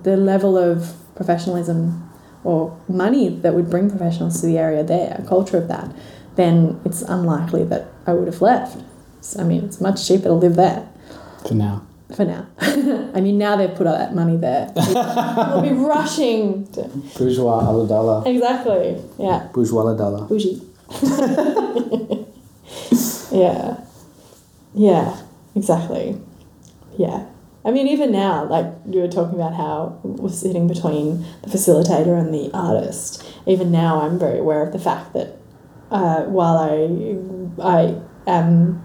the 0.03 0.17
level 0.17 0.57
of 0.57 0.95
professionalism 1.17 2.09
or 2.45 2.79
money 2.89 3.29
that 3.29 3.55
would 3.55 3.69
bring 3.69 3.91
professionals 3.91 4.41
to 4.41 4.47
the 4.47 4.57
area 4.57 4.85
there, 4.85 5.17
a 5.19 5.27
culture 5.27 5.59
of 5.59 5.69
that, 5.69 5.93
then 6.37 6.81
it's 6.85 7.03
unlikely 7.03 7.65
that 7.65 7.89
I 8.07 8.13
would 8.13 8.29
have 8.29 8.41
left. 8.41 8.83
So, 9.21 9.41
I 9.41 9.45
mean, 9.45 9.65
it's 9.65 9.81
much 9.81 10.07
cheaper 10.07 10.25
to 10.25 10.33
live 10.33 10.57
there 10.57 10.89
For 11.47 11.55
now. 11.55 11.87
For 12.15 12.25
now. 12.25 12.47
I 12.61 13.21
mean, 13.21 13.39
now 13.39 13.57
they've 13.57 13.75
put 13.75 13.87
all 13.87 13.97
that 13.97 14.15
money 14.15 14.37
there. 14.37 14.73
we'll 14.77 15.63
be 15.63 15.73
rushing 15.73 16.67
to. 16.73 16.83
Bourgeois 17.17 17.69
a 17.69 17.73
la 17.73 17.87
dollar. 17.87 18.23
Exactly. 18.29 19.03
Yeah. 19.19 19.49
Bourgeois 19.53 19.83
la 19.83 19.95
dollar. 19.95 20.27
Bougie. 20.27 20.63
yeah. 23.33 23.81
Yeah. 24.75 25.23
Exactly. 25.55 26.21
Yeah. 26.99 27.27
I 27.65 27.71
mean, 27.71 27.87
even 27.89 28.11
now, 28.11 28.45
like 28.45 28.67
you 28.89 29.01
were 29.01 29.09
talking 29.09 29.35
about 29.35 29.55
how 29.55 30.01
we're 30.03 30.31
sitting 30.31 30.67
between 30.67 31.27
the 31.43 31.49
facilitator 31.51 32.19
and 32.19 32.33
the 32.33 32.51
artist. 32.55 33.25
Even 33.47 33.71
now, 33.71 34.01
I'm 34.01 34.19
very 34.19 34.39
aware 34.39 34.63
of 34.63 34.73
the 34.73 34.79
fact 34.79 35.13
that 35.13 35.37
uh, 35.91 36.23
while 36.23 36.57
I 36.57 36.89
I 37.63 38.01
am 38.27 38.83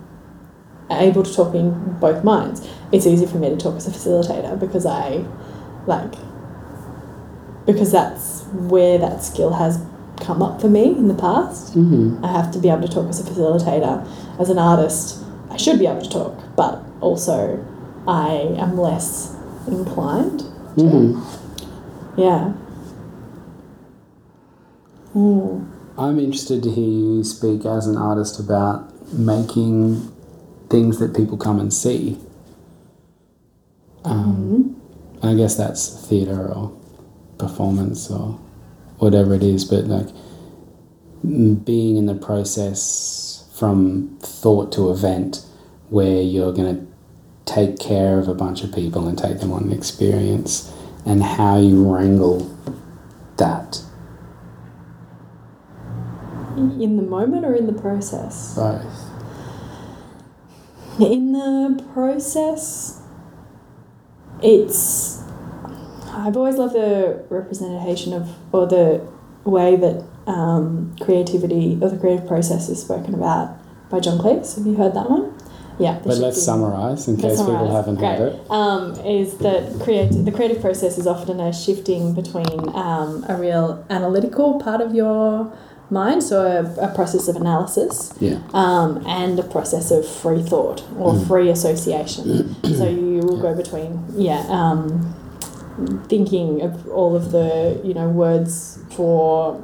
able 0.91 1.23
to 1.23 1.33
talk 1.33 1.55
in 1.55 1.97
both 1.99 2.23
minds, 2.23 2.67
it's 2.95 3.05
easy 3.05 3.25
for 3.25 3.37
me 3.37 3.49
to 3.49 3.57
talk 3.57 3.75
as 3.75 3.87
a 3.87 3.91
facilitator 3.91 4.57
because 4.57 4.85
I 4.85 5.25
like 5.85 6.13
because 7.65 7.91
that's 7.91 8.43
where 8.53 8.97
that 8.97 9.23
skill 9.23 9.53
has 9.53 9.83
come 10.21 10.41
up 10.41 10.61
for 10.61 10.69
me 10.69 10.85
in 10.85 11.07
the 11.07 11.15
past. 11.15 11.75
Mm-hmm. 11.75 12.23
I 12.23 12.31
have 12.31 12.51
to 12.51 12.59
be 12.59 12.69
able 12.69 12.87
to 12.87 12.87
talk 12.87 13.09
as 13.09 13.19
a 13.19 13.23
facilitator. 13.23 14.07
As 14.39 14.49
an 14.49 14.59
artist, 14.59 15.23
I 15.49 15.57
should 15.57 15.77
be 15.77 15.87
able 15.87 16.01
to 16.01 16.09
talk, 16.09 16.55
but 16.55 16.81
also 17.01 17.65
I 18.07 18.55
am 18.57 18.77
less 18.77 19.35
inclined. 19.67 20.41
Mm-hmm. 20.77 22.21
Yeah. 22.21 22.53
Mm. 25.13 25.71
I'm 25.97 26.19
interested 26.19 26.63
to 26.63 26.71
hear 26.71 26.87
you 26.87 27.23
speak 27.23 27.65
as 27.65 27.87
an 27.87 27.97
artist 27.97 28.39
about 28.39 28.91
making 29.13 30.11
things 30.69 30.99
that 30.99 31.15
people 31.15 31.37
come 31.37 31.59
and 31.59 31.73
see. 31.73 32.19
Um, 34.05 34.79
I 35.23 35.33
guess 35.33 35.55
that's 35.55 36.07
theatre 36.07 36.53
or 36.53 36.71
performance 37.37 38.09
or 38.09 38.39
whatever 38.99 39.33
it 39.33 39.43
is, 39.43 39.65
but 39.65 39.85
like 39.85 40.07
being 41.23 41.97
in 41.97 42.05
the 42.05 42.15
process 42.15 43.49
from 43.57 44.17
thought 44.21 44.71
to 44.73 44.91
event 44.91 45.45
where 45.89 46.21
you're 46.21 46.53
going 46.53 46.75
to 46.75 47.51
take 47.51 47.79
care 47.79 48.19
of 48.19 48.27
a 48.27 48.33
bunch 48.33 48.63
of 48.63 48.73
people 48.73 49.07
and 49.07 49.17
take 49.17 49.39
them 49.39 49.51
on 49.51 49.63
an 49.63 49.71
experience 49.71 50.71
and 51.05 51.23
how 51.23 51.57
you 51.57 51.83
wrangle 51.91 52.51
that 53.37 53.81
In 56.57 56.97
the 56.97 57.03
moment 57.03 57.45
or 57.45 57.53
in 57.53 57.67
the 57.67 57.73
process? 57.73 58.55
both. 58.55 59.09
In 60.99 61.33
the 61.33 61.83
process, 61.93 63.01
it's. 64.45 65.21
I've 66.11 66.37
always 66.37 66.55
loved 66.55 66.75
the 66.75 67.25
representation 67.29 68.13
of, 68.13 68.29
or 68.53 68.65
the 68.67 69.05
way 69.43 69.75
that 69.75 70.05
um, 70.27 70.95
creativity 71.01 71.77
or 71.81 71.89
the 71.89 71.97
creative 71.97 72.27
process 72.27 72.69
is 72.69 72.81
spoken 72.81 73.13
about 73.13 73.57
by 73.89 73.99
John 73.99 74.17
Cleese. 74.17 74.55
Have 74.55 74.65
you 74.65 74.75
heard 74.75 74.93
that 74.93 75.09
one? 75.09 75.37
Yeah. 75.77 75.99
But 76.03 76.17
let's 76.17 76.41
summarise 76.41 77.07
in 77.07 77.17
case 77.17 77.39
people 77.39 77.69
haven't 77.69 77.97
Great. 77.97 78.17
heard 78.17 78.33
it. 78.33 78.49
Um, 78.49 78.95
is 79.01 79.37
that 79.39 79.81
create 79.83 80.07
the 80.11 80.31
creative 80.31 80.61
process 80.61 80.97
is 80.97 81.05
often 81.05 81.39
a 81.39 81.51
shifting 81.51 82.13
between 82.13 82.69
um, 82.75 83.25
a 83.27 83.35
real 83.37 83.85
analytical 83.89 84.59
part 84.59 84.79
of 84.79 84.95
your 84.95 85.51
mind, 85.89 86.23
so 86.23 86.45
a, 86.45 86.85
a 86.85 86.93
process 86.95 87.27
of 87.27 87.35
analysis, 87.35 88.13
Yeah. 88.19 88.39
um, 88.53 89.03
and 89.07 89.39
a 89.39 89.43
process 89.43 89.91
of 89.91 90.07
free 90.07 90.41
thought 90.41 90.83
or 90.97 91.13
Mm. 91.13 91.27
free 91.27 91.49
association. 91.49 92.55
so 92.63 92.87
you 92.89 93.19
will 93.19 93.37
go 93.41 93.53
between, 93.55 94.03
yeah, 94.15 94.43
um, 94.49 95.13
thinking 96.07 96.61
of 96.61 96.87
all 96.89 97.15
of 97.15 97.31
the 97.31 97.79
you 97.83 97.93
know 97.93 98.07
words 98.07 98.79
for 98.95 99.61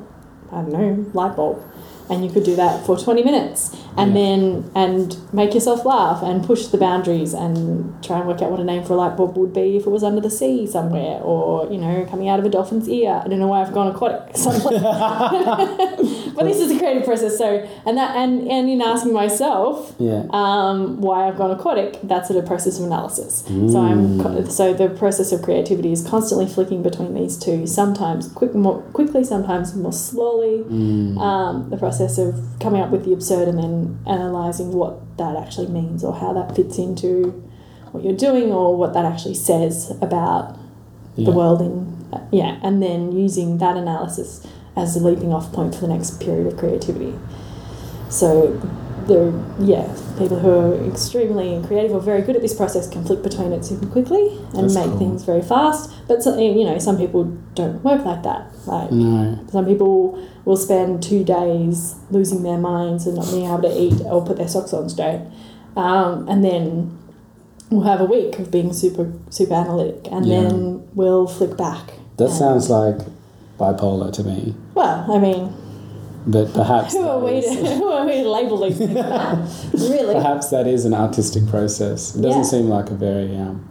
I 0.52 0.62
don't 0.62 0.72
know 0.74 1.06
light 1.14 1.36
bulb, 1.38 1.64
and 2.12 2.24
you 2.26 2.30
could 2.30 2.44
do 2.44 2.56
that 2.58 2.86
for 2.86 2.98
twenty 2.98 3.24
minutes, 3.24 3.76
and 3.98 4.12
Yeah. 4.14 4.22
then 4.22 4.72
and 4.76 5.18
make 5.34 5.54
yourself 5.54 5.86
laugh 5.86 6.22
and 6.22 6.44
push 6.46 6.68
the 6.68 6.78
boundaries 6.78 7.34
and 7.34 7.94
try 8.04 8.20
and 8.20 8.28
work 8.28 8.42
out 8.42 8.52
what 8.52 8.60
a 8.60 8.64
name 8.64 8.84
for 8.84 8.94
a 8.94 8.98
light 8.98 9.16
bulb 9.18 9.38
would 9.38 9.54
be 9.54 9.78
if 9.78 9.88
it 9.88 9.90
was 9.90 10.04
under 10.04 10.22
the 10.22 10.30
sea 10.30 10.68
somewhere 10.68 11.20
or 11.24 11.68
you 11.72 11.78
know 11.78 12.06
coming 12.12 12.28
out 12.30 12.40
of 12.40 12.46
a 12.46 12.50
dolphin's 12.50 12.88
ear. 12.90 13.22
I 13.24 13.28
don't 13.30 13.40
know 13.40 13.48
why 13.48 13.62
I've 13.62 13.74
gone 13.74 13.88
aquatic 13.94 14.36
somewhere, 14.46 14.82
but 16.36 16.44
this 16.50 16.60
is 16.60 16.72
a 16.72 16.78
creative 16.78 17.04
process. 17.06 17.38
So 17.38 17.68
and 17.86 17.98
that 17.98 18.16
and 18.16 18.50
and 18.50 18.70
in 18.70 18.82
asking 18.82 19.14
myself 19.14 19.96
Yeah. 20.00 20.24
um, 20.32 21.00
why 21.02 21.28
I've 21.28 21.38
gone 21.38 21.52
aquatic, 21.52 22.00
that's 22.04 22.30
a 22.30 22.42
process 22.42 22.80
of 22.80 22.86
analysis. 22.86 23.44
So 23.74 23.78
I'm 23.80 24.50
so 24.50 24.74
the 24.74 24.90
process 24.90 25.32
of 25.32 25.42
creativity 25.44 25.92
is 25.92 26.02
constantly 26.08 26.48
flicking 26.48 26.82
between 26.90 27.14
these 27.14 27.38
two. 27.38 27.68
Sometimes 27.68 28.28
quick, 28.40 28.54
more 28.56 28.82
quickly, 28.98 29.24
sometimes 29.24 29.76
more 29.76 29.94
slowly. 29.94 30.56
Um, 31.28 31.68
the 31.70 31.78
process 31.78 32.01
of 32.02 32.36
coming 32.60 32.82
up 32.82 32.90
with 32.90 33.06
the 33.06 33.14
absurd 33.14 33.48
and 33.48 33.58
then 33.58 34.00
analyzing 34.08 34.72
what 34.72 35.18
that 35.18 35.36
actually 35.36 35.68
means 35.68 36.04
or 36.04 36.14
how 36.16 36.34
that 36.34 36.56
fits 36.56 36.78
into 36.78 37.32
what 37.92 38.04
you're 38.04 38.16
doing 38.16 38.52
or 38.52 38.76
what 38.76 38.94
that 38.94 39.06
actually 39.06 39.34
says 39.36 39.92
about 40.02 40.58
Yeah. 41.16 41.26
the 41.26 41.32
world 41.32 41.62
in 41.62 41.92
yeah, 42.32 42.60
and 42.64 42.82
then 42.84 43.12
using 43.14 43.58
that 43.60 43.78
analysis 43.78 44.46
as 44.76 44.96
a 44.96 45.00
leaping 45.00 45.34
off 45.34 45.52
point 45.54 45.74
for 45.76 45.82
the 45.82 45.88
next 45.88 46.20
period 46.20 46.46
of 46.48 46.58
creativity. 46.58 47.14
So 48.10 48.60
the 49.08 49.34
yeah, 49.60 49.88
people 50.18 50.40
who 50.40 50.50
are 50.50 50.86
extremely 50.90 51.62
creative 51.68 51.92
or 51.94 52.00
very 52.02 52.22
good 52.22 52.36
at 52.36 52.42
this 52.42 52.54
process 52.54 52.88
can 52.90 53.04
flip 53.04 53.24
between 53.24 53.52
it 53.54 53.64
super 53.66 53.86
quickly 53.88 54.38
and 54.54 54.64
That's 54.66 54.76
make 54.76 54.86
cool. 54.86 54.98
things 55.00 55.24
very 55.24 55.42
fast. 55.42 55.90
But 56.08 56.22
so, 56.24 56.38
you 56.38 56.64
know, 56.66 56.78
some 56.80 56.98
people 56.98 57.26
don't 57.56 57.84
work 57.84 58.04
like 58.06 58.24
that. 58.24 58.48
Like 58.66 58.92
No. 58.92 59.40
some 59.52 59.66
people 59.66 60.22
will 60.46 60.58
spend 60.58 61.02
two 61.04 61.24
days 61.24 61.96
losing 62.10 62.44
their 62.44 62.58
minds 62.58 63.06
and 63.08 63.16
not 63.16 63.30
being 63.32 63.46
able 63.46 63.62
to 63.64 63.76
eat 63.82 64.02
or 64.06 64.24
put 64.26 64.38
their 64.38 64.48
socks 64.48 64.74
on 64.74 64.90
straight, 64.90 65.22
um, 65.78 66.28
and 66.28 66.44
then 66.44 66.98
we'll 67.70 67.84
have 67.84 68.02
a 68.02 68.06
week 68.06 68.38
of 68.40 68.52
being 68.52 68.74
super 68.74 69.12
super 69.30 69.54
analytic, 69.54 70.08
and 70.12 70.26
Yeah. 70.26 70.42
then 70.42 70.84
we'll 70.94 71.28
flick 71.28 71.56
back. 71.58 71.94
That 72.18 72.30
sounds 72.30 72.70
like 72.70 72.98
bipolar 73.60 74.12
to 74.14 74.24
me. 74.24 74.56
well. 74.76 75.06
I 75.12 75.18
mean, 75.20 75.54
But 76.28 76.54
perhaps 76.54 76.94
who 76.98 77.08
are 77.08 77.20
we 77.20 77.32
is- 77.38 77.46
to 77.56 77.76
who 77.80 77.88
are 77.88 78.06
we 78.06 78.22
to 78.24 78.30
label 78.30 78.58
these 78.62 78.78
things? 78.78 78.94
really? 79.90 80.14
perhaps 80.14 80.50
that 80.50 80.68
is 80.68 80.86
an 80.86 80.94
artistic 80.94 81.48
process. 81.48 82.16
It 82.16 82.22
doesn't 82.22 82.42
Yeah. 82.44 82.48
seem 82.48 82.70
like 82.70 82.90
a 82.92 82.96
very 82.96 83.36
um, 83.38 83.68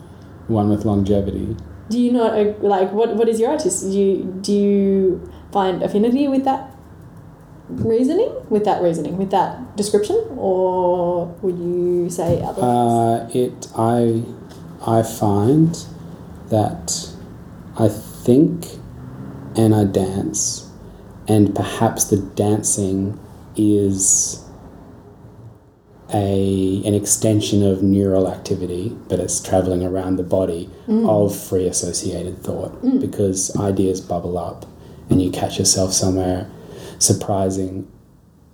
one 0.49 0.69
with 0.69 0.85
longevity. 0.85 1.57
Do 1.91 1.99
you 1.99 2.13
not 2.13 2.35
like 2.63 2.93
what? 2.93 3.17
What 3.17 3.29
is 3.29 3.39
your 3.41 3.51
artist? 3.51 3.83
Do 3.83 3.99
you 3.99 4.25
do 4.43 4.53
you 4.53 5.33
find 5.53 5.83
affinity 5.83 6.29
with 6.29 6.45
that 6.45 6.71
reasoning, 7.69 8.33
with 8.49 8.65
that 8.65 8.83
reasoning, 8.83 9.17
with 9.17 9.31
that 9.31 9.77
description, 9.77 10.17
or 10.37 11.27
would 11.43 11.59
you 11.59 12.09
say 12.11 12.43
otherwise? 12.43 12.63
Uh, 12.63 13.31
it 13.33 13.69
I 13.77 14.23
I 14.87 15.03
find 15.03 15.77
that 16.49 17.09
I 17.79 17.89
think 17.89 18.67
and 19.57 19.75
I 19.75 19.85
dance, 19.85 20.60
and 21.31 21.55
perhaps 21.55 22.07
the 22.07 22.17
dancing 22.17 23.17
is 23.55 24.45
a 26.13 26.83
an 26.85 26.93
extension 26.93 27.65
of 27.65 27.85
neural 27.85 28.27
activity, 28.29 28.99
but 29.09 29.21
it's 29.21 29.41
traveling 29.41 29.85
around 29.85 30.17
the 30.17 30.25
body 30.25 30.69
mm. 30.89 31.09
of 31.09 31.37
free 31.37 31.69
associated 31.69 32.43
thought 32.43 32.73
mm. 32.83 33.01
because 33.01 33.57
ideas 33.57 34.01
bubble 34.01 34.37
up, 34.39 34.67
and 35.09 35.23
you 35.23 35.31
catch 35.31 35.57
yourself 35.57 35.93
somewhere 35.93 36.51
surprising. 36.99 37.89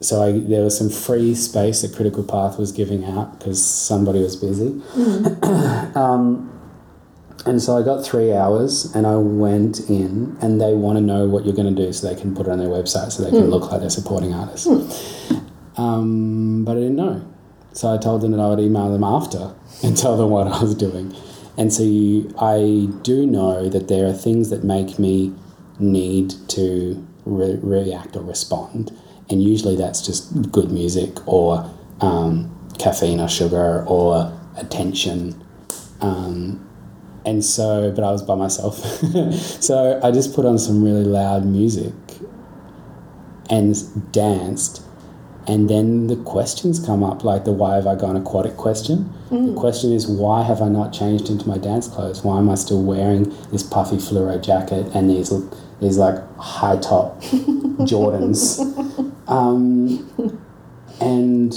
So 0.00 0.22
I, 0.22 0.32
there 0.32 0.62
was 0.62 0.76
some 0.76 0.90
free 0.90 1.34
space 1.34 1.80
that 1.80 1.96
Critical 1.96 2.24
Path 2.24 2.58
was 2.58 2.72
giving 2.72 3.06
out 3.06 3.38
because 3.38 3.64
somebody 3.64 4.18
was 4.18 4.36
busy. 4.36 4.68
Mm. 4.68 5.96
um, 5.96 6.55
and 7.46 7.62
so 7.62 7.78
I 7.78 7.82
got 7.82 8.04
three 8.04 8.32
hours 8.32 8.92
and 8.94 9.06
I 9.06 9.16
went 9.16 9.88
in 9.88 10.36
and 10.40 10.60
they 10.60 10.74
want 10.74 10.98
to 10.98 11.00
know 11.00 11.26
what 11.28 11.44
you're 11.44 11.54
going 11.54 11.74
to 11.74 11.86
do 11.86 11.92
so 11.92 12.12
they 12.12 12.20
can 12.20 12.34
put 12.34 12.46
it 12.46 12.50
on 12.50 12.58
their 12.58 12.68
website 12.68 13.12
so 13.12 13.22
they 13.22 13.30
can 13.30 13.48
look 13.50 13.70
like 13.70 13.80
they're 13.80 13.90
supporting 13.90 14.34
artists. 14.34 14.66
Um, 15.76 16.64
but 16.64 16.72
I 16.72 16.80
didn't 16.80 16.96
know. 16.96 17.24
So 17.72 17.94
I 17.94 17.98
told 17.98 18.22
them 18.22 18.32
that 18.32 18.40
I 18.40 18.48
would 18.48 18.58
email 18.60 18.90
them 18.90 19.04
after 19.04 19.54
and 19.82 19.96
tell 20.02 20.16
them 20.16 20.30
what 20.30 20.48
I 20.48 20.60
was 20.60 20.74
doing. 20.74 21.14
And 21.56 21.72
so 21.72 21.82
you, 21.82 22.34
I 22.38 22.88
do 23.02 23.26
know 23.26 23.68
that 23.68 23.88
there 23.88 24.06
are 24.06 24.12
things 24.12 24.50
that 24.50 24.64
make 24.64 24.98
me 24.98 25.34
need 25.78 26.34
to 26.48 27.06
re- 27.24 27.58
react 27.62 28.16
or 28.16 28.22
respond. 28.22 28.96
And 29.30 29.42
usually 29.42 29.76
that's 29.76 30.04
just 30.04 30.50
good 30.50 30.70
music 30.70 31.26
or 31.26 31.70
um, 32.00 32.52
caffeine 32.78 33.20
or 33.20 33.28
sugar 33.28 33.84
or 33.86 34.38
attention. 34.56 35.42
Um, 36.00 36.65
and 37.26 37.44
so, 37.44 37.90
but 37.90 38.04
I 38.04 38.12
was 38.12 38.22
by 38.22 38.36
myself. 38.36 38.76
so 39.60 40.00
I 40.02 40.12
just 40.12 40.34
put 40.34 40.46
on 40.46 40.58
some 40.58 40.82
really 40.82 41.04
loud 41.04 41.44
music 41.44 41.92
and 43.50 44.12
danced. 44.12 44.82
And 45.48 45.68
then 45.68 46.06
the 46.06 46.16
questions 46.16 46.84
come 46.84 47.04
up, 47.04 47.22
like 47.22 47.44
the 47.44 47.52
why 47.52 47.74
have 47.74 47.86
I 47.86 47.94
gone 47.94 48.16
aquatic 48.16 48.56
question. 48.56 49.12
The 49.30 49.54
question 49.54 49.92
is, 49.92 50.06
why 50.06 50.42
have 50.42 50.60
I 50.60 50.68
not 50.68 50.92
changed 50.92 51.28
into 51.28 51.46
my 51.48 51.58
dance 51.58 51.86
clothes? 51.88 52.24
Why 52.24 52.38
am 52.38 52.48
I 52.48 52.54
still 52.54 52.82
wearing 52.82 53.24
this 53.50 53.62
puffy 53.62 53.96
fluoro 53.96 54.42
jacket 54.42 54.86
and 54.94 55.10
these, 55.10 55.32
these 55.80 55.98
like 55.98 56.16
high 56.38 56.78
top 56.78 57.20
Jordans? 57.22 58.58
Um, 59.28 60.08
and 61.00 61.52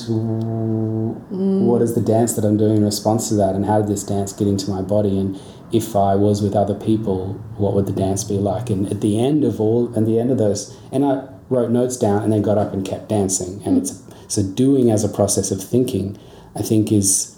what 1.29 1.81
is 1.81 1.95
the 1.95 2.01
dance 2.01 2.33
that 2.33 2.43
I'm 2.43 2.57
doing 2.57 2.77
in 2.77 2.83
response 2.83 3.29
to 3.29 3.35
that? 3.35 3.55
And 3.55 3.65
how 3.65 3.79
did 3.79 3.87
this 3.87 4.03
dance 4.03 4.33
get 4.33 4.47
into 4.47 4.69
my 4.69 4.81
body? 4.81 5.17
And 5.17 5.39
if 5.71 5.95
I 5.95 6.15
was 6.15 6.41
with 6.41 6.55
other 6.55 6.75
people, 6.75 7.33
what 7.57 7.73
would 7.73 7.85
the 7.85 7.91
dance 7.91 8.23
be 8.23 8.37
like? 8.37 8.69
And 8.69 8.87
at 8.91 9.01
the 9.01 9.19
end 9.19 9.43
of 9.43 9.59
all, 9.59 9.93
and 9.93 10.07
the 10.07 10.19
end 10.19 10.31
of 10.31 10.37
those, 10.37 10.77
and 10.91 11.05
I 11.05 11.27
wrote 11.49 11.71
notes 11.71 11.97
down 11.97 12.23
and 12.23 12.31
then 12.31 12.41
got 12.41 12.57
up 12.57 12.73
and 12.73 12.85
kept 12.85 13.09
dancing. 13.09 13.61
And 13.65 13.77
it's 13.77 14.03
so 14.27 14.43
doing 14.43 14.91
as 14.91 15.03
a 15.03 15.09
process 15.09 15.51
of 15.51 15.63
thinking, 15.63 16.17
I 16.55 16.61
think 16.61 16.91
is, 16.91 17.37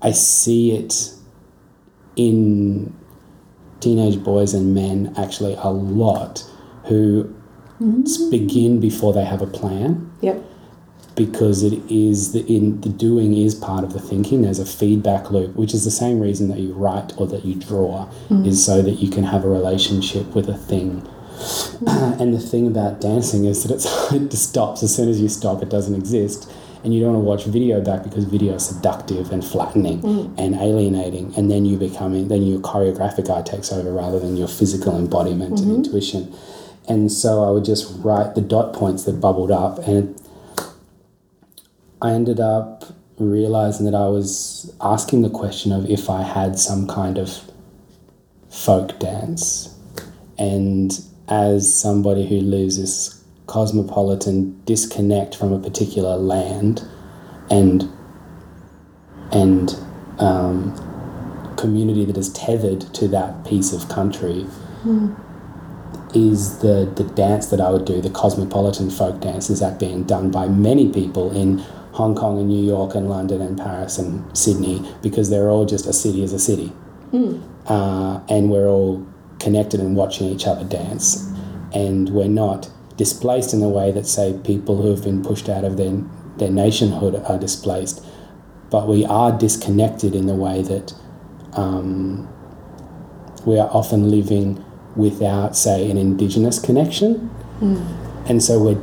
I 0.00 0.12
see 0.12 0.72
it 0.72 1.12
in 2.16 2.94
teenage 3.80 4.22
boys 4.22 4.54
and 4.54 4.74
men 4.74 5.12
actually 5.16 5.54
a 5.54 5.70
lot 5.70 6.48
who 6.84 7.24
mm-hmm. 7.80 8.30
begin 8.30 8.80
before 8.80 9.12
they 9.12 9.24
have 9.24 9.42
a 9.42 9.46
plan 9.46 10.12
Yep. 10.22 10.42
Because 11.14 11.62
it 11.62 11.74
is 11.90 12.32
the 12.32 12.44
in 12.46 12.80
the 12.80 12.88
doing 12.88 13.36
is 13.36 13.54
part 13.54 13.84
of 13.84 13.92
the 13.92 14.00
thinking. 14.00 14.42
There's 14.42 14.58
a 14.58 14.66
feedback 14.66 15.30
loop 15.30 15.54
which 15.56 15.74
is 15.74 15.84
the 15.84 15.90
same 15.90 16.20
reason 16.20 16.48
that 16.48 16.58
you 16.58 16.72
write 16.72 17.12
or 17.18 17.26
that 17.28 17.44
you 17.44 17.54
draw 17.54 18.08
mm. 18.28 18.46
is 18.46 18.64
so 18.64 18.82
that 18.82 18.92
you 18.92 19.10
can 19.10 19.24
have 19.24 19.44
a 19.44 19.48
relationship 19.48 20.34
with 20.34 20.48
a 20.48 20.56
thing. 20.56 21.02
Mm. 21.02 22.12
And 22.22 22.32
the 22.32 22.38
thing 22.38 22.66
about 22.66 23.00
dancing 23.00 23.46
is 23.46 23.64
that 23.64 23.74
it's, 23.74 24.12
it 24.12 24.30
just 24.30 24.50
stops 24.50 24.82
as 24.82 24.94
soon 24.94 25.08
as 25.08 25.20
you 25.20 25.28
stop 25.28 25.62
it 25.62 25.68
doesn't 25.68 25.94
exist. 25.94 26.50
And 26.84 26.92
you 26.92 27.00
don't 27.00 27.14
want 27.14 27.24
to 27.24 27.28
watch 27.28 27.52
video 27.52 27.80
back 27.80 28.02
because 28.02 28.24
video 28.24 28.54
is 28.54 28.66
seductive 28.66 29.30
and 29.30 29.44
flattening 29.44 30.02
mm. 30.02 30.38
and 30.38 30.54
alienating. 30.56 31.32
And 31.36 31.50
then 31.50 31.64
you 31.64 31.76
becoming 31.76 32.28
then 32.28 32.42
your 32.42 32.60
choreographic 32.60 33.30
eye 33.30 33.42
takes 33.42 33.72
over 33.72 33.92
rather 33.92 34.18
than 34.18 34.36
your 34.36 34.48
physical 34.48 34.96
embodiment 34.98 35.60
and 35.60 35.68
mm-hmm. 35.68 35.84
intuition. 35.84 36.34
And 36.88 37.12
so 37.12 37.44
I 37.44 37.50
would 37.50 37.64
just 37.64 37.92
write 37.98 38.34
the 38.34 38.40
dot 38.40 38.72
points 38.72 39.04
that 39.04 39.20
bubbled 39.20 39.52
up 39.52 39.78
and 39.86 40.18
I 42.02 42.10
ended 42.10 42.40
up 42.40 42.84
realizing 43.16 43.86
that 43.86 43.94
I 43.94 44.08
was 44.08 44.74
asking 44.80 45.22
the 45.22 45.30
question 45.30 45.70
of 45.70 45.88
if 45.88 46.10
I 46.10 46.22
had 46.22 46.58
some 46.58 46.88
kind 46.88 47.16
of 47.16 47.40
folk 48.50 48.98
dance. 48.98 49.72
And 50.36 51.00
as 51.28 51.72
somebody 51.72 52.26
who 52.26 52.40
lives 52.40 52.76
this 52.76 53.22
cosmopolitan 53.46 54.60
disconnect 54.64 55.36
from 55.36 55.52
a 55.52 55.60
particular 55.60 56.16
land 56.16 56.82
and 57.50 57.88
and 59.30 59.74
um, 60.18 60.74
community 61.56 62.04
that 62.04 62.18
is 62.18 62.32
tethered 62.32 62.80
to 62.94 63.08
that 63.08 63.46
piece 63.46 63.72
of 63.72 63.88
country 63.88 64.44
is 66.14 66.58
the, 66.58 66.92
the 66.96 67.04
dance 67.14 67.46
that 67.46 67.60
I 67.60 67.70
would 67.70 67.86
do, 67.86 68.00
the 68.02 68.10
cosmopolitan 68.10 68.90
folk 68.90 69.20
dance, 69.20 69.48
is 69.48 69.60
that 69.60 69.78
being 69.78 70.02
done 70.02 70.30
by 70.30 70.48
many 70.48 70.92
people 70.92 71.34
in 71.34 71.64
Hong 71.92 72.14
Kong 72.14 72.38
and 72.38 72.48
New 72.48 72.64
York 72.64 72.94
and 72.94 73.08
London 73.08 73.40
and 73.40 73.58
Paris 73.58 73.98
and 73.98 74.36
Sydney 74.36 74.82
because 75.02 75.30
they're 75.30 75.50
all 75.50 75.66
just 75.66 75.86
a 75.86 75.92
city 75.92 76.22
as 76.24 76.32
a 76.32 76.38
city. 76.38 76.72
Uh, 77.66 78.20
and 78.28 78.50
we're 78.50 78.66
all 78.66 79.06
connected 79.38 79.80
and 79.80 79.94
watching 79.96 80.28
each 80.28 80.46
other 80.46 80.64
dance. 80.64 81.30
And 81.74 82.08
we're 82.10 82.28
not 82.28 82.70
displaced 82.96 83.52
in 83.54 83.60
the 83.60 83.68
way 83.68 83.90
that, 83.92 84.06
say, 84.06 84.38
people 84.44 84.80
who 84.80 84.90
have 84.90 85.04
been 85.04 85.22
pushed 85.22 85.48
out 85.48 85.64
of 85.64 85.76
their, 85.76 86.02
their 86.36 86.50
nationhood 86.50 87.14
are 87.26 87.38
displaced, 87.38 88.04
but 88.70 88.88
we 88.88 89.04
are 89.04 89.36
disconnected 89.36 90.14
in 90.14 90.26
the 90.26 90.34
way 90.34 90.62
that 90.62 90.94
um, 91.54 92.28
we 93.44 93.58
are 93.58 93.68
often 93.70 94.10
living 94.10 94.64
without, 94.96 95.56
say, 95.56 95.90
an 95.90 95.96
indigenous 95.96 96.58
connection. 96.58 97.30
And 98.28 98.42
so 98.42 98.62
we're, 98.62 98.80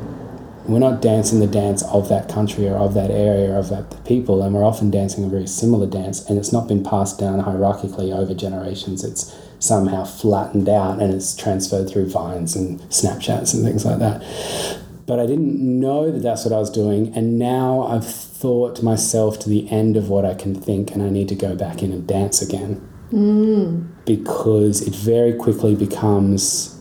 we're 0.72 0.80
not 0.80 1.02
dancing 1.02 1.40
the 1.40 1.48
dance 1.48 1.84
of 1.84 2.10
that 2.10 2.30
country 2.30 2.68
or 2.68 2.76
of 2.76 2.94
that 2.94 3.12
area 3.12 3.52
or 3.52 3.58
of 3.58 3.70
that 3.70 4.06
people, 4.06 4.42
and 4.42 4.54
we're 4.54 4.64
often 4.64 4.92
dancing 4.92 5.24
a 5.24 5.28
very 5.28 5.48
similar 5.48 5.88
dance, 5.88 6.28
and 6.30 6.38
it's 6.38 6.54
not 6.54 6.68
been 6.68 6.84
passed 6.84 7.20
down 7.20 7.42
hierarchically 7.44 8.16
over 8.16 8.34
generations. 8.34 9.04
It's 9.04 9.36
somehow 9.60 10.06
flattened 10.06 10.70
out 10.70 11.02
and 11.02 11.14
it's 11.14 11.36
transferred 11.36 11.90
through 11.90 12.10
vines 12.10 12.56
and 12.56 12.80
Snapchats 12.84 13.54
and 13.54 13.64
things 13.64 13.86
like 13.86 14.00
that. 14.00 14.24
But 15.06 15.20
I 15.20 15.26
didn't 15.26 15.58
know 15.58 16.12
that 16.12 16.22
that's 16.22 16.46
what 16.46 16.54
I 16.54 16.60
was 16.60 16.70
doing, 16.70 17.14
and 17.16 17.40
now 17.40 17.84
I've 17.84 18.08
thought 18.08 18.82
myself 18.84 19.40
to 19.40 19.50
the 19.50 19.70
end 19.70 19.98
of 19.98 20.10
what 20.10 20.24
I 20.24 20.34
can 20.34 20.56
think, 20.56 20.92
and 20.92 21.02
I 21.02 21.10
need 21.10 21.28
to 21.30 21.36
go 21.36 21.56
back 21.56 21.82
in 21.82 21.92
and 21.92 22.08
dance 22.08 22.42
again 22.42 22.86
because 24.06 24.82
it 24.82 24.94
very 24.94 25.34
quickly 25.34 25.76
becomes 25.76 26.80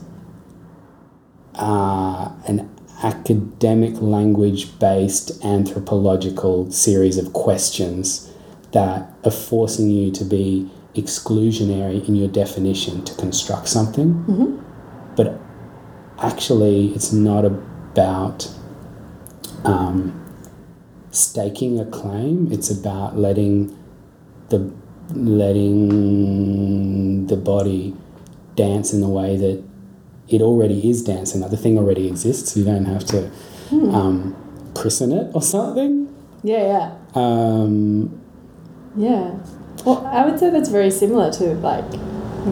uh, 1.55 2.31
an 2.47 2.69
academic 3.03 4.01
language 4.01 4.77
based 4.79 5.43
anthropological 5.43 6.71
series 6.71 7.17
of 7.17 7.33
questions 7.33 8.31
that 8.71 9.11
are 9.23 9.31
forcing 9.31 9.89
you 9.89 10.11
to 10.11 10.23
be 10.23 10.69
exclusionary 10.95 12.07
in 12.07 12.15
your 12.15 12.27
definition 12.27 13.03
to 13.05 13.13
construct 13.15 13.67
something. 13.67 14.23
But 15.15 15.39
actually, 16.19 16.93
it's 16.93 17.11
not 17.11 17.45
about 17.45 18.49
um, 19.65 20.25
staking 21.11 21.79
a 21.79 21.85
claim, 21.85 22.51
it's 22.51 22.69
about 22.69 23.17
letting 23.17 23.75
the 24.49 24.71
letting 25.13 27.27
the 27.27 27.37
body 27.37 27.95
dance 28.55 28.93
in 28.93 29.01
the 29.01 29.07
way 29.07 29.35
that 29.37 29.63
it 30.29 30.41
already 30.41 30.89
is 30.89 31.03
dancing. 31.03 31.41
Like 31.41 31.51
the 31.51 31.57
thing 31.57 31.77
already 31.77 32.07
exists. 32.07 32.55
You 32.55 32.63
don't 32.65 32.85
have 32.85 33.05
to 33.05 33.29
um, 33.71 34.35
christen 34.75 35.11
it 35.11 35.31
or 35.33 35.41
something. 35.41 36.07
Yeah, 36.43 36.63
yeah. 36.73 36.95
Um, 37.15 38.21
Yeah. 38.95 39.37
Well, 39.85 40.05
I 40.05 40.25
would 40.25 40.39
say 40.39 40.49
that's 40.49 40.69
very 40.69 40.91
similar 40.91 41.31
to 41.33 41.53
like, 41.55 41.85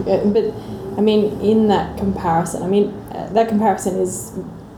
uh, 0.06 0.24
but 0.26 0.52
I 0.96 1.00
mean, 1.00 1.40
in 1.40 1.68
that 1.68 1.96
comparison, 1.98 2.62
I 2.62 2.66
mean, 2.68 2.88
uh, 3.12 3.28
that 3.32 3.48
comparison 3.48 3.98
is, 4.00 4.32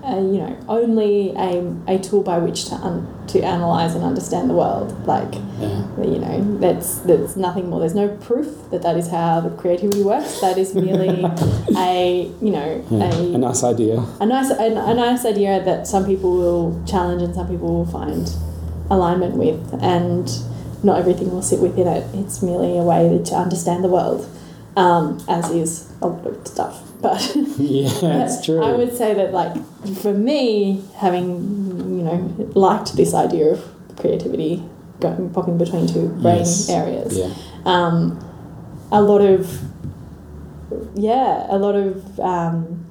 uh, 0.05 0.17
you 0.17 0.39
know, 0.39 0.57
only 0.69 1.31
a, 1.37 1.77
a 1.87 1.99
tool 1.99 2.23
by 2.23 2.39
which 2.39 2.65
to 2.67 2.75
un- 2.77 3.07
to 3.29 3.41
analyze 3.43 3.95
and 3.95 4.03
understand 4.05 4.49
the 4.51 4.55
world. 4.55 5.07
Like, 5.07 5.35
yeah. 5.61 5.87
you 6.03 6.19
know, 6.19 6.59
that's 6.59 6.99
that's 7.01 7.37
nothing 7.37 7.69
more. 7.69 7.81
There's 7.81 7.95
no 7.95 8.09
proof 8.17 8.49
that 8.71 8.83
that 8.83 8.97
is 8.97 9.09
how 9.09 9.41
the 9.41 9.51
creativity 9.51 10.03
works. 10.03 10.41
That 10.41 10.57
is 10.59 10.75
merely 10.75 11.23
a, 11.77 12.31
you 12.41 12.51
know, 12.51 12.85
Yeah. 12.91 13.13
a 13.13 13.35
A 13.35 13.39
nice 13.39 13.63
idea. 13.63 14.05
a 14.21 14.27
nice 14.27 14.51
a, 14.51 14.65
a 14.65 14.95
nice 14.95 15.25
idea 15.27 15.63
that 15.65 15.87
some 15.87 16.07
people 16.07 16.33
will 16.37 16.83
challenge 16.87 17.23
and 17.23 17.35
some 17.35 17.47
people 17.49 17.69
will 17.73 17.87
find 17.87 18.31
alignment 18.91 19.37
with 19.37 19.61
and 19.83 20.29
not 20.83 20.99
everything 20.99 21.31
will 21.31 21.43
sit 21.43 21.61
within 21.61 21.87
it 21.87 22.05
it's 22.15 22.43
merely 22.43 22.77
a 22.79 22.83
way 22.83 23.21
to 23.25 23.35
understand 23.37 23.85
the 23.85 23.89
world 23.89 24.27
um, 24.77 25.23
as 25.29 25.49
is 25.51 25.93
a 26.03 26.07
lot 26.09 26.27
of 26.27 26.45
stuff 26.49 26.90
but 27.03 27.21
Yeah, 27.59 27.89
it's 28.25 28.45
true. 28.45 28.63
i 28.63 28.73
would 28.73 28.95
say 28.97 29.15
that 29.15 29.33
like 29.33 29.55
for 30.03 30.13
me 30.13 30.83
having 30.97 31.27
you 31.97 32.03
know 32.05 32.17
liked 32.55 32.97
this 32.97 33.15
idea 33.15 33.53
of 33.53 33.65
creativity 33.97 34.63
going 35.01 35.31
popping 35.31 35.57
between 35.59 35.87
two 35.87 36.09
brain 36.23 36.39
Yes. 36.39 36.69
areas 36.69 37.17
Yeah. 37.17 37.33
um, 37.65 38.19
a 38.93 39.01
lot 39.03 39.21
of 39.23 39.61
yeah 40.95 41.47
a 41.49 41.59
lot 41.59 41.75
of 41.75 42.21
um, 42.21 42.85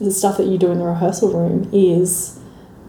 the 0.00 0.10
stuff 0.10 0.36
that 0.38 0.46
you 0.46 0.58
do 0.58 0.70
in 0.70 0.78
the 0.78 0.84
rehearsal 0.84 1.32
room 1.32 1.68
is 1.72 2.38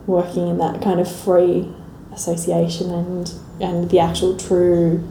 working 0.05 0.47
in 0.47 0.57
that 0.57 0.81
kind 0.81 0.99
of 0.99 1.09
free 1.09 1.69
association 2.13 2.91
and 2.91 3.33
and 3.61 3.89
the 3.89 3.99
actual 3.99 4.35
true 4.37 5.03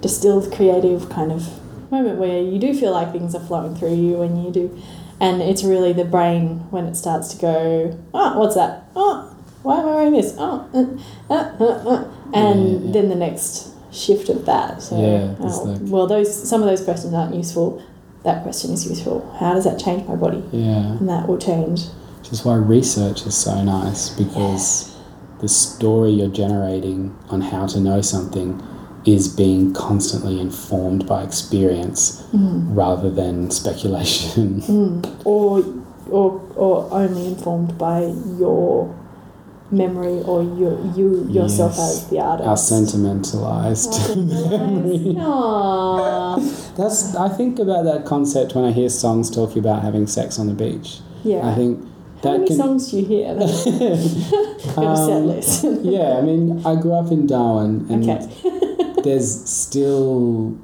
distilled 0.00 0.52
creative 0.52 1.08
kind 1.10 1.32
of 1.32 1.48
moment 1.90 2.18
where 2.18 2.40
you 2.42 2.58
do 2.58 2.74
feel 2.74 2.92
like 2.92 3.12
things 3.12 3.34
are 3.34 3.40
flowing 3.44 3.74
through 3.74 3.94
you 3.94 4.22
and 4.22 4.44
you 4.44 4.50
do 4.52 4.82
and 5.20 5.42
it's 5.42 5.64
really 5.64 5.92
the 5.92 6.04
brain 6.04 6.58
when 6.70 6.84
it 6.86 6.94
starts 6.94 7.28
to 7.34 7.40
go 7.40 7.98
oh 8.14 8.38
what's 8.38 8.54
that? 8.54 8.84
Oh 8.94 9.34
why 9.62 9.80
am 9.80 9.88
i 9.88 9.94
wearing 9.94 10.12
this? 10.12 10.34
Oh 10.38 10.68
uh, 11.28 11.32
uh, 11.34 11.56
uh, 11.60 11.88
uh. 11.88 12.10
and 12.32 12.60
Yeah, 12.72 12.78
yeah. 12.86 12.92
then 12.92 13.08
the 13.08 13.14
next 13.16 13.72
shift 13.92 14.28
of 14.28 14.44
that. 14.46 14.82
So 14.82 15.00
Yeah, 15.00 15.34
oh, 15.40 15.62
like- 15.64 15.80
well 15.82 16.06
those 16.06 16.48
some 16.48 16.62
of 16.62 16.68
those 16.68 16.82
questions 16.84 17.12
aren't 17.14 17.34
useful. 17.34 17.82
That 18.24 18.42
question 18.42 18.72
is 18.72 18.88
useful. 18.88 19.34
How 19.40 19.54
does 19.54 19.64
that 19.64 19.78
change 19.78 20.06
my 20.06 20.16
body? 20.16 20.42
Yeah. 20.52 20.98
and 20.98 21.08
that 21.08 21.26
will 21.28 21.38
change. 21.38 21.86
Which 22.18 22.32
is 22.32 22.44
why 22.44 22.56
research 22.56 23.26
is 23.26 23.36
so 23.36 23.62
nice 23.62 24.10
because 24.10 24.94
the 25.40 25.48
story 25.48 26.10
you're 26.10 26.28
generating 26.28 27.16
on 27.30 27.40
how 27.40 27.66
to 27.68 27.80
know 27.80 28.00
something 28.02 28.60
is 29.14 29.28
being 29.28 29.72
constantly 29.72 30.40
informed 30.40 31.06
by 31.06 31.22
experience 31.22 32.22
rather 32.32 33.10
than 33.10 33.50
speculation. 33.50 34.62
or 35.24 35.62
or 36.10 36.40
or 36.56 36.88
only 36.90 37.26
informed 37.26 37.76
by 37.78 38.00
your 38.38 38.94
memory 39.70 40.18
or 40.30 40.42
your 40.60 40.74
you 40.96 41.26
yourself 41.28 41.74
Yes. 41.76 41.90
as 42.04 42.06
the 42.10 42.18
artist. 42.20 42.48
Our 42.48 42.56
sentimentalized 42.56 43.92
memory. 44.16 45.14
That's 46.76 47.14
I 47.16 47.28
think 47.28 47.58
about 47.58 47.84
that 47.84 48.04
concept 48.06 48.54
when 48.54 48.64
I 48.64 48.72
hear 48.72 48.88
songs 48.88 49.30
talking 49.30 49.58
about 49.58 49.82
having 49.82 50.06
sex 50.06 50.38
on 50.38 50.46
the 50.46 50.54
beach. 50.54 51.00
Yeah. 51.24 51.48
I 51.50 51.54
think 51.54 51.84
How 52.22 52.32
many 52.32 52.46
can 52.46 52.56
songs 52.56 52.90
do 52.90 52.96
you 52.98 53.04
hear? 53.06 53.28
Have 53.34 53.42
a 53.42 54.96
set 54.96 55.16
Um, 55.22 55.26
list. 55.26 55.64
yeah, 55.82 56.18
I 56.18 56.22
mean, 56.22 56.62
I 56.64 56.74
grew 56.80 56.92
up 56.94 57.10
in 57.12 57.26
Darwin, 57.26 57.86
and 57.90 58.02
okay. 58.08 58.26
There's 59.04 59.48
still 59.48 60.58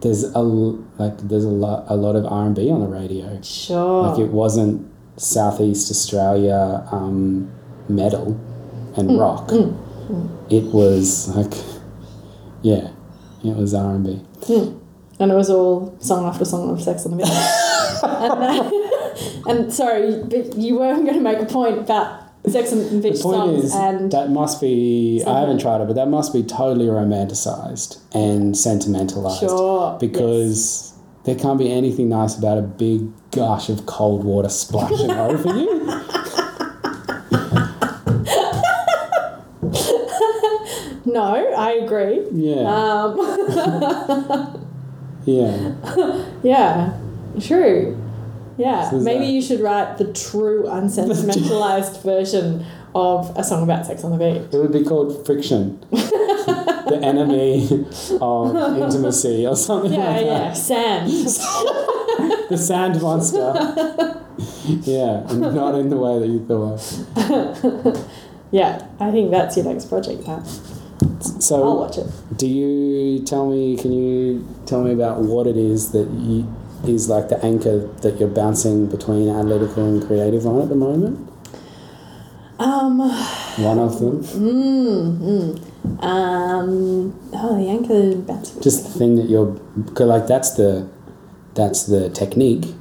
there's 0.00 0.24
a 0.24 0.38
like 0.40 1.16
there's 1.28 1.44
a 1.44 1.48
lot 1.48 1.84
a 1.88 1.96
lot 1.96 2.16
of 2.16 2.24
R 2.26 2.46
and 2.46 2.54
B 2.54 2.70
on 2.70 2.80
the 2.80 2.86
radio. 2.86 3.40
Sure. 3.42 4.08
Like 4.08 4.18
it 4.20 4.30
wasn't 4.30 4.90
Southeast 5.16 5.90
Australia 5.90 6.86
um, 6.92 7.50
metal 7.88 8.38
and 8.96 9.10
Mm, 9.10 9.20
rock. 9.20 9.50
It 10.50 10.64
was 10.72 11.28
like 11.36 11.52
yeah, 12.62 12.90
it 13.44 13.56
was 13.56 13.74
R 13.74 13.94
and 13.94 14.04
B. 14.04 14.20
and 15.18 15.32
it 15.32 15.34
was 15.34 15.50
all 15.50 15.96
song 16.00 16.26
after 16.26 16.44
song 16.44 16.70
of 16.70 16.82
sex 16.82 17.04
on 17.06 17.12
the 17.12 17.18
beach. 17.18 17.28
and, 18.02 18.42
uh, 18.42 19.50
and 19.50 19.72
sorry, 19.72 20.22
but 20.24 20.56
you 20.56 20.78
weren't 20.78 21.04
going 21.04 21.16
to 21.16 21.22
make 21.22 21.38
a 21.38 21.46
point 21.46 21.78
about 21.78 22.22
sex 22.48 22.70
the 22.70 23.00
beach 23.00 23.16
The 23.18 23.22
point 23.22 23.36
songs 23.36 23.64
is 23.64 23.74
and 23.74 24.10
that 24.12 24.30
must 24.30 24.60
be 24.60 25.22
I 25.26 25.40
haven't 25.40 25.60
tried 25.60 25.80
it, 25.80 25.86
but 25.86 25.96
that 25.96 26.08
must 26.08 26.32
be 26.32 26.42
totally 26.42 26.86
romanticized 26.86 27.98
and 28.14 28.56
sentimentalized. 28.56 29.40
sure 29.40 29.96
because 30.00 30.92
there 31.24 31.34
can't 31.34 31.58
be 31.58 31.70
anything 31.72 32.08
nice 32.08 32.36
about 32.38 32.58
a 32.58 32.62
big 32.62 33.08
gush 33.32 33.68
of 33.68 33.84
cold 33.86 34.24
water 34.24 34.48
splashing 34.48 35.10
over 35.28 35.56
you. 35.56 36.02
no, 41.04 41.54
I 41.56 41.72
agree. 41.82 42.26
Yeah, 42.32 42.68
Um, 42.68 43.18
yeah. 45.24 45.72
Yeah, 46.42 46.92
true. 47.40 47.95
Yeah, 48.58 48.90
So 48.90 48.96
maybe 48.98 49.26
that- 49.26 49.32
you 49.32 49.42
should 49.42 49.60
write 49.60 49.98
the 49.98 50.06
true 50.12 50.66
unsentimentalized 50.66 52.02
version 52.02 52.64
of 52.94 53.30
a 53.36 53.44
song 53.44 53.62
about 53.62 53.84
sex 53.86 54.02
on 54.04 54.12
the 54.12 54.18
beach. 54.18 54.42
It 54.52 54.56
would 54.58 54.72
be 54.72 54.82
called 54.84 55.26
friction, 55.26 55.78
the 55.90 56.98
enemy 57.02 57.64
of 58.20 58.56
intimacy, 58.82 59.46
or 59.46 59.54
something 59.56 59.92
Yeah, 59.92 60.10
like 60.16 60.24
yeah, 60.26 60.52
sand. 60.54 61.10
that. 61.10 62.46
The 62.48 62.56
sand 62.56 63.02
monster. 63.02 63.52
yeah, 64.90 65.20
not 65.32 65.74
in 65.74 65.90
the 65.90 65.96
way 65.96 66.18
that 66.20 66.28
you 66.28 66.40
thought. 66.46 68.06
Yeah, 68.52 68.86
I 69.00 69.10
think 69.10 69.30
that's 69.30 69.56
your 69.56 69.66
next 69.66 69.86
project. 69.86 70.24
Pat. 70.24 70.38
I'll 71.02 71.40
So, 71.40 71.74
watch 71.74 71.98
it. 71.98 72.06
do 72.36 72.46
you 72.46 73.20
tell 73.24 73.50
me? 73.50 73.76
Can 73.76 73.92
you 73.92 74.46
tell 74.64 74.82
me 74.82 74.92
about 74.92 75.20
what 75.20 75.46
it 75.46 75.56
is 75.56 75.90
that 75.92 76.08
you 76.10 76.46
is 76.84 77.08
like 77.08 77.28
the 77.28 77.42
anchor 77.44 77.86
that 78.02 78.18
you're 78.20 78.28
bouncing 78.28 78.86
between 78.86 79.28
analytical 79.28 79.84
and 79.88 80.06
creative 80.06 80.46
on 80.46 80.62
at 80.62 80.68
the 80.68 80.74
moment? 80.76 81.28
Um, 82.58 82.98
One 83.00 83.78
of 83.78 83.98
them. 84.00 84.22
mm, 84.22 85.18
mm. 85.18 86.02
Um, 86.02 87.18
oh, 87.34 87.62
the 87.62 87.68
anchor 87.68 88.16
bounce. 88.16 88.50
just 88.56 88.84
the 88.84 88.98
thing 88.98 89.16
that 89.16 89.28
you're 89.28 89.54
cause 89.94 90.06
like 90.08 90.26
that's 90.26 90.50
the 90.52 90.88
that's 91.54 91.84
the 91.84 92.10
technique 92.10 92.74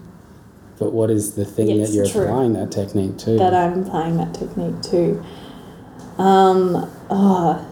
But 0.79 0.91
what 0.91 1.09
is 1.11 1.35
the 1.35 1.45
thing 1.45 1.69
Yes, 1.69 1.89
that 1.89 1.95
you're 1.95 2.07
true. 2.07 2.23
applying 2.23 2.53
that 2.53 2.71
technique 2.71 3.17
to? 3.19 3.37
that 3.37 3.53
I'm 3.53 3.83
applying 3.83 4.17
that 4.17 4.33
technique 4.33 4.81
to. 4.91 5.23
Um, 6.21 6.89
oh, 7.09 7.65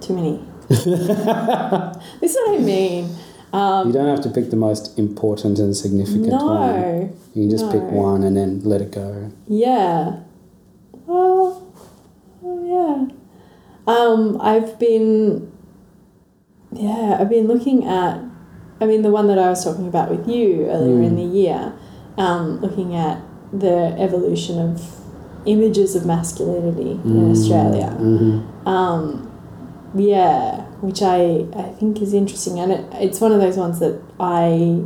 too 0.00 0.14
many. 0.14 0.42
this 0.68 0.86
is 0.86 2.36
what 2.36 2.58
I 2.60 2.62
mean. 2.62 3.14
Um, 3.54 3.86
you 3.86 3.92
don't 3.92 4.08
have 4.08 4.20
to 4.22 4.30
pick 4.30 4.50
the 4.50 4.56
most 4.56 4.98
important 4.98 5.58
and 5.60 5.76
significant 5.76 6.32
one. 6.32 6.80
no, 6.80 7.16
You 7.34 7.42
can 7.42 7.50
just 7.50 7.70
pick 7.70 7.82
one 7.82 8.24
and 8.24 8.36
then 8.36 8.60
let 8.64 8.80
it 8.80 8.90
go. 8.90 9.30
yeah. 9.46 10.20
Well, 11.06 11.72
oh, 12.42 12.58
yeah. 12.74 13.14
Um, 13.86 14.40
I've 14.40 14.78
been, 14.78 15.52
yeah, 16.72 17.16
I've 17.20 17.28
been 17.28 17.46
looking 17.46 17.84
at. 17.86 18.20
I 18.80 18.86
mean, 18.86 19.02
the 19.02 19.10
one 19.10 19.28
that 19.28 19.38
I 19.38 19.48
was 19.50 19.62
talking 19.64 19.86
about 19.86 20.10
with 20.10 20.26
you 20.28 20.66
earlier 20.66 21.00
in 21.02 21.12
Mm. 21.14 21.16
the 21.16 21.38
year, 21.38 21.72
um, 22.18 22.60
looking 22.60 22.94
at 22.94 23.20
the 23.52 23.94
evolution 23.98 24.58
of 24.58 24.82
images 25.46 25.94
of 25.94 26.04
masculinity 26.06 26.98
in 27.04 27.30
Australia. 27.30 27.90
hmm 27.90 28.40
Um, 28.66 29.30
yeah, 29.94 30.64
which 30.80 31.02
I, 31.02 31.46
I 31.54 31.72
think 31.78 32.00
is 32.02 32.12
interesting, 32.14 32.58
and 32.60 32.72
it, 32.72 32.84
it's 32.94 33.20
one 33.20 33.32
of 33.32 33.40
those 33.40 33.56
ones 33.56 33.78
that 33.80 34.00
I 34.20 34.82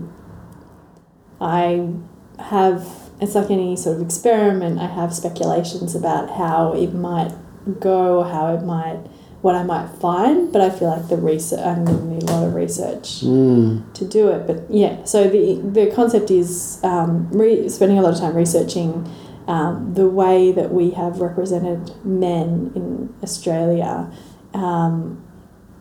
I 1.41 1.93
have. 2.39 2.86
It's 3.20 3.34
like 3.34 3.51
any 3.51 3.74
sort 3.76 3.97
of 3.97 4.03
experiment. 4.03 4.78
I 4.78 4.86
have 4.86 5.12
speculations 5.14 5.95
about 5.95 6.30
how 6.30 6.72
it 6.72 6.95
might 6.95 7.32
go, 7.80 8.18
or 8.20 8.24
how 8.24 8.55
it 8.55 8.62
might, 8.62 8.99
what 9.43 9.57
I 9.57 9.64
might 9.64 9.89
find. 10.01 10.53
But 10.53 10.62
I 10.62 10.70
feel 10.70 10.89
like 10.89 11.09
the 11.09 11.16
research. 11.16 11.61
I'm 11.61 11.84
going 11.84 11.99
to 11.99 12.05
need 12.05 12.22
a 12.24 12.26
lot 12.26 12.47
of 12.47 12.55
research 12.55 13.22
Mm. 13.24 13.93
to 13.95 14.05
do 14.05 14.28
it. 14.28 14.47
But 14.47 14.70
yeah, 14.70 15.05
so 15.05 15.28
the 15.28 15.57
the 15.62 15.91
concept 15.95 16.30
is 16.30 16.78
um, 16.84 17.28
re- 17.32 17.68
spending 17.68 17.99
a 17.99 18.03
lot 18.03 18.14
of 18.14 18.20
time 18.20 18.36
researching 18.36 19.09
um, 19.49 19.95
the 19.95 20.09
way 20.09 20.53
that 20.53 20.70
we 20.72 20.91
have 20.91 21.20
represented 21.20 21.91
men 22.05 22.70
in 22.76 23.12
Australia 23.22 24.11
um, 24.55 25.24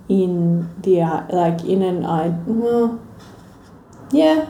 in 0.09 0.69
the 0.81 0.99
like 1.31 1.63
in 1.63 1.81
an 1.81 2.05
I 2.05 2.29
well, 2.45 2.99
yeah, 4.11 4.47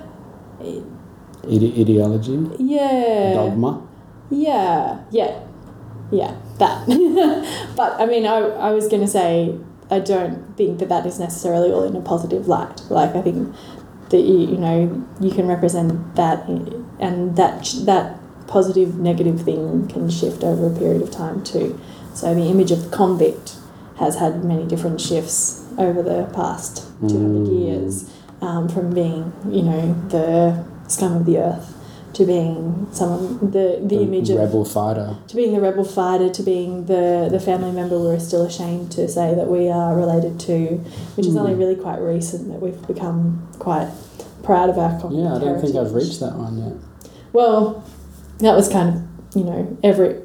Ide- 0.61 1.79
ideology, 1.79 2.47
yeah, 2.59 3.33
dogma. 3.33 3.81
yeah, 4.29 5.01
yeah, 5.11 5.39
yeah, 6.11 6.35
that. 6.59 6.85
but 7.75 7.99
I 7.99 8.05
mean, 8.05 8.25
I, 8.25 8.37
I 8.39 8.71
was 8.71 8.87
going 8.87 9.01
to 9.01 9.07
say, 9.07 9.57
I 9.89 9.99
don't 9.99 10.55
think 10.57 10.79
that 10.79 10.89
that 10.89 11.05
is 11.05 11.19
necessarily 11.19 11.71
all 11.71 11.83
in 11.83 11.95
a 11.95 12.01
positive 12.01 12.47
light. 12.47 12.81
Like, 12.89 13.15
I 13.15 13.21
think 13.21 13.55
that, 14.09 14.21
you, 14.21 14.39
you 14.39 14.57
know, 14.57 15.07
you 15.19 15.31
can 15.31 15.47
represent 15.47 16.15
that 16.15 16.47
and 16.99 17.35
that, 17.37 17.73
that 17.85 18.19
positive, 18.47 18.97
negative 18.97 19.41
thing 19.43 19.87
can 19.87 20.09
shift 20.09 20.43
over 20.43 20.67
a 20.67 20.77
period 20.77 21.01
of 21.01 21.11
time 21.11 21.43
too. 21.43 21.79
So 22.13 22.33
the 22.33 22.41
image 22.49 22.71
of 22.71 22.83
the 22.83 22.89
convict 22.95 23.55
has 23.97 24.15
had 24.17 24.43
many 24.43 24.65
different 24.65 24.99
shifts 25.01 25.65
over 25.77 26.01
the 26.01 26.29
past 26.33 26.83
200 27.07 27.47
Mm. 27.47 27.59
years 27.65 28.09
um, 28.41 28.67
from 28.69 28.93
being, 28.93 29.31
you 29.49 29.63
know, 29.63 29.95
the 30.09 30.63
scum 30.87 31.15
of 31.17 31.25
the 31.25 31.37
earth 31.39 31.73
to 32.13 32.25
being 32.25 32.87
someone 32.91 33.51
the 33.51 33.79
the 33.85 34.01
image 34.01 34.29
of 34.31 34.37
rebel 34.39 34.65
fighter. 34.65 35.15
to 35.27 35.35
being 35.35 35.53
the 35.53 35.59
rebel 35.61 35.83
fighter 35.83 36.29
to 36.29 36.41
being 36.41 36.85
the 36.85 37.27
the 37.29 37.39
family 37.39 37.71
member 37.71 37.99
we're 37.99 38.17
still 38.17 38.43
ashamed 38.43 38.91
to 38.91 39.07
say 39.07 39.35
that 39.35 39.47
we 39.47 39.69
are 39.69 39.95
related 39.95 40.39
to 40.39 40.77
which 41.15 41.27
is 41.27 41.35
only 41.35 41.53
really 41.53 41.75
quite 41.75 41.99
recent 41.99 42.47
that 42.51 42.59
we've 42.59 42.81
become 42.87 43.47
quite 43.59 43.87
proud 44.41 44.67
of 44.69 44.77
our 44.79 44.91
Yeah, 45.11 45.35
I 45.35 45.39
don't 45.39 45.61
think 45.61 45.75
I've 45.75 45.93
reached 45.93 46.19
that 46.21 46.33
one 46.35 46.57
yet. 46.57 46.73
well 47.33 47.83
that 48.39 48.55
was 48.55 48.67
kind 48.69 48.89
of 48.95 49.35
you 49.37 49.43
know 49.43 49.77
every 49.83 50.15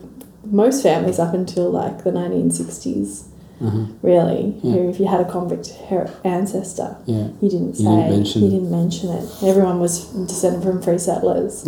most 0.45 0.83
families 0.83 1.19
up 1.19 1.35
until 1.35 1.71
like 1.71 2.05
the 2.05 2.11
1960s 2.13 3.25
Uh-huh. 3.63 3.85
really 4.03 4.55
Yeah. 4.63 4.73
who 4.73 4.89
if 4.91 4.99
you 5.01 5.07
had 5.07 5.21
a 5.21 5.25
convict 5.31 5.69
her- 5.89 6.11
ancestor 6.25 6.97
Yeah. 7.07 7.29
you 7.41 7.49
didn't 7.49 7.75
say 7.77 7.85
You 7.85 7.91
didn't 7.91 8.11
mention- 8.11 8.43
you 8.43 8.51
didn't 8.51 8.71
mention 8.71 9.11
it 9.11 9.25
everyone 9.43 9.79
was 9.81 10.05
descended 10.27 10.63
from 10.63 10.83
free 10.83 10.99
settlers 10.99 11.65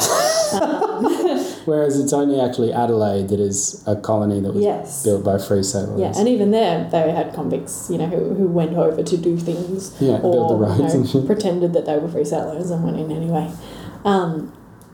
um, 0.60 1.04
Whereas 1.64 1.98
it's 1.98 2.12
only 2.12 2.38
actually 2.40 2.72
Adelaide 2.74 3.28
that 3.28 3.40
is 3.40 3.82
a 3.86 3.96
colony 3.96 4.38
that 4.40 4.52
was 4.52 4.62
yes 4.62 5.02
built 5.02 5.24
by 5.24 5.38
free 5.38 5.62
settlers. 5.62 5.98
Yeah, 5.98 6.12
and 6.18 6.28
even 6.28 6.50
there, 6.50 6.86
they 6.90 7.10
had 7.10 7.32
convicts, 7.32 7.88
you 7.90 7.96
know, 7.96 8.06
who, 8.06 8.34
who 8.34 8.46
went 8.48 8.74
over 8.76 9.02
to 9.02 9.16
do 9.16 9.38
things 9.38 9.94
Yeah, 9.98 10.18
build 10.18 10.50
the 10.50 10.54
or 10.54 10.58
roads 10.58 10.78
you 10.78 10.84
and 11.00 11.00
know, 11.04 11.06
shit. 11.20 11.26
pretended 11.26 11.72
that 11.72 11.86
they 11.86 11.96
were 11.96 12.08
free 12.08 12.26
settlers 12.26 12.70
and 12.70 12.84
went 12.84 12.98
in 12.98 13.10
anyway. 13.10 13.50
Um, 14.04 14.52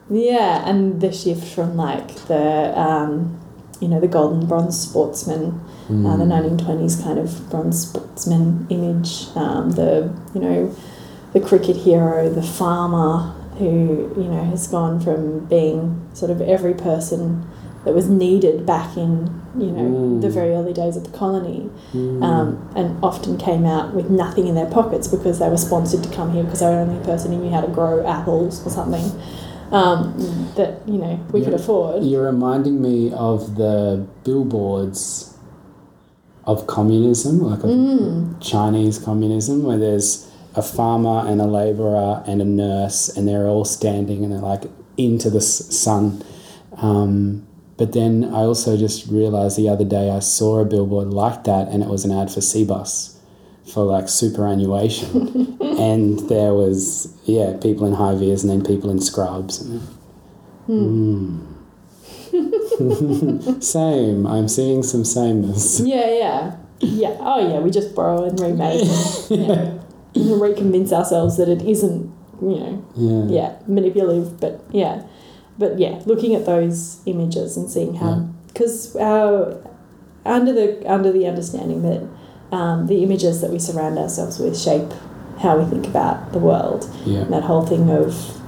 yeah, 0.08 0.62
and 0.68 1.00
the 1.00 1.10
shift 1.12 1.44
from 1.54 1.76
like 1.76 2.14
the, 2.28 2.72
um, 2.80 3.40
you 3.80 3.88
know, 3.88 3.98
the 4.00 4.08
golden 4.08 4.46
bronze 4.46 4.78
sportsman, 4.78 5.60
uh, 5.88 6.16
the 6.16 6.24
Mm. 6.24 6.28
1920s 6.28 6.96
kind 7.02 7.18
of 7.18 7.48
bronze 7.50 7.80
sportsman 7.88 8.66
image, 8.68 9.28
um, 9.34 9.70
the, 9.72 10.10
you 10.34 10.40
know, 10.40 10.70
the 11.32 11.40
cricket 11.40 11.76
hero, 11.76 12.28
the 12.28 12.42
farmer 12.42 13.32
who, 13.58 14.10
you 14.16 14.24
know, 14.30 14.44
has 14.44 14.66
gone 14.66 15.00
from 15.00 15.40
being 15.46 16.00
sort 16.12 16.30
of 16.30 16.40
every 16.40 16.74
person 16.74 17.42
that 17.84 17.94
was 17.94 18.08
needed 18.08 18.66
back 18.66 18.96
in, 18.96 19.30
you 19.58 19.70
know, 19.70 19.82
Mm. 19.82 20.20
the 20.20 20.28
very 20.28 20.54
early 20.54 20.72
days 20.74 20.96
of 20.98 21.04
the 21.04 21.10
colony 21.18 21.70
Mm. 21.94 22.22
um, 22.22 22.58
and 22.76 22.96
often 23.02 23.36
came 23.38 23.64
out 23.64 23.94
with 23.94 24.10
nothing 24.10 24.46
in 24.46 24.54
their 24.54 24.66
pockets 24.66 25.08
because 25.08 25.38
they 25.38 25.48
were 25.48 25.56
sponsored 25.56 26.02
to 26.02 26.08
come 26.10 26.32
here 26.32 26.42
because 26.44 26.60
they 26.60 26.66
were 26.66 26.84
the 26.84 26.90
only 26.92 27.04
person 27.04 27.32
who 27.32 27.38
knew 27.38 27.50
how 27.50 27.62
to 27.62 27.68
grow 27.68 28.04
apples 28.06 28.60
or 28.66 28.70
something 28.70 29.10
um, 29.72 30.14
that 30.56 30.82
you 30.86 30.98
know 30.98 31.24
we 31.32 31.42
could 31.44 31.54
afford. 31.54 32.04
You're 32.04 32.26
reminding 32.26 32.80
me 32.82 33.12
of 33.12 33.56
the 33.56 34.06
billboards 34.24 35.36
of 36.44 36.66
communism, 36.66 37.40
like 37.40 37.60
of 37.62 37.70
Mm. 37.70 38.40
Chinese 38.40 38.98
communism, 38.98 39.62
where 39.62 39.78
there's 39.78 40.26
a 40.54 40.62
farmer 40.62 41.24
and 41.28 41.40
a 41.40 41.46
labourer 41.46 42.22
and 42.26 42.42
a 42.42 42.44
nurse, 42.44 43.08
and 43.08 43.28
they're 43.28 43.46
all 43.46 43.64
standing 43.64 44.24
and 44.24 44.32
they're 44.32 44.40
like 44.40 44.64
into 44.96 45.30
the 45.30 45.40
sun. 45.40 46.22
Um, 46.76 47.46
but 47.76 47.92
then 47.92 48.24
I 48.24 48.40
also 48.40 48.76
just 48.76 49.06
realised 49.06 49.56
the 49.56 49.68
other 49.68 49.84
day 49.84 50.10
I 50.10 50.18
saw 50.18 50.58
a 50.58 50.64
billboard 50.64 51.08
like 51.08 51.44
that, 51.44 51.68
and 51.68 51.82
it 51.82 51.88
was 51.88 52.04
an 52.04 52.12
ad 52.12 52.30
for 52.30 52.40
Cbus 52.40 53.16
for 53.72 53.84
like 53.84 54.08
superannuation, 54.08 55.56
and 55.78 56.18
there 56.28 56.54
was 56.54 57.14
yeah 57.24 57.56
people 57.60 57.86
in 57.86 57.94
high 57.94 58.14
vis 58.14 58.42
and 58.42 58.50
then 58.50 58.64
people 58.64 58.90
in 58.90 59.00
scrubs. 59.00 59.60
And, 59.60 59.80
Mm. 60.68 61.40
Same. 63.62 64.26
I'm 64.26 64.48
seeing 64.48 64.82
some 64.82 65.04
sameness. 65.04 65.80
Yeah, 65.80 66.08
yeah, 66.10 66.56
yeah. 66.80 67.16
Oh, 67.20 67.40
yeah. 67.52 67.58
We 67.58 67.70
just 67.70 67.94
borrow 67.94 68.24
and 68.24 68.38
remake, 68.38 68.82
and, 68.82 68.90
yeah, 69.48 69.52
and 70.14 70.40
reconvince 70.40 70.92
ourselves 70.92 71.36
that 71.38 71.48
it 71.48 71.62
isn't, 71.62 72.12
you 72.40 72.48
know, 72.60 72.84
Yeah. 72.96 73.24
yeah, 73.34 73.56
manipulative. 73.66 74.38
But 74.40 74.62
yeah, 74.70 75.02
but 75.58 75.78
yeah, 75.78 76.00
looking 76.06 76.34
at 76.34 76.46
those 76.46 77.00
images 77.06 77.56
and 77.56 77.68
seeing 77.70 77.94
how, 77.96 78.28
because 78.48 78.94
our 78.96 79.60
under 80.24 80.52
the 80.52 80.84
under 80.90 81.10
the 81.10 81.26
understanding 81.26 81.82
that 81.82 82.06
um, 82.52 82.86
the 82.86 83.02
images 83.02 83.40
that 83.40 83.50
we 83.50 83.58
surround 83.58 83.98
ourselves 83.98 84.38
with 84.38 84.58
shape 84.58 84.92
how 85.40 85.58
we 85.58 85.64
think 85.68 85.86
about 85.86 86.32
the 86.32 86.38
world. 86.38 86.88
Yeah. 87.04 87.20
And 87.20 87.32
that 87.32 87.44
whole 87.44 87.64
thing 87.64 87.90
of 87.90 88.40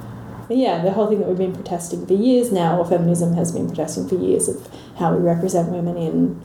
yeah, 0.49 0.83
the 0.83 0.91
whole 0.91 1.07
thing 1.07 1.19
that 1.19 1.27
we've 1.27 1.37
been 1.37 1.53
protesting 1.53 2.05
for 2.05 2.13
years 2.13 2.51
now, 2.51 2.77
or 2.77 2.85
feminism 2.85 3.33
has 3.35 3.51
been 3.51 3.67
protesting 3.67 4.07
for 4.07 4.15
years 4.15 4.47
of 4.47 4.67
how 4.97 5.15
we 5.15 5.21
represent 5.21 5.69
women 5.69 5.97
in 5.97 6.41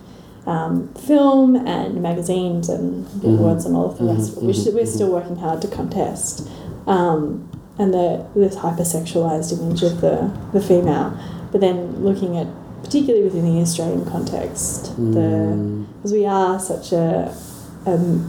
um, 0.47 0.93
film 0.95 1.57
and 1.67 2.01
magazines 2.03 2.69
and 2.69 3.05
billboards 3.21 3.67
and 3.67 3.77
all 3.77 3.91
of 3.91 3.99
the 3.99 4.05
rest 4.05 4.33
of 4.33 4.39
it, 4.39 4.47
which 4.47 4.57
mhm, 4.57 4.75
we're 4.75 4.85
mhm. 4.85 4.95
still 4.95 5.13
working 5.13 5.37
hard 5.37 5.61
to 5.63 5.69
contest. 5.69 6.49
Um, 6.87 7.51
and 7.79 7.93
the 7.93 8.27
this 8.35 8.57
hypersexualized 8.57 9.53
image 9.61 9.83
of 9.83 10.01
the, 10.01 10.33
the 10.53 10.61
female, 10.61 11.17
but 11.53 11.61
then 11.61 12.03
looking 12.03 12.37
at 12.37 12.47
particularly 12.83 13.25
within 13.25 13.45
the 13.45 13.61
Australian 13.61 14.05
context, 14.05 14.97
the 14.97 15.21
Mm. 15.21 15.87
because 15.97 16.13
we 16.13 16.27
are 16.27 16.59
such 16.61 16.93
a 16.93 17.33
um, 17.87 18.29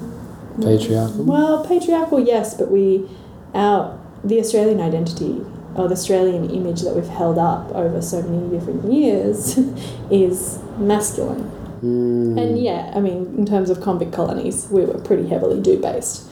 Patriarchal? 0.62 1.24
well, 1.24 1.66
patriarchal, 1.66 2.20
yes, 2.20 2.54
but 2.56 2.70
we, 2.72 3.08
our 3.54 3.98
the 4.24 4.40
Australian 4.40 4.82
identity 4.82 5.42
or 5.76 5.88
the 5.88 5.94
Australian 5.94 6.50
image 6.50 6.82
that 6.82 6.94
we've 6.96 7.08
held 7.08 7.38
up 7.38 7.72
over 7.74 8.02
so 8.02 8.22
many 8.22 8.50
different 8.50 8.92
years 8.92 9.58
is 10.12 10.60
masculine. 10.78 11.50
Mm. 11.82 12.38
And 12.42 12.60
yeah, 12.60 12.92
I 12.94 13.00
mean, 13.00 13.34
in 13.38 13.46
terms 13.46 13.70
of 13.70 13.80
convict 13.80 14.12
colonies, 14.12 14.68
we 14.70 14.84
were 14.84 15.00
pretty 15.00 15.28
heavily 15.30 15.62
dude 15.62 15.82
based, 15.82 16.30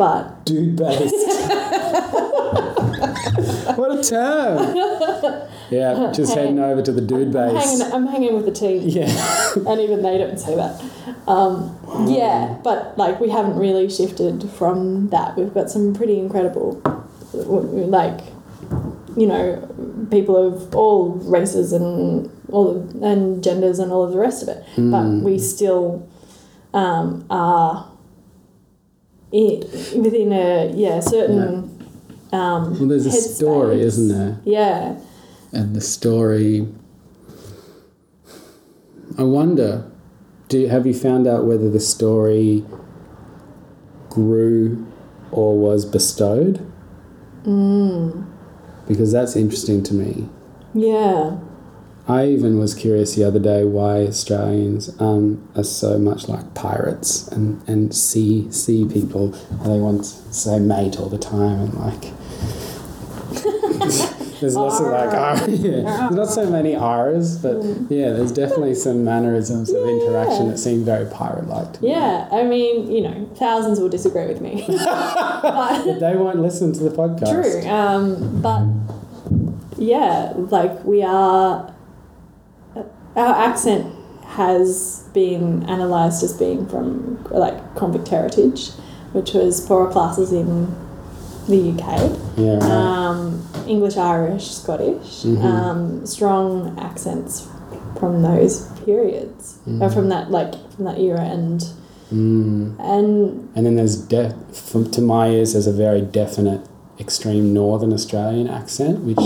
but 0.00 0.46
Dude 0.46 0.76
based. 0.76 1.14
what 3.76 3.98
a 3.98 4.02
term. 4.02 4.74
Yeah, 5.68 6.10
just 6.10 6.34
heading 6.34 6.58
over 6.58 6.80
to 6.80 6.90
the 6.90 7.02
dude 7.02 7.36
I'm 7.36 7.54
base. 7.54 7.78
hanging, 7.78 7.92
I'm 7.92 8.06
hanging 8.06 8.34
with 8.34 8.46
the 8.46 8.50
team. 8.50 8.88
Yeah. 8.88 9.52
and 9.68 9.78
even 9.78 10.00
they 10.00 10.16
don't 10.16 10.40
say 10.40 10.56
that. 10.56 10.82
Um, 11.28 11.78
yeah, 12.08 12.58
but 12.64 12.96
like 12.96 13.20
we 13.20 13.28
haven't 13.28 13.58
really 13.58 13.90
shifted 13.90 14.48
from 14.52 15.10
that. 15.10 15.36
We've 15.36 15.52
got 15.52 15.68
some 15.68 15.94
pretty 15.94 16.18
incredible, 16.18 16.80
like, 17.34 18.20
you 19.18 19.26
know, 19.26 20.06
people 20.10 20.34
of 20.34 20.74
all 20.74 21.10
races 21.10 21.74
and 21.74 22.30
all 22.48 22.70
of, 22.70 23.02
and 23.02 23.44
genders 23.44 23.78
and 23.78 23.92
all 23.92 24.02
of 24.04 24.12
the 24.12 24.18
rest 24.18 24.42
of 24.42 24.48
it. 24.48 24.64
But 24.78 25.04
we 25.22 25.38
still 25.38 26.08
um, 26.72 27.26
are 27.28 27.89
within 29.32 30.32
a 30.32 30.72
yeah 30.74 31.00
certain. 31.00 31.68
Um, 32.32 32.78
Well, 32.78 32.88
there's 32.88 33.06
a 33.06 33.10
story, 33.12 33.76
headspace. 33.76 33.80
isn't 33.82 34.08
there? 34.08 34.40
Yeah. 34.44 34.96
And 35.52 35.74
the 35.74 35.80
story. 35.80 36.68
I 39.18 39.24
wonder, 39.24 39.90
do 40.48 40.66
have 40.68 40.86
you 40.86 40.94
found 40.94 41.26
out 41.26 41.44
whether 41.44 41.68
the 41.68 41.80
story 41.80 42.64
grew 44.08 44.86
or 45.32 45.58
was 45.58 45.84
bestowed? 45.84 46.64
Mm. 47.44 48.26
Because 48.86 49.10
that's 49.12 49.34
interesting 49.36 49.82
to 49.84 49.94
me. 49.94 50.28
Yeah. 50.74 51.38
I 52.10 52.26
even 52.26 52.58
was 52.58 52.74
curious 52.74 53.14
the 53.14 53.22
other 53.22 53.38
day 53.38 53.62
why 53.64 54.00
Australians 54.00 55.00
um, 55.00 55.48
are 55.54 55.62
so 55.62 55.96
much 55.96 56.28
like 56.28 56.54
pirates 56.54 57.28
and, 57.28 57.62
and 57.68 57.94
sea 57.94 58.50
sea 58.50 58.84
people. 58.84 59.28
They 59.28 59.78
want 59.78 60.02
to 60.02 60.34
say 60.34 60.58
mate 60.58 60.98
all 60.98 61.08
the 61.08 61.18
time 61.18 61.60
and 61.60 61.74
like. 61.74 62.12
there's 64.40 64.56
lots 64.56 64.80
of 64.80 64.86
like 64.86 65.14
R, 65.14 65.36
yeah. 65.50 65.82
There's 65.82 66.10
not 66.10 66.30
so 66.30 66.50
many 66.50 66.74
R's, 66.74 67.38
but 67.38 67.62
yeah, 67.88 68.10
there's 68.10 68.32
definitely 68.32 68.74
some 68.74 69.04
mannerisms 69.04 69.70
of 69.70 69.86
interaction 69.86 70.48
that 70.48 70.58
seem 70.58 70.84
very 70.84 71.08
pirate 71.08 71.46
like 71.46 71.74
to 71.74 71.82
me. 71.82 71.90
Yeah. 71.90 72.28
I 72.32 72.42
mean, 72.42 72.90
you 72.90 73.02
know, 73.02 73.30
thousands 73.36 73.78
will 73.78 73.88
disagree 73.88 74.26
with 74.26 74.40
me. 74.40 74.64
but 74.68 75.42
But 75.42 76.00
they 76.00 76.16
won't 76.16 76.40
listen 76.40 76.72
to 76.72 76.82
the 76.82 76.90
podcast. 76.90 77.30
True. 77.30 77.70
Um, 77.70 78.42
but 78.42 78.66
yeah, 79.78 80.32
like 80.36 80.84
we 80.84 81.02
are, 81.02 81.69
our 83.16 83.34
accent 83.34 83.92
has 84.24 85.04
been 85.12 85.62
analysed 85.68 86.22
as 86.22 86.32
being 86.32 86.66
from 86.66 87.22
like 87.30 87.74
convict 87.74 88.08
heritage, 88.08 88.70
which 89.12 89.32
was 89.34 89.60
poorer 89.60 89.90
classes 89.90 90.32
in 90.32 90.66
the 91.48 91.70
UK. 91.72 92.12
Yeah, 92.36 92.54
right. 92.58 92.62
Um, 92.62 93.42
English, 93.66 93.96
Irish, 93.96 94.50
Scottish, 94.50 95.24
Mhm. 95.24 95.42
um, 95.44 96.06
strong 96.06 96.78
accents 96.78 97.46
from 97.98 98.22
those 98.22 98.66
periods, 98.84 99.58
or 99.80 99.90
from 99.90 100.08
that 100.10 100.30
like 100.30 100.54
from 100.76 100.84
that 100.84 100.98
era, 100.98 101.20
and 101.20 101.64
Mm. 102.12 102.72
and 102.80 103.48
And 103.54 103.64
then 103.66 103.76
there's, 103.76 103.94
de- 103.96 104.34
from, 104.52 104.90
to 104.90 105.00
my 105.00 105.28
ears, 105.30 105.52
there's 105.52 105.68
a 105.68 105.72
very 105.72 106.00
definite 106.00 106.60
extreme 106.98 107.54
northern 107.54 107.92
Australian 107.92 108.48
accent, 108.48 109.04
which 109.04 109.16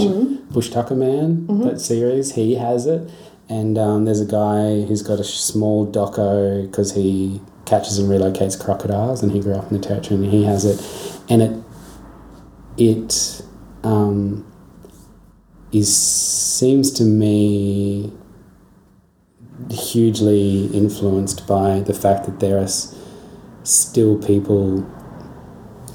Bush 0.52 0.68
Tucker 0.70 0.94
Man, 0.94 1.46
that 1.64 1.80
series, 1.80 2.32
he 2.32 2.56
has 2.56 2.86
it. 2.86 3.08
And 3.48 3.76
um, 3.76 4.04
there's 4.04 4.20
a 4.20 4.26
guy 4.26 4.86
who's 4.86 5.02
got 5.02 5.20
a 5.20 5.24
small 5.24 5.86
doco 5.86 6.68
because 6.68 6.94
he 6.94 7.40
catches 7.66 7.98
and 7.98 8.08
relocates 8.08 8.62
crocodiles, 8.62 9.22
and 9.22 9.32
he 9.32 9.40
grew 9.40 9.54
up 9.54 9.70
in 9.70 9.80
the 9.80 9.86
territory, 9.86 10.22
and 10.22 10.32
he 10.32 10.44
has 10.44 10.64
it. 10.64 10.80
And 11.28 11.42
it, 11.42 11.64
it 12.76 13.42
um, 13.82 14.50
is 15.72 15.94
seems 15.94 16.90
to 16.92 17.04
me 17.04 18.12
hugely 19.70 20.66
influenced 20.66 21.46
by 21.46 21.80
the 21.80 21.94
fact 21.94 22.26
that 22.26 22.40
there 22.40 22.58
are 22.58 22.64
s- 22.64 22.96
still 23.62 24.18
people 24.18 24.86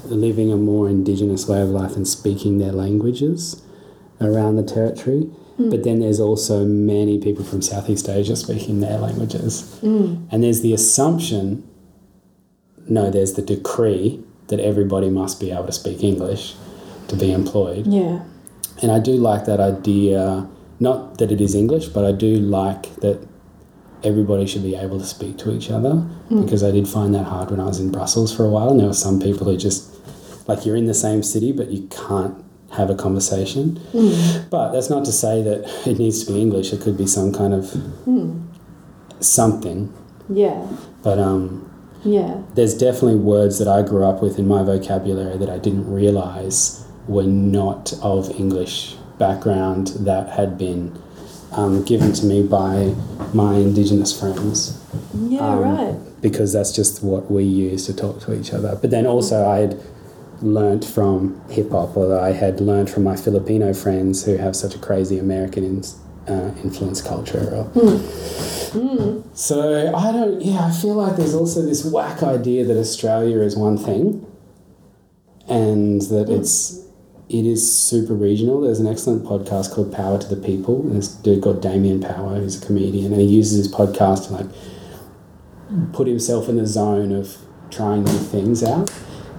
living 0.04 0.52
a 0.52 0.56
more 0.56 0.88
indigenous 0.88 1.46
way 1.46 1.60
of 1.60 1.68
life 1.68 1.94
and 1.96 2.06
speaking 2.06 2.58
their 2.58 2.72
languages 2.72 3.62
around 4.20 4.56
the 4.56 4.62
territory. 4.62 5.30
Mm. 5.60 5.70
But 5.70 5.84
then 5.84 6.00
there's 6.00 6.20
also 6.20 6.64
many 6.64 7.18
people 7.18 7.44
from 7.44 7.60
Southeast 7.60 8.08
Asia 8.08 8.36
speaking 8.36 8.80
their 8.80 8.98
languages. 8.98 9.78
Mm. 9.82 10.26
And 10.30 10.42
there's 10.42 10.62
the 10.62 10.72
assumption, 10.72 11.68
no, 12.88 13.10
there's 13.10 13.34
the 13.34 13.42
decree 13.42 14.22
that 14.48 14.60
everybody 14.60 15.10
must 15.10 15.38
be 15.38 15.50
able 15.50 15.66
to 15.66 15.72
speak 15.72 16.02
English 16.02 16.54
to 17.08 17.16
be 17.16 17.32
employed. 17.32 17.86
yeah, 17.86 18.22
And 18.82 18.90
I 18.90 18.98
do 18.98 19.12
like 19.12 19.44
that 19.46 19.60
idea, 19.60 20.48
not 20.78 21.18
that 21.18 21.30
it 21.30 21.40
is 21.40 21.54
English, 21.54 21.88
but 21.88 22.04
I 22.04 22.12
do 22.12 22.36
like 22.36 22.96
that 22.96 23.26
everybody 24.02 24.46
should 24.46 24.62
be 24.62 24.74
able 24.74 24.98
to 24.98 25.04
speak 25.04 25.36
to 25.38 25.54
each 25.54 25.70
other 25.70 25.90
mm. 26.30 26.44
because 26.44 26.62
I 26.64 26.70
did 26.70 26.88
find 26.88 27.14
that 27.14 27.24
hard 27.24 27.50
when 27.50 27.60
I 27.60 27.66
was 27.66 27.80
in 27.80 27.92
Brussels 27.92 28.34
for 28.34 28.44
a 28.44 28.48
while. 28.48 28.70
And 28.70 28.80
there 28.80 28.86
were 28.86 28.94
some 28.94 29.20
people 29.20 29.46
who 29.46 29.56
just, 29.56 29.94
like, 30.48 30.64
you're 30.64 30.76
in 30.76 30.86
the 30.86 30.94
same 30.94 31.22
city, 31.22 31.52
but 31.52 31.70
you 31.70 31.86
can't 31.88 32.42
have 32.72 32.88
a 32.90 32.94
conversation. 32.94 33.80
But 34.50 34.72
that's 34.72 34.90
not 34.90 35.04
to 35.06 35.12
say 35.12 35.42
that 35.42 35.64
it 35.86 35.98
needs 35.98 36.24
to 36.24 36.32
be 36.32 36.40
English, 36.40 36.72
it 36.72 36.80
could 36.80 36.96
be 36.96 37.06
some 37.06 37.32
kind 37.32 37.52
of 37.54 37.64
something. 39.20 39.92
yeah, 40.28 40.66
But, 41.02 41.18
um, 41.18 41.68
yeah. 42.04 42.40
there's 42.54 42.76
definitely 42.76 43.16
words 43.16 43.58
that 43.58 43.68
I 43.68 43.82
grew 43.82 44.04
up 44.04 44.22
with 44.22 44.38
in 44.38 44.46
my 44.48 44.62
vocabulary 44.62 45.36
that 45.38 45.50
I 45.50 45.58
didn't 45.58 45.90
realize 45.92 46.84
were 47.08 47.24
not 47.24 47.92
of 48.02 48.30
English 48.38 48.96
background 49.18 49.88
that 50.00 50.30
had 50.30 50.56
been 50.56 50.96
um, 51.52 51.82
given 51.84 52.12
to 52.14 52.24
me 52.24 52.42
by 52.42 52.94
my 53.34 53.54
Indigenous 53.56 54.18
friends 54.18 54.78
Yeah, 55.28 55.40
Um, 55.46 55.58
right. 55.58 55.96
because 56.22 56.52
that's 56.52 56.72
just 56.72 57.02
what 57.02 57.30
we 57.30 57.42
use 57.44 57.86
to 57.86 57.92
talk 57.94 58.20
to 58.20 58.32
each 58.38 58.52
other. 58.54 58.78
But 58.80 58.90
then 58.90 59.04
also 59.06 59.46
I 59.46 59.58
had 59.58 59.76
learnt 60.42 60.84
from 60.84 61.40
hip 61.50 61.70
hop, 61.70 61.96
or 61.96 62.18
I 62.18 62.32
had 62.32 62.60
learnt 62.60 62.90
from 62.90 63.04
my 63.04 63.16
Filipino 63.16 63.72
friends 63.74 64.24
who 64.24 64.36
have 64.36 64.56
such 64.56 64.74
a 64.74 64.78
crazy 64.78 65.18
American 65.18 65.64
in, 65.64 65.84
uh, 66.28 66.54
influence 66.62 67.00
culture. 67.00 67.54
Or, 67.54 67.70
so 69.34 69.92
I 69.94 70.12
don't. 70.12 70.40
Yeah, 70.40 70.66
I 70.66 70.70
feel 70.70 70.94
like 70.94 71.16
there's 71.16 71.34
also 71.34 71.62
this 71.62 71.84
whack 71.84 72.22
idea 72.22 72.64
that 72.64 72.76
Australia 72.76 73.40
is 73.40 73.56
one 73.56 73.76
thing, 73.76 74.26
and 75.48 76.02
that 76.02 76.28
it's 76.28 76.80
it 77.30 77.46
is 77.46 77.72
super 77.72 78.14
regional. 78.14 78.60
There's 78.60 78.80
an 78.80 78.88
excellent 78.88 79.24
podcast 79.24 79.72
called 79.72 79.92
Power 79.92 80.18
to 80.18 80.34
the 80.34 80.40
People. 80.40 80.80
And 80.80 80.96
this 80.96 81.08
dude 81.08 81.42
called 81.42 81.62
Damien 81.62 82.00
Power, 82.00 82.36
who's 82.36 82.60
a 82.60 82.66
comedian, 82.66 83.12
and 83.12 83.20
he 83.20 83.28
uses 83.28 83.66
his 83.66 83.72
podcast 83.72 84.26
to 84.26 84.32
like 84.32 85.92
put 85.92 86.08
himself 86.08 86.48
in 86.48 86.56
the 86.56 86.66
zone 86.66 87.12
of 87.12 87.36
trying 87.70 88.02
new 88.02 88.18
things 88.18 88.64
out. 88.64 88.92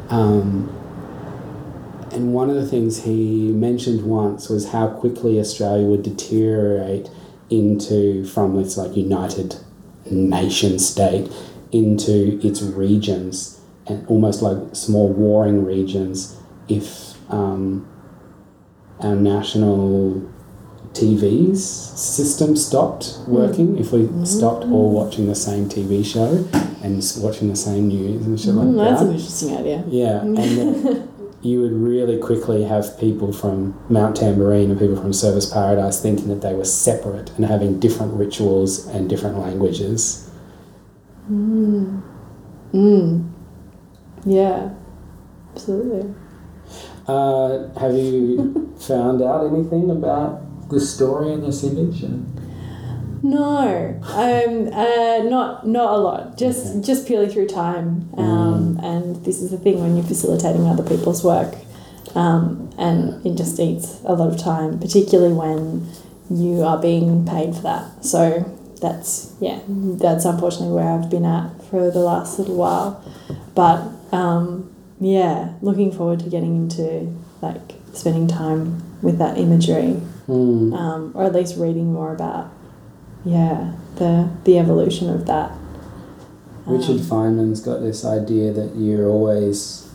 Um, 0.10 0.74
and 2.14 2.34
one 2.34 2.50
of 2.50 2.56
the 2.56 2.66
things 2.68 3.04
he 3.04 3.52
mentioned 3.52 4.04
once 4.06 4.50
was 4.50 4.70
how 4.72 4.88
quickly 4.88 5.40
Australia 5.40 5.86
would 5.88 6.04
deteriorate 6.04 7.10
into 7.50 8.26
from 8.26 8.58
its 8.60 8.78
like 8.78 8.96
united 8.96 9.56
nation 10.10 10.80
state 10.80 11.32
into 11.72 12.40
its 12.46 12.62
regions 12.62 13.60
and 13.88 14.06
almost 14.08 14.42
like 14.42 14.58
small 14.76 15.10
warring 15.10 15.66
regions 15.66 16.38
if 16.68 17.16
um, 17.32 17.88
our 19.00 19.16
national 19.16 20.22
TV's 20.94 21.64
system 21.64 22.56
stopped 22.58 23.18
working, 23.28 23.78
if 23.78 23.94
we 23.94 24.10
stopped 24.26 24.66
all 24.66 24.92
watching 24.92 25.28
the 25.28 25.36
same 25.36 25.70
TV 25.70 26.06
show 26.06 26.46
and 26.84 27.02
watching 27.20 27.48
the 27.48 27.56
same 27.56 27.88
news 27.88 28.26
and 28.26 28.38
shit 28.40 28.54
Mm, 28.54 28.76
like 28.76 28.90
that's 28.90 29.02
that. 29.02 29.08
an 29.08 29.16
interesting 29.16 29.58
idea. 29.58 29.84
Yeah, 29.88 30.22
and 30.22 30.38
then 30.58 31.11
you 31.42 31.62
would 31.62 31.74
really 31.74 32.18
quickly 32.18 32.64
have 32.64 33.00
people 33.00 33.34
from 33.34 33.80
Mount 33.90 34.18
Tamborine 34.18 34.70
and 34.70 34.80
people 34.80 34.96
from 34.96 35.12
Surfers 35.12 35.52
Paradise 35.52 36.02
thinking 36.02 36.28
that 36.28 36.42
they 36.42 36.54
were 36.54 36.66
separate 36.66 37.32
and 37.32 37.46
having 37.46 37.80
different 37.80 38.14
rituals 38.14 38.86
and 38.88 39.10
different 39.10 39.40
languages. 39.40 40.30
Mm. 41.30 42.04
Yeah, 44.26 44.70
absolutely. 45.54 46.14
Uh, 47.08 47.68
have 47.80 47.94
you 47.94 48.74
found 48.80 49.22
out 49.22 49.52
anything 49.52 49.90
about 49.90 50.70
the 50.70 50.80
story 50.80 51.34
in 51.34 51.42
this 51.42 51.64
image? 51.64 52.04
And 52.04 52.41
No, 53.24 54.00
um, 54.16 54.70
uh, 54.74 55.20
not 55.30 55.68
not 55.68 55.94
a 55.94 55.98
lot. 55.98 56.38
Just 56.38 56.68
Okay. 56.76 56.82
just 56.82 57.06
purely 57.08 57.28
through 57.30 57.48
time. 57.48 58.10
Um, 58.18 58.80
And 58.84 59.16
this 59.24 59.42
is 59.42 59.52
the 59.52 59.58
thing 59.58 59.80
when 59.82 59.96
you're 59.96 60.06
facilitating 60.06 60.66
other 60.68 60.84
people's 60.84 61.24
work, 61.24 61.56
um, 62.16 62.70
and 62.78 63.24
it 63.26 63.36
just 63.36 63.60
eats 63.60 64.00
a 64.06 64.14
lot 64.16 64.28
of 64.30 64.38
time, 64.38 64.80
particularly 64.80 65.34
when 65.34 65.88
you 66.32 66.64
are 66.64 66.78
being 66.80 67.26
paid 67.26 67.56
for 67.56 67.62
that. 67.62 67.86
So 68.04 68.44
that's 68.82 69.34
yeah, 69.40 69.60
that's 69.68 70.26
unfortunately 70.26 70.74
where 70.74 70.90
I've 70.90 71.10
been 71.10 71.26
at 71.26 71.50
for 71.70 71.92
the 71.92 72.00
last 72.00 72.40
little 72.40 72.56
while. 72.56 73.02
But 73.54 73.82
um, 74.12 74.70
yeah, 75.00 75.50
looking 75.62 75.92
forward 75.92 76.20
to 76.22 76.30
getting 76.30 76.56
into 76.56 77.08
like 77.42 77.76
spending 77.94 78.28
time 78.28 78.82
with 79.02 79.18
that 79.20 79.38
imagery 79.38 79.94
Hmm. 80.28 80.74
um, 80.74 81.12
or 81.16 81.24
at 81.26 81.34
least 81.34 81.58
reading 81.58 81.92
more 81.94 82.14
about 82.14 82.48
yeah 83.26 83.74
the 83.96 84.30
the 84.46 84.58
evolution 84.58 85.10
of 85.10 85.26
that. 85.28 85.52
Richard 86.66 87.00
Um, 87.02 87.06
Feynman's 87.10 87.60
got 87.60 87.82
this 87.82 88.06
idea 88.06 88.52
that 88.54 88.76
you're 88.76 89.08
always 89.10 89.88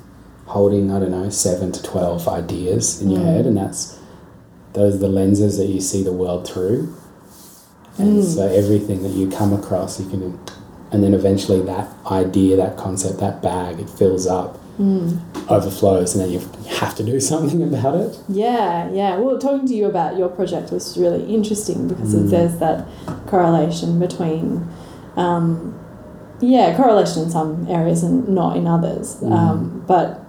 holding, 0.46 0.90
I 0.92 0.98
don't 1.00 1.10
know, 1.12 1.28
seven 1.30 1.72
to 1.72 1.82
twelve 1.82 2.28
ideas 2.28 3.00
in 3.00 3.10
your 3.10 3.20
Mm. 3.20 3.24
head, 3.24 3.46
and 3.46 3.56
that's 3.56 3.98
those 4.72 4.96
are 4.96 4.98
the 4.98 5.08
lenses 5.08 5.56
that 5.58 5.66
you 5.68 5.80
see 5.80 6.02
the 6.02 6.12
world 6.12 6.46
through. 6.46 6.88
And 7.98 8.22
so 8.22 8.42
everything 8.46 9.02
that 9.04 9.12
you 9.12 9.28
come 9.30 9.54
across, 9.54 9.98
you 9.98 10.06
can, 10.06 10.38
and 10.92 11.02
then 11.02 11.14
eventually 11.14 11.62
that 11.62 11.88
idea, 12.10 12.56
that 12.56 12.76
concept, 12.76 13.18
that 13.20 13.40
bag, 13.40 13.80
it 13.80 13.88
fills 13.88 14.26
up, 14.26 14.55
overflows, 14.78 16.14
and 16.14 16.22
then 16.24 16.30
you 16.30 16.40
have 16.78 16.94
to 16.96 17.02
do 17.02 17.18
something 17.32 17.62
about 17.62 17.94
it. 17.94 18.18
Yeah, 18.28 18.90
yeah. 18.92 19.16
Well, 19.16 19.38
talking 19.38 19.66
to 19.68 19.74
you 19.74 19.86
about 19.86 20.16
your 20.18 20.28
project 20.28 20.70
was 20.72 20.96
really 20.98 21.24
interesting 21.32 21.88
because 21.88 22.14
Mm. 22.14 22.30
there's 22.30 22.58
that 22.58 22.86
correlation 23.26 23.98
between, 23.98 24.66
um, 25.16 25.74
yeah, 26.40 26.76
correlation 26.76 27.22
in 27.24 27.30
some 27.30 27.66
areas 27.68 28.02
and 28.02 28.28
not 28.28 28.56
in 28.56 28.66
others. 28.66 29.16
Mm. 29.16 29.32
Um, 29.32 29.84
but 29.86 30.20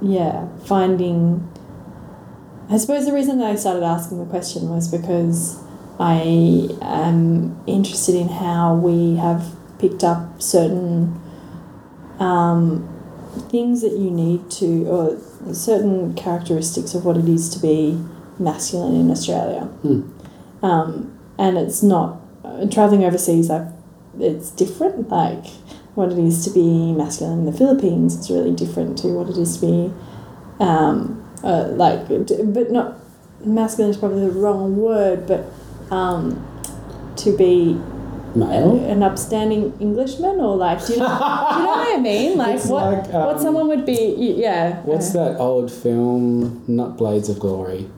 yeah, 0.00 0.46
finding. 0.64 1.48
I 2.68 2.78
suppose 2.78 3.06
the 3.06 3.12
reason 3.12 3.38
that 3.38 3.50
I 3.50 3.54
started 3.56 3.84
asking 3.84 4.18
the 4.18 4.26
question 4.26 4.68
was 4.70 4.88
because 4.88 5.58
I 6.00 6.68
am 6.82 7.56
interested 7.66 8.16
in 8.16 8.28
how 8.28 8.74
we 8.74 9.16
have 9.16 9.44
picked 9.78 10.02
up 10.02 10.42
certain 10.42 11.18
um, 12.18 12.88
things 13.50 13.82
that 13.82 13.92
you 13.92 14.10
need 14.10 14.50
to, 14.50 14.86
or 14.86 15.54
certain 15.54 16.14
characteristics 16.14 16.94
of 16.94 17.04
what 17.04 17.16
it 17.16 17.28
is 17.28 17.48
to 17.50 17.58
be 17.58 18.02
masculine 18.38 18.94
in 19.00 19.10
Australia. 19.10 19.62
Hmm. 19.62 20.02
Um, 20.64 21.18
and 21.38 21.58
it's 21.58 21.82
not, 21.82 22.20
uh, 22.44 22.66
traveling 22.66 23.04
overseas, 23.04 23.50
I've, 23.50 23.72
it's 24.18 24.50
different. 24.50 25.08
Like, 25.08 25.46
what 25.94 26.12
it 26.12 26.18
is 26.18 26.44
to 26.44 26.50
be 26.50 26.92
masculine 26.92 27.40
in 27.40 27.46
the 27.46 27.52
Philippines 27.52 28.16
is 28.16 28.30
really 28.30 28.54
different 28.54 28.98
to 28.98 29.08
what 29.08 29.28
it 29.28 29.36
is 29.36 29.58
to 29.58 29.66
be, 29.66 29.92
um, 30.60 31.22
uh, 31.42 31.68
like, 31.68 32.08
but 32.08 32.70
not, 32.70 32.98
masculine 33.44 33.90
is 33.90 33.96
probably 33.96 34.24
the 34.26 34.30
wrong 34.30 34.76
word, 34.76 35.26
but 35.26 35.46
um, 35.90 36.42
to 37.16 37.36
be 37.36 37.80
Male. 38.36 38.84
an 38.84 39.02
upstanding 39.02 39.72
Englishman 39.80 40.40
or 40.40 40.56
like 40.56 40.78
do 40.86 40.92
you, 40.94 40.98
do 40.98 41.04
you 41.04 41.08
know 41.08 41.76
what 41.82 41.98
I 41.98 42.00
mean? 42.00 42.36
Like 42.42 42.56
It's 42.56 42.66
what 42.66 42.92
like, 42.92 43.14
um, 43.14 43.24
what 43.26 43.40
someone 43.40 43.68
would 43.68 43.84
be 43.86 44.14
yeah. 44.38 44.80
What's 44.82 45.14
uh, 45.14 45.32
that 45.32 45.38
old 45.40 45.70
film? 45.72 46.62
Not 46.68 46.96
Blades 46.96 47.28
of 47.28 47.38
Glory. 47.38 47.88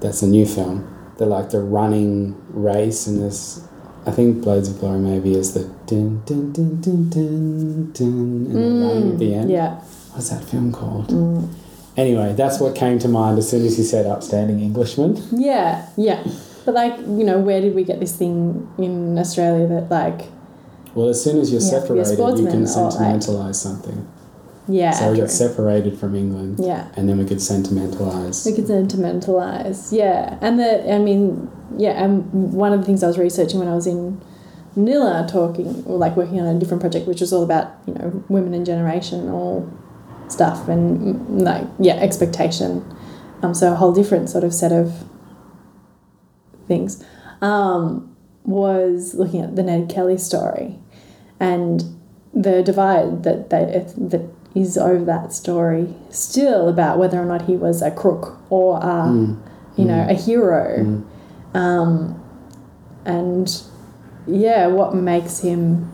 That's 0.00 0.22
a 0.22 0.26
new 0.26 0.44
film. 0.46 0.92
They're 1.18 1.26
like 1.26 1.50
the 1.50 1.60
running 1.60 2.36
race, 2.50 3.06
and 3.06 3.22
this. 3.22 3.66
I 4.06 4.10
think 4.10 4.42
Blades 4.42 4.68
of 4.68 4.78
Glory 4.78 4.98
maybe 4.98 5.34
is 5.34 5.54
the 5.54 5.64
dun 5.86 6.22
dun 6.26 6.52
dun 6.52 6.80
dun 6.80 7.08
dun 7.10 7.92
dun, 7.92 8.06
and 8.06 8.54
the 8.54 9.12
at 9.12 9.18
the 9.18 9.34
end. 9.34 9.50
Mm, 9.50 9.52
Yeah. 9.52 9.74
What's 10.12 10.28
that 10.30 10.44
film 10.44 10.72
called? 10.72 11.08
Mm. 11.08 11.48
Anyway, 11.96 12.34
that's 12.34 12.60
what 12.60 12.74
came 12.76 12.98
to 12.98 13.08
mind 13.08 13.38
as 13.38 13.48
soon 13.50 13.64
as 13.64 13.78
you 13.78 13.84
said 13.84 14.04
upstanding 14.06 14.60
Englishman. 14.60 15.16
Yeah, 15.32 15.86
yeah. 15.96 16.22
But 16.66 16.74
like, 16.74 16.98
you 16.98 17.24
know, 17.24 17.38
where 17.38 17.60
did 17.60 17.74
we 17.76 17.84
get 17.84 18.00
this 18.00 18.14
thing 18.14 18.68
in 18.76 19.16
Australia 19.16 19.66
that 19.68 19.88
like 19.88 20.26
Well, 20.94 21.08
as 21.08 21.22
soon 21.22 21.38
as 21.38 21.52
you're 21.52 21.62
You 21.62 21.70
have 21.70 21.86
to 21.86 21.94
be 21.94 22.04
separated, 22.04 22.40
you 22.40 22.46
can 22.48 22.56
or, 22.56 22.60
like- 22.60 22.92
sentimentalize 22.92 23.62
something. 23.62 24.06
yeah. 24.68 24.90
so 24.90 25.12
we 25.12 25.18
got 25.18 25.30
separated 25.30 25.96
from 25.96 26.16
England, 26.16 26.58
yeah. 26.58 26.88
and 26.96 27.08
then 27.08 27.18
we 27.18 27.24
could 27.24 27.40
sentimentalize. 27.40 28.44
We 28.44 28.52
could 28.52 28.66
sentimentalize, 28.66 29.92
yeah. 29.92 30.38
And 30.40 30.58
the, 30.58 30.92
I 30.92 30.98
mean, 30.98 31.48
yeah, 31.78 32.02
and 32.02 32.52
one 32.52 32.72
of 32.72 32.80
the 32.80 32.86
things 32.86 33.04
I 33.04 33.06
was 33.06 33.16
researching 33.16 33.60
when 33.60 33.68
I 33.68 33.74
was 33.76 33.86
in 33.86 34.20
Manila 34.74 35.26
talking, 35.30 35.84
or 35.86 35.96
like 35.98 36.16
working 36.16 36.40
on 36.40 36.46
a 36.54 36.58
different 36.58 36.80
project, 36.80 37.06
which 37.06 37.20
was 37.20 37.32
all 37.32 37.44
about, 37.44 37.74
you 37.86 37.94
know, 37.94 38.24
women 38.28 38.52
and 38.54 38.66
generation 38.66 39.22
generational 39.22 39.70
stuff 40.28 40.68
and 40.68 41.42
like, 41.42 41.64
yeah, 41.78 41.94
expectation. 41.94 42.84
Um, 43.42 43.54
so 43.54 43.72
a 43.72 43.76
whole 43.76 43.92
different 43.92 44.28
sort 44.28 44.42
of 44.42 44.52
set 44.52 44.72
of 44.72 45.04
things. 46.66 47.02
Um, 47.40 48.14
was 48.44 49.14
looking 49.14 49.40
at 49.40 49.56
the 49.56 49.62
Ned 49.62 49.88
Kelly 49.88 50.16
story 50.16 50.78
and 51.40 51.84
the 52.32 52.62
divide 52.62 53.24
that, 53.24 53.50
that, 53.50 53.92
that 54.10 54.22
is 54.54 54.78
over 54.78 55.04
that 55.04 55.32
story 55.32 55.92
still 56.10 56.68
about 56.68 56.96
whether 56.98 57.20
or 57.20 57.24
not 57.26 57.42
he 57.42 57.56
was 57.56 57.82
a 57.82 57.90
crook 57.90 58.38
or 58.48 58.76
a, 58.78 58.80
Mm. 58.80 59.38
you 59.76 59.84
know 59.84 60.06
a 60.08 60.14
hero 60.14 60.78
Mm. 60.78 61.04
um, 61.58 62.22
and 63.04 63.62
yeah 64.28 64.66
what 64.68 64.94
makes 64.94 65.40
him 65.40 65.90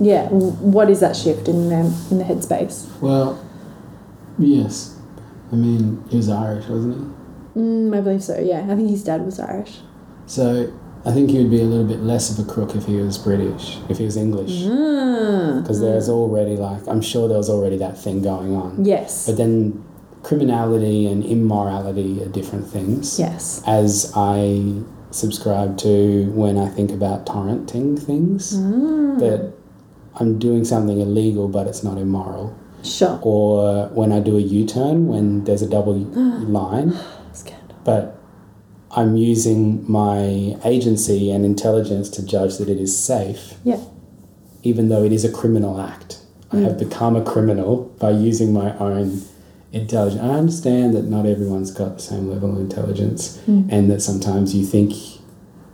yeah 0.00 0.28
what 0.28 0.88
is 0.88 1.00
that 1.00 1.16
shift 1.16 1.48
in 1.48 1.68
the, 1.70 1.76
in 2.10 2.18
the 2.18 2.24
headspace 2.24 2.88
Well, 3.00 3.44
yes. 4.38 4.96
I 5.52 5.56
mean, 5.56 6.02
he 6.08 6.16
was 6.16 6.28
Irish, 6.28 6.66
wasn't 6.68 6.96
he? 6.98 7.23
Mm, 7.56 7.96
I 7.96 8.00
believe 8.00 8.22
so 8.22 8.38
yeah 8.38 8.60
I 8.70 8.74
think 8.76 8.90
his 8.90 9.04
dad 9.04 9.24
was 9.24 9.38
Irish 9.40 9.80
So 10.26 10.72
I 11.06 11.12
think 11.12 11.28
he 11.30 11.36
would 11.38 11.50
be 11.50 11.60
a 11.60 11.64
little 11.64 11.86
bit 11.86 12.00
less 12.00 12.30
of 12.32 12.38
a 12.44 12.50
crook 12.50 12.74
if 12.74 12.86
he 12.86 12.96
was 12.96 13.18
British, 13.18 13.76
if 13.90 13.98
he 13.98 14.04
was 14.06 14.16
English. 14.16 14.62
mm. 14.64 15.60
Because 15.60 15.78
there's 15.80 16.08
already, 16.08 16.56
like, 16.56 16.80
I'm 16.88 17.02
sure 17.02 17.28
there 17.28 17.36
was 17.36 17.50
already 17.50 17.76
that 17.76 17.98
thing 17.98 18.22
going 18.22 18.56
on. 18.56 18.82
yes 18.86 19.26
But 19.26 19.36
then 19.36 19.84
criminality 20.22 21.06
and 21.06 21.22
immorality 21.22 22.22
are 22.22 22.28
different 22.38 22.66
things. 22.66 23.18
yes 23.18 23.62
As 23.66 24.12
I 24.16 24.80
subscribe 25.10 25.76
to 25.84 25.92
when 26.32 26.56
I 26.56 26.68
think 26.70 26.90
about 26.90 27.26
torrenting 27.26 28.00
things, 28.00 28.56
mm. 28.56 29.18
that 29.20 29.52
I'm 30.18 30.38
doing 30.38 30.64
something 30.64 30.98
illegal 31.00 31.48
but 31.48 31.66
it's 31.66 31.84
not 31.84 31.98
immoral. 31.98 32.56
sure 32.82 33.18
Or 33.22 33.88
when 33.88 34.10
I 34.10 34.20
do 34.20 34.38
a 34.38 34.40
U 34.40 34.64
turn 34.66 35.06
when 35.08 35.44
there's 35.44 35.60
a 35.62 35.68
double 35.68 35.98
line. 36.58 36.94
But 37.84 38.18
I'm 38.90 39.16
using 39.16 39.90
my 39.90 40.56
agency 40.64 41.30
and 41.30 41.44
intelligence 41.44 42.08
to 42.10 42.24
judge 42.24 42.58
that 42.58 42.68
it 42.68 42.78
is 42.78 42.96
safe, 42.96 43.54
yeah 43.64 43.80
even 44.64 44.88
though 44.88 45.04
it 45.04 45.12
is 45.12 45.24
a 45.24 45.30
criminal 45.30 45.80
act. 45.80 46.20
I 46.50 46.56
have 46.58 46.72
mm. 46.72 46.88
become 46.88 47.14
a 47.14 47.22
criminal 47.22 47.94
by 48.00 48.10
using 48.10 48.52
my 48.52 48.76
own 48.78 49.22
intelligence. 49.72 50.22
I 50.22 50.30
understand 50.30 50.94
that 50.94 51.04
not 51.04 51.26
everyone's 51.26 51.70
got 51.70 51.96
the 51.96 52.02
same 52.02 52.28
level 52.28 52.52
of 52.52 52.58
intelligence, 52.58 53.38
mm. 53.46 53.68
and 53.70 53.90
that 53.90 54.00
sometimes 54.00 54.54
you 54.54 54.64
think 54.64 54.94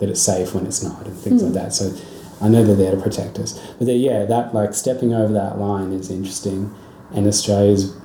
that 0.01 0.09
it's 0.09 0.21
safe 0.21 0.55
when 0.55 0.67
it's 0.67 0.83
not, 0.83 1.07
and 1.07 1.17
things 1.17 1.43
like 1.43 1.53
mm. 1.53 1.55
that. 1.55 1.73
So 1.73 1.95
I 2.45 2.49
know 2.49 2.65
they're 2.65 2.75
there 2.75 2.95
to 2.95 3.01
protect 3.01 3.39
us. 3.39 3.59
But 3.79 3.87
yeah, 3.89 4.25
that 4.25 4.55
like 4.55 4.75
stepping 4.75 5.15
over 5.15 5.33
that 5.33 5.59
line 5.59 5.93
is 5.93 6.11
interesting, 6.11 6.75
and 7.15 7.27
Australia's 7.27 7.97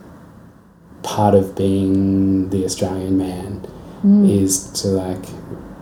part 1.02 1.34
of 1.36 1.56
being 1.56 2.50
the 2.50 2.64
Australian 2.66 3.18
man 3.18 3.66
Mm. 4.06 4.30
is 4.30 4.70
to 4.82 4.90
like 4.90 5.26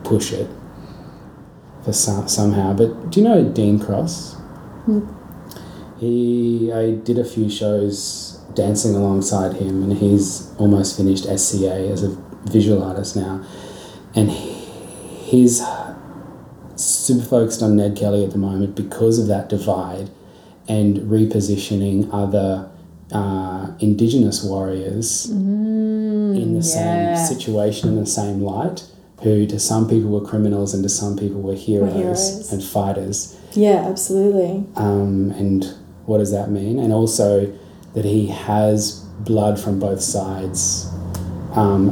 push 0.02 0.32
it 0.32 0.48
for 1.84 1.92
some, 1.92 2.26
somehow. 2.26 2.72
But 2.72 3.10
do 3.10 3.20
you 3.20 3.28
know 3.28 3.44
Dean 3.44 3.78
Cross? 3.78 4.36
Mm. 4.86 5.14
He, 5.98 6.72
I 6.72 6.92
did 6.92 7.18
a 7.18 7.24
few 7.24 7.50
shows 7.50 8.40
dancing 8.54 8.94
alongside 8.94 9.56
him, 9.56 9.82
and 9.82 9.92
he's 9.92 10.50
almost 10.56 10.96
finished 10.96 11.24
SCA 11.24 11.90
as 11.90 12.02
a 12.02 12.16
visual 12.44 12.82
artist 12.82 13.14
now, 13.14 13.44
and 14.14 14.30
he, 14.30 14.54
he's 15.36 15.62
super 16.76 17.24
focused 17.24 17.62
on 17.62 17.76
Ned 17.76 17.94
Kelly 17.96 18.24
at 18.24 18.30
the 18.30 18.38
moment 18.38 18.74
because 18.74 19.18
of 19.18 19.26
that 19.28 19.50
divide 19.50 20.10
and 20.66 20.96
repositioning 20.98 22.08
other 22.10 22.70
uh, 23.12 23.70
Indigenous 23.80 24.42
warriors 24.42 25.26
mm. 25.30 25.93
In 26.36 26.58
the 26.58 26.66
yeah. 26.66 27.14
same 27.14 27.36
situation 27.36 27.88
in 27.90 27.96
the 27.96 28.06
same 28.06 28.40
light, 28.40 28.84
who 29.22 29.46
to 29.46 29.58
some 29.58 29.88
people 29.88 30.10
were 30.10 30.26
criminals 30.26 30.74
and 30.74 30.82
to 30.82 30.88
some 30.88 31.16
people 31.16 31.40
were 31.40 31.54
heroes, 31.54 31.94
heroes. 31.94 32.52
and 32.52 32.62
fighters. 32.62 33.38
yeah 33.52 33.86
absolutely 33.88 34.64
Um, 34.76 35.30
and 35.32 35.64
what 36.06 36.18
does 36.18 36.30
that 36.32 36.50
mean? 36.50 36.78
And 36.78 36.92
also 36.92 37.52
that 37.94 38.04
he 38.04 38.26
has 38.26 39.00
blood 39.20 39.58
from 39.58 39.78
both 39.78 40.00
sides 40.00 40.90
um, 41.54 41.90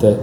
that 0.00 0.18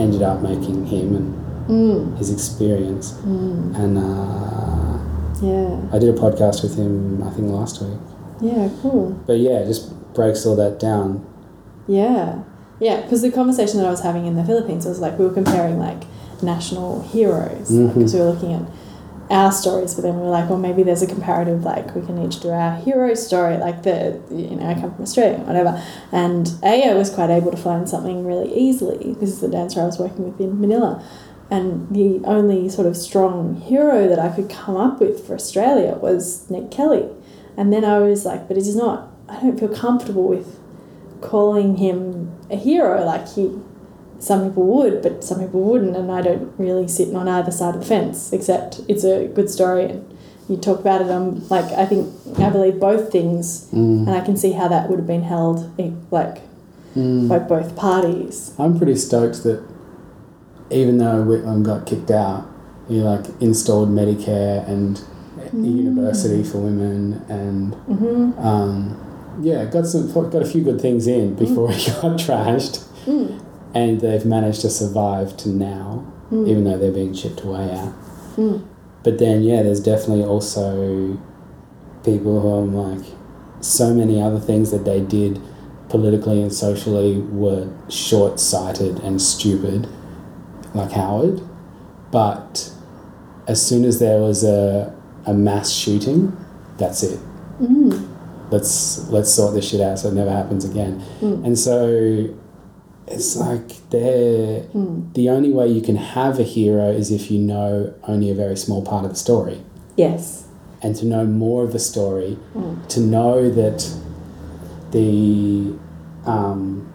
ended 0.00 0.22
up 0.22 0.40
making 0.42 0.86
him 0.86 1.14
and 1.14 1.68
mm. 1.68 2.18
his 2.18 2.32
experience. 2.32 3.12
Mm. 3.12 3.76
And 3.76 3.98
uh, 3.98 4.98
yeah 5.42 5.94
I 5.94 5.98
did 5.98 6.08
a 6.08 6.18
podcast 6.18 6.62
with 6.62 6.76
him, 6.76 7.22
I 7.22 7.30
think 7.30 7.48
last 7.50 7.82
week. 7.82 7.98
yeah 8.40 8.68
cool 8.80 9.12
But 9.26 9.38
yeah, 9.38 9.60
it 9.60 9.66
just 9.66 9.92
breaks 10.14 10.44
all 10.46 10.56
that 10.56 10.80
down. 10.80 11.24
Yeah, 11.86 12.42
yeah. 12.82 13.00
Because 13.00 13.22
the 13.22 13.30
conversation 13.30 13.78
that 13.78 13.86
I 13.86 13.90
was 13.90 14.02
having 14.02 14.26
in 14.26 14.34
the 14.34 14.44
Philippines 14.44 14.86
was 14.86 14.98
like 14.98 15.18
we 15.18 15.24
were 15.24 15.32
comparing 15.32 15.78
like 15.78 16.02
national 16.42 17.02
heroes 17.02 17.70
because 17.70 18.12
we 18.12 18.18
mm-hmm. 18.18 18.18
were 18.18 18.32
looking 18.32 18.52
at 18.54 18.62
our 19.30 19.52
stories, 19.52 19.94
but 19.94 20.02
then 20.02 20.16
we 20.16 20.22
were 20.22 20.30
like, 20.30 20.50
well, 20.50 20.58
maybe 20.58 20.82
there's 20.82 21.00
a 21.00 21.06
comparative. 21.06 21.62
Like 21.62 21.94
we 21.94 22.04
can 22.04 22.18
each 22.22 22.40
do 22.40 22.50
our 22.50 22.76
hero 22.76 23.14
story. 23.14 23.56
Like 23.56 23.84
the 23.84 24.20
you 24.30 24.56
know 24.56 24.66
I 24.66 24.74
come 24.74 24.94
from 24.94 25.02
Australia, 25.02 25.38
whatever. 25.38 25.82
And 26.10 26.52
a 26.62 26.90
I 26.90 26.94
was 26.94 27.08
quite 27.08 27.30
able 27.30 27.52
to 27.52 27.56
find 27.56 27.88
something 27.88 28.26
really 28.26 28.52
easily. 28.52 29.14
This 29.14 29.30
is 29.30 29.40
the 29.40 29.48
dancer 29.48 29.80
I 29.80 29.86
was 29.86 29.98
working 29.98 30.24
with 30.24 30.40
in 30.40 30.60
Manila. 30.60 31.02
And 31.50 31.94
the 31.94 32.20
only 32.24 32.68
sort 32.70 32.86
of 32.86 32.96
strong 32.96 33.60
hero 33.60 34.08
that 34.08 34.18
I 34.18 34.34
could 34.34 34.48
come 34.48 34.76
up 34.76 35.00
with 35.00 35.26
for 35.26 35.34
Australia 35.34 35.96
was 35.96 36.48
Nick 36.50 36.70
Kelly. 36.70 37.08
And 37.58 37.70
then 37.70 37.84
I 37.84 37.98
was 37.98 38.24
like, 38.24 38.48
but 38.48 38.56
it 38.56 38.66
is 38.66 38.74
not, 38.74 39.12
I 39.28 39.38
don't 39.38 39.60
feel 39.60 39.68
comfortable 39.68 40.26
with 40.26 40.58
calling 41.22 41.76
him 41.76 42.30
a 42.50 42.56
hero. 42.56 43.04
Like 43.04 43.26
he 43.28 43.50
some 44.18 44.48
people 44.48 44.64
would, 44.64 45.02
but 45.02 45.24
some 45.24 45.40
people 45.40 45.60
wouldn't, 45.62 45.96
and 45.96 46.12
I 46.12 46.20
don't 46.22 46.52
really 46.58 46.86
sit 46.86 47.12
on 47.14 47.26
either 47.28 47.50
side 47.50 47.74
of 47.74 47.80
the 47.80 47.86
fence. 47.86 48.32
Except 48.32 48.80
it's 48.88 49.02
a 49.04 49.26
good 49.28 49.48
story, 49.50 49.86
and 49.86 50.18
you 50.48 50.56
talk 50.56 50.78
about 50.80 51.00
it. 51.00 51.08
I'm 51.08 51.48
like, 51.48 51.64
I 51.72 51.86
think 51.86 52.12
I 52.38 52.50
believe 52.50 52.78
both 52.78 53.10
things, 53.10 53.66
Mm. 53.72 54.06
and 54.06 54.10
I 54.10 54.20
can 54.20 54.36
see 54.36 54.52
how 54.52 54.68
that 54.68 54.88
would 54.90 54.98
have 54.98 55.06
been 55.08 55.22
held 55.22 55.68
like 56.10 56.42
Mm. 56.96 57.26
by 57.28 57.38
both 57.38 57.74
parties. 57.74 58.52
I'm 58.58 58.76
pretty 58.76 58.96
stoked 58.96 59.42
that 59.44 59.62
even 60.70 60.98
though 60.98 61.24
Whitlam 61.24 61.62
got 61.64 61.86
kicked 61.86 62.10
out, 62.10 62.44
he 62.88 63.00
like 63.00 63.24
installed 63.40 63.88
Medicare 63.90 64.68
and 64.68 65.00
a 65.52 65.56
university 65.56 66.42
for 66.44 66.58
women 66.58 67.22
and 67.28 67.74
Mm-hmm. 67.88 68.38
um, 68.46 68.96
yeah, 69.40 69.64
got 69.66 69.86
some 69.86 70.12
got 70.12 70.42
a 70.42 70.44
few 70.46 70.62
good 70.62 70.80
things 70.80 71.06
in 71.06 71.34
before 71.34 71.70
he 71.72 71.90
got 71.90 72.18
trashed, 72.18 72.84
Mm. 73.06 73.40
and 73.74 74.00
they've 74.00 74.24
managed 74.24 74.60
to 74.62 74.70
survive 74.70 75.36
to 75.38 75.48
now, 75.48 76.04
Mm. 76.30 76.48
even 76.48 76.64
though 76.64 76.78
they're 76.78 76.92
being 76.92 77.12
chipped 77.14 77.42
away 77.42 77.68
at. 77.70 77.92
Mm. 78.36 78.62
But 79.02 79.18
then 79.18 79.42
yeah, 79.42 79.62
there's 79.62 79.80
definitely 79.80 80.24
also 80.24 81.18
people 82.04 82.40
who 82.40 82.48
I'm 82.48 82.74
like, 82.74 83.04
so 83.60 83.92
many 83.94 84.20
other 84.22 84.38
things 84.40 84.70
that 84.70 84.84
they 84.84 85.00
did 85.00 85.40
politically 85.88 86.40
and 86.42 86.52
socially 86.52 87.18
were 87.20 87.68
short 87.88 88.40
sighted 88.40 88.98
and 89.00 89.20
stupid, 89.20 89.86
like 90.74 90.92
Howard. 90.92 91.40
But 92.10 92.70
as 93.46 93.60
soon 93.64 93.84
as 93.84 93.98
there 93.98 94.20
was 94.20 94.42
a, 94.44 94.94
a 95.26 95.34
mass 95.34 95.70
shooting, 95.70 96.36
that's 96.78 97.02
it. 97.02 97.18
Mm. 97.60 98.08
Let's 98.52 99.08
let's 99.08 99.32
sort 99.32 99.54
this 99.54 99.68
shit 99.68 99.80
out 99.80 99.98
so 99.98 100.08
it 100.08 100.14
never 100.14 100.30
happens 100.30 100.64
again. 100.64 101.02
Mm. 101.20 101.44
And 101.46 101.58
so 101.58 102.28
it's 103.08 103.36
like 103.36 103.68
they're 103.90 104.62
Mm. 104.74 105.12
the 105.14 105.28
only 105.30 105.52
way 105.52 105.66
you 105.68 105.80
can 105.80 105.96
have 105.96 106.38
a 106.38 106.42
hero 106.44 106.90
is 106.90 107.10
if 107.10 107.30
you 107.30 107.38
know 107.38 107.92
only 108.06 108.30
a 108.30 108.34
very 108.34 108.56
small 108.56 108.82
part 108.82 109.04
of 109.04 109.10
the 109.10 109.16
story. 109.28 109.58
Yes. 109.96 110.44
And 110.82 110.94
to 110.96 111.06
know 111.06 111.24
more 111.24 111.64
of 111.64 111.72
the 111.72 111.78
story, 111.78 112.36
Mm. 112.54 112.86
to 112.88 113.00
know 113.00 113.50
that 113.50 113.80
the 114.92 115.72
um, 116.26 116.86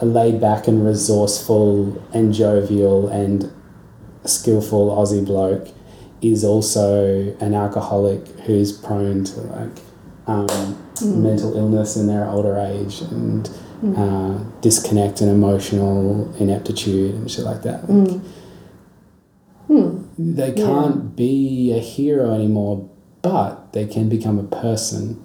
a 0.00 0.06
laid 0.06 0.40
back 0.40 0.68
and 0.68 0.86
resourceful 0.86 2.00
and 2.12 2.32
jovial 2.32 3.08
and 3.08 3.50
skillful 4.24 4.90
Aussie 4.90 5.24
bloke 5.24 5.68
is 6.22 6.44
also 6.44 7.34
an 7.40 7.52
alcoholic 7.54 8.26
who's 8.46 8.72
prone 8.72 9.24
to 9.24 9.40
like 9.40 9.76
um, 10.28 10.46
Mm. 11.00 11.16
mental 11.22 11.56
illness 11.56 11.96
in 11.96 12.06
their 12.08 12.28
older 12.28 12.56
age 12.58 13.02
and 13.10 13.48
Mm. 13.82 13.96
uh, 13.96 14.34
disconnect 14.60 15.20
and 15.20 15.30
emotional 15.30 16.28
ineptitude 16.38 17.14
and 17.14 17.30
shit 17.30 17.44
like 17.44 17.62
that. 17.62 17.88
Like, 17.88 18.08
Mm. 18.08 18.20
Mm. 19.70 20.04
They 20.18 20.52
can't 20.52 21.14
be 21.14 21.72
a 21.72 21.78
hero 21.78 22.32
anymore, 22.34 22.84
but 23.22 23.72
they 23.72 23.84
can 23.86 24.08
become 24.08 24.38
a 24.38 24.42
person, 24.42 25.18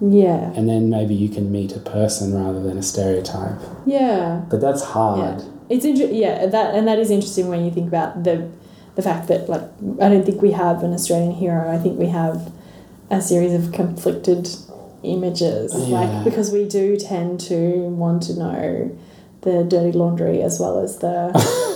Yeah. 0.00 0.52
and 0.56 0.68
then 0.68 0.88
maybe 0.88 1.14
you 1.14 1.28
can 1.28 1.50
meet 1.52 1.74
a 1.76 1.80
person 1.80 2.32
rather 2.34 2.62
than 2.62 2.78
a 2.78 2.82
stereotype. 2.82 3.58
Yeah. 3.84 4.42
But 4.48 4.60
that's 4.60 4.82
hard. 4.82 5.18
Yeah. 5.40 5.44
It's 5.68 5.84
inter- 5.84 6.12
yeah, 6.12 6.46
that 6.46 6.74
and 6.74 6.86
that 6.88 6.98
is 6.98 7.10
interesting 7.10 7.48
when 7.48 7.64
you 7.64 7.70
think 7.70 7.88
about 7.88 8.22
the 8.24 8.44
the 8.94 9.02
fact 9.02 9.28
that 9.28 9.48
like 9.48 9.64
I 10.00 10.08
don't 10.08 10.24
think 10.24 10.40
we 10.40 10.52
have 10.52 10.82
an 10.84 10.94
Australian 10.94 11.32
hero. 11.32 11.68
I 11.70 11.76
think 11.76 11.98
we 11.98 12.06
have 12.06 12.50
a 13.10 13.20
series 13.20 13.52
of 13.54 13.72
conflicted 13.72 14.48
images. 15.02 15.72
Yeah. 15.76 16.00
Like 16.00 16.24
because 16.24 16.50
we 16.50 16.66
do 16.66 16.96
tend 16.96 17.40
to 17.40 17.56
want 17.88 18.22
to 18.24 18.34
know 18.34 18.98
the 19.42 19.62
dirty 19.64 19.92
laundry 19.92 20.42
as 20.42 20.58
well 20.58 20.80
as 20.80 20.98
the, 20.98 21.30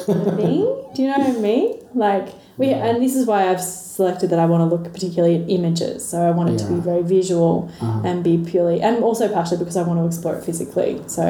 the 0.08 0.32
thing. 0.36 0.62
Do 0.94 1.02
you 1.02 1.08
know 1.08 1.18
what 1.18 1.36
I 1.36 1.40
mean? 1.40 1.78
Like 1.94 2.28
we 2.56 2.70
Yeah. 2.70 2.86
and 2.86 3.02
this 3.02 3.14
is 3.14 3.26
why 3.26 3.48
I've 3.48 3.60
selected 3.62 4.30
that 4.30 4.38
I 4.40 4.46
want 4.46 4.62
to 4.68 4.74
look 4.74 4.92
particularly 4.92 5.36
at 5.42 5.48
images. 5.48 6.04
So 6.08 6.20
I 6.26 6.30
want 6.32 6.50
it 6.50 6.58
to 6.58 6.66
be 6.72 6.80
very 6.80 7.02
visual 7.02 7.70
Uh, 7.80 8.02
and 8.04 8.24
be 8.24 8.38
purely 8.38 8.80
and 8.80 9.04
also 9.04 9.28
partially 9.28 9.58
because 9.58 9.76
I 9.76 9.82
want 9.82 10.00
to 10.00 10.06
explore 10.06 10.34
it 10.36 10.42
physically. 10.44 11.00
So 11.06 11.22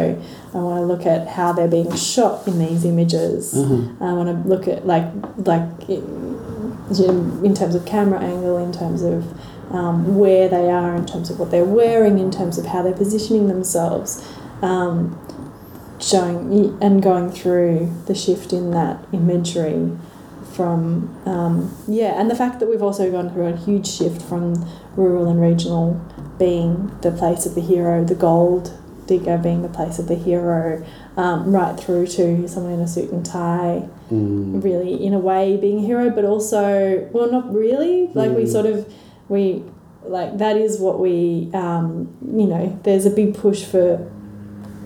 I 0.54 0.58
want 0.58 0.78
to 0.80 0.86
look 0.86 1.04
at 1.04 1.28
how 1.28 1.52
they're 1.52 1.68
being 1.68 1.94
shot 1.94 2.46
in 2.48 2.58
these 2.58 2.84
images. 2.86 3.54
uh-huh. 3.54 4.08
I 4.08 4.12
want 4.14 4.28
to 4.32 4.48
look 4.48 4.66
at 4.68 4.86
like 4.86 5.04
like 5.36 5.68
in, 5.88 7.44
in 7.44 7.54
terms 7.54 7.74
of 7.74 7.84
camera 7.86 8.20
angle, 8.20 8.56
in 8.58 8.72
terms 8.72 9.02
of 9.02 9.24
um, 9.70 10.16
where 10.16 10.48
they 10.48 10.70
are, 10.70 10.94
in 10.96 11.06
terms 11.06 11.30
of 11.30 11.38
what 11.38 11.50
they're 11.50 11.64
wearing, 11.64 12.18
in 12.18 12.30
terms 12.30 12.58
of 12.58 12.66
how 12.66 12.82
they're 12.82 12.92
positioning 12.92 13.48
themselves, 13.48 14.26
um, 14.62 15.16
showing 16.00 16.76
and 16.82 17.02
going 17.02 17.30
through 17.30 17.92
the 18.06 18.14
shift 18.14 18.52
in 18.52 18.70
that 18.70 19.04
imagery 19.12 19.90
from 20.52 21.16
um, 21.26 21.74
yeah, 21.86 22.18
and 22.20 22.30
the 22.30 22.34
fact 22.34 22.58
that 22.60 22.68
we've 22.68 22.82
also 22.82 23.10
gone 23.10 23.30
through 23.30 23.46
a 23.46 23.56
huge 23.56 23.86
shift 23.86 24.20
from 24.22 24.66
rural 24.96 25.28
and 25.28 25.40
regional 25.40 26.00
being 26.38 26.90
the 27.02 27.12
place 27.12 27.46
of 27.46 27.54
the 27.54 27.60
hero, 27.60 28.04
the 28.04 28.14
gold 28.14 28.76
digger 29.06 29.38
being 29.38 29.62
the 29.62 29.68
place 29.68 29.98
of 29.98 30.08
the 30.08 30.14
hero, 30.14 30.84
um, 31.16 31.52
right 31.52 31.78
through 31.78 32.06
to 32.06 32.48
someone 32.48 32.72
in 32.72 32.80
a 32.80 32.88
suit 32.88 33.10
and 33.10 33.24
tie, 33.24 33.88
Mm. 34.10 34.62
really 34.64 34.94
in 35.06 35.14
a 35.14 35.20
way 35.20 35.56
being 35.56 35.78
a 35.78 35.82
hero, 35.86 36.10
but 36.10 36.24
also 36.24 37.06
well, 37.12 37.30
not 37.30 37.54
really. 37.54 38.10
Like 38.14 38.34
we 38.34 38.42
Mm. 38.42 38.48
sort 38.52 38.66
of 38.66 38.86
we 39.30 39.64
like 40.02 40.36
that 40.38 40.56
is 40.56 40.78
what 40.78 41.00
we 41.00 41.50
um, 41.54 42.14
you 42.22 42.46
know. 42.46 42.78
There's 42.82 43.06
a 43.06 43.10
big 43.10 43.34
push 43.34 43.64
for 43.64 44.10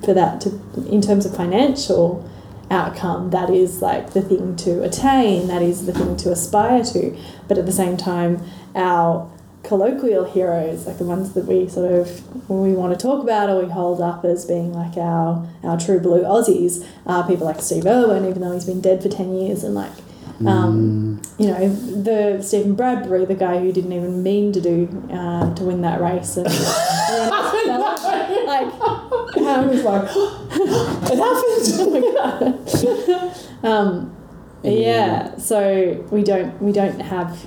for 0.04 0.14
that 0.14 0.40
to 0.42 0.50
in 0.88 1.00
terms 1.00 1.26
of 1.26 1.34
financial 1.34 2.30
outcome 2.70 3.30
that 3.30 3.50
is 3.50 3.82
like 3.82 4.12
the 4.12 4.22
thing 4.22 4.56
to 4.56 4.82
attain 4.82 5.46
that 5.48 5.62
is 5.62 5.86
the 5.86 5.92
thing 5.92 6.16
to 6.16 6.30
aspire 6.30 6.82
to 6.82 7.16
but 7.46 7.58
at 7.58 7.66
the 7.66 7.72
same 7.72 7.96
time 7.96 8.42
our 8.74 9.30
colloquial 9.62 10.24
heroes 10.24 10.86
like 10.86 10.96
the 10.98 11.04
ones 11.04 11.34
that 11.34 11.44
we 11.44 11.68
sort 11.68 11.90
of 11.92 12.50
we 12.50 12.72
want 12.72 12.92
to 12.92 12.98
talk 13.00 13.22
about 13.22 13.50
or 13.50 13.62
we 13.62 13.70
hold 13.70 14.00
up 14.00 14.24
as 14.24 14.46
being 14.46 14.72
like 14.72 14.96
our 14.96 15.46
our 15.62 15.78
true 15.78 16.00
blue 16.00 16.22
aussies 16.22 16.86
are 17.06 17.26
people 17.26 17.46
like 17.46 17.60
steve 17.60 17.86
irwin 17.86 18.24
even 18.24 18.40
though 18.40 18.52
he's 18.52 18.64
been 18.64 18.80
dead 18.80 19.02
for 19.02 19.08
10 19.10 19.34
years 19.34 19.62
and 19.62 19.74
like 19.74 19.92
um, 20.46 21.20
you 21.38 21.46
know 21.48 21.68
the 21.68 22.42
Steven 22.42 22.74
Bradbury, 22.74 23.24
the 23.24 23.34
guy 23.34 23.60
who 23.60 23.72
didn't 23.72 23.92
even 23.92 24.22
mean 24.22 24.52
to 24.52 24.60
do 24.60 24.88
uh, 25.12 25.54
to 25.54 25.62
win 25.64 25.82
that 25.82 26.00
race, 26.00 26.36
and, 26.36 26.46
like 28.46 28.72
um, 29.36 29.68
was 29.68 29.82
like, 29.82 30.08
it 31.10 31.18
happened. 31.18 31.64
oh 31.78 31.90
my 31.90 32.00
god. 33.62 33.70
um, 33.70 34.16
yeah. 34.62 35.36
So 35.36 36.04
we 36.10 36.22
don't 36.22 36.60
we 36.62 36.72
don't 36.72 37.00
have 37.00 37.38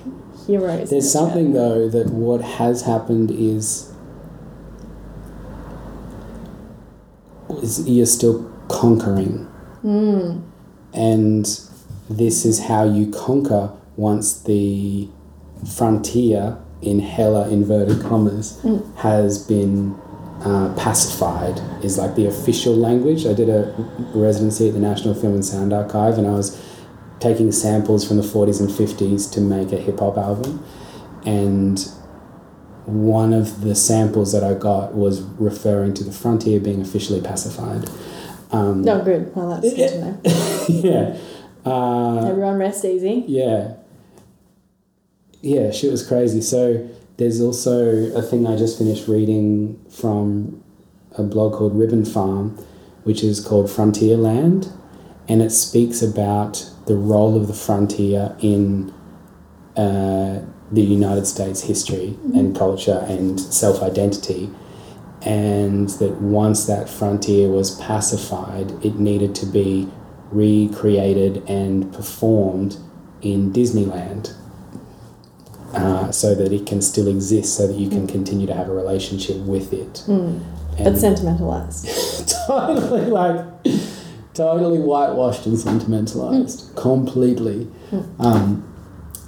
heroes. 0.46 0.90
There's 0.90 1.12
something 1.12 1.54
though 1.54 1.90
that 1.90 2.08
what 2.08 2.42
has 2.42 2.84
happened 2.84 3.32
is, 3.32 3.92
is 7.62 7.88
you're 7.88 8.06
still 8.06 8.50
conquering, 8.70 9.48
Mm. 9.84 10.42
and 10.94 11.60
this 12.10 12.45
is 12.45 12.66
how 12.68 12.84
you 12.84 13.12
conquer 13.12 13.72
once 13.95 14.41
the 14.43 15.08
frontier 15.76 16.58
in 16.82 16.99
hella 16.99 17.49
inverted 17.49 18.01
commas 18.03 18.60
Mm. 18.64 18.95
has 18.97 19.39
been 19.43 19.95
uh, 20.43 20.72
pacified 20.78 21.60
is 21.84 21.97
like 21.97 22.16
the 22.16 22.28
official 22.28 22.76
language. 22.76 23.26
I 23.26 23.34
did 23.34 23.49
a 23.49 23.74
residency 24.14 24.68
at 24.68 24.74
the 24.76 24.80
National 24.80 25.16
Film 25.16 25.34
and 25.34 25.43
Sound 25.43 25.74
Archive, 25.74 26.20
and 26.20 26.28
I 26.28 26.32
was 26.32 26.55
taking 27.20 27.51
samples 27.51 28.08
from 28.08 28.18
the 28.18 28.24
40s 28.24 28.60
and 28.60 28.70
50s 28.70 29.32
to 29.34 29.41
make 29.41 29.72
a 29.74 29.78
hip 29.78 29.99
hop 29.99 30.16
album. 30.16 30.64
And 31.26 31.80
one 32.86 33.34
of 33.34 33.62
the 33.62 33.74
samples 33.74 34.32
that 34.32 34.43
I 34.43 34.53
got 34.53 34.93
was 34.93 35.22
referring 35.22 35.95
to 35.95 36.03
the 36.03 36.12
frontier 36.12 36.60
being 36.60 36.82
officially 36.82 37.20
pacified. 37.20 37.89
Um, 38.51 38.84
No, 38.84 39.03
good. 39.03 39.36
Well, 39.36 39.49
that's 39.49 39.74
good 39.74 39.89
to 39.89 39.99
know. 40.05 40.20
yeah. 40.70 41.18
Uh, 41.72 42.28
Everyone 42.30 42.57
rest 42.57 42.86
easy. 42.86 43.24
yeah. 43.28 43.74
Yeah, 45.41 45.72
shit 45.72 45.91
was 45.91 46.05
crazy. 46.05 46.41
So 46.41 46.89
there's 47.18 47.39
also 47.41 48.11
a 48.15 48.22
thing 48.22 48.47
I 48.47 48.55
just 48.57 48.78
finished 48.78 49.07
reading 49.07 49.80
from 49.89 50.63
a 51.18 51.24
blog 51.24 51.53
called 51.53 51.76
Ribbon 51.78 52.05
Farm, 52.05 52.57
which 53.03 53.24
is 53.24 53.39
called 53.39 53.68
Frontierland, 53.68 54.72
and 55.30 55.41
it 55.41 55.51
speaks 55.51 56.01
about 56.01 56.70
the 56.88 56.95
role 56.95 57.36
of 57.39 57.47
the 57.47 57.53
frontier 57.53 58.36
in 58.39 58.91
uh, 59.76 60.41
the 60.72 60.82
United 60.82 61.28
States 61.28 61.61
history 61.61 62.18
and 62.34 62.55
culture 62.55 63.05
and 63.07 63.39
self 63.39 63.82
identity. 63.82 64.49
And 65.22 65.89
that 66.01 66.22
once 66.22 66.65
that 66.65 66.89
frontier 66.89 67.49
was 67.49 67.80
pacified, 67.82 68.72
it 68.86 68.95
needed 68.99 69.34
to 69.36 69.45
be 69.45 69.89
recreated 70.32 71.44
and 71.50 71.94
performed 71.94 72.78
in 73.22 73.52
Disneyland 73.52 74.34
uh, 75.74 76.12
so 76.12 76.34
that 76.36 76.52
it 76.52 76.66
can 76.66 76.82
still 76.82 77.08
exist, 77.08 77.56
so 77.56 77.68
that 77.68 77.78
you 77.78 77.90
can 77.90 78.08
continue 78.08 78.48
to 78.48 78.54
have 78.54 78.70
a 78.70 78.74
relationship 78.74 79.38
with 79.38 79.74
it. 79.74 80.04
Mm. 80.08 80.44
But 80.78 80.98
sentimentalized. 80.98 81.88
totally 82.48 83.08
like 83.08 83.46
totally 84.34 84.78
whitewashed 84.78 85.46
and 85.48 85.58
sentimentalized 85.58 86.76
completely. 86.76 87.68
Um, 88.20 88.64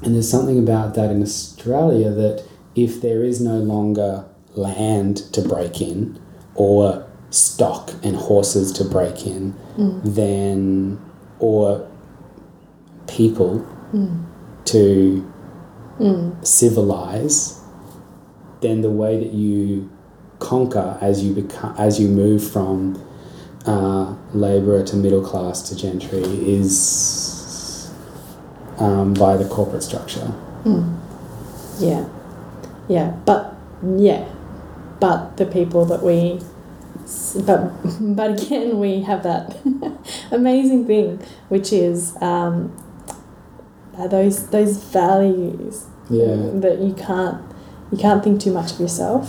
and 0.04 0.14
there's 0.14 0.30
something 0.30 0.60
about 0.60 0.94
that 0.96 1.10
in 1.10 1.22
Australia 1.22 2.12
that 2.12 2.46
if 2.76 3.02
there 3.02 3.24
is 3.24 3.42
no 3.42 3.58
longer 3.58 4.26
land 4.56 5.18
to 5.34 5.42
break 5.42 5.82
in 5.82 6.20
or 6.54 7.09
stock 7.32 7.92
and 8.04 8.16
horses 8.16 8.72
to 8.74 8.84
break 8.84 9.26
in, 9.26 9.54
then 10.04 11.00
or 11.40 11.88
people 13.08 13.66
to 14.66 15.32
civilize, 16.44 17.62
then 18.62 18.82
the 18.82 18.90
way 18.90 19.18
that 19.20 19.34
you 19.34 19.90
conquer 20.40 20.98
as 21.02 21.24
you 21.24 21.34
become 21.34 21.76
as 21.78 22.00
you 22.00 22.08
move 22.08 22.42
from 22.50 22.96
uh, 23.66 24.16
labourer 24.34 24.84
to 24.84 24.96
middle 24.96 25.22
class 25.22 25.62
to 25.70 25.76
gentry 25.76 26.24
is 26.24 27.92
um, 28.78 29.14
by 29.14 29.36
the 29.36 29.46
corporate 29.50 29.84
structure. 29.84 30.34
Yeah. 31.80 32.08
Yeah. 32.88 33.12
But 33.26 33.56
yeah. 33.84 34.28
But 35.00 35.38
the 35.38 35.46
people 35.46 35.86
that 35.86 36.02
we 36.04 36.40
but 37.46 37.72
but 38.16 38.42
again 38.42 38.80
we 38.80 39.02
have 39.02 39.24
that 39.24 39.58
amazing 40.32 40.86
thing 40.86 41.20
which 41.50 41.72
is 41.74 42.16
um, 42.22 42.72
uh, 43.98 44.08
those 44.08 44.48
those 44.50 44.78
values 44.78 45.86
Yeah, 46.10 46.36
that 46.64 46.80
you 46.80 46.94
can't 46.94 47.42
you 47.92 47.98
can't 47.98 48.24
think 48.24 48.40
too 48.42 48.52
much 48.54 48.74
of 48.74 48.80
yourself. 48.80 49.26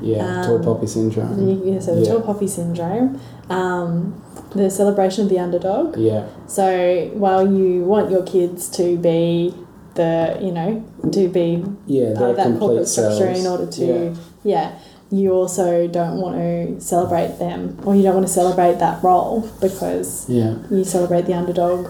yeah, 0.00 0.42
tall 0.44 0.56
Um, 0.56 0.64
poppy 0.64 0.86
syndrome. 0.86 1.62
Yeah, 1.64 1.78
so 1.80 1.94
the 1.94 2.02
Yeah. 2.02 2.12
tall 2.12 2.20
poppy 2.22 2.46
syndrome, 2.48 3.18
um, 3.48 4.14
the 4.54 4.68
celebration 4.70 5.24
of 5.24 5.30
the 5.30 5.38
underdog. 5.38 5.96
Yeah, 5.96 6.24
So 6.46 6.66
while 7.14 7.44
you 7.58 7.84
want 7.84 8.10
your 8.10 8.22
kids 8.22 8.68
to 8.78 8.96
be 8.98 9.54
the 9.94 10.36
you 10.42 10.52
know 10.52 10.82
to 11.16 11.28
be 11.28 11.64
yeah, 11.86 12.12
part 12.14 12.30
of 12.30 12.36
that 12.36 12.58
corporate 12.58 12.86
structure 12.88 13.28
in 13.40 13.46
order 13.46 13.66
to 13.78 13.84
Yeah. 13.86 14.10
yeah. 14.44 14.68
You 15.10 15.32
also 15.32 15.86
don't 15.86 16.18
want 16.20 16.36
to 16.36 16.80
celebrate 16.80 17.38
them 17.38 17.78
or 17.84 17.94
you 17.94 18.02
don't 18.02 18.14
want 18.14 18.26
to 18.26 18.32
celebrate 18.32 18.78
that 18.80 19.02
role 19.02 19.48
because 19.60 20.28
Yeah, 20.28 20.56
you 20.70 20.84
celebrate 20.84 21.22
the 21.22 21.34
underdog 21.34 21.88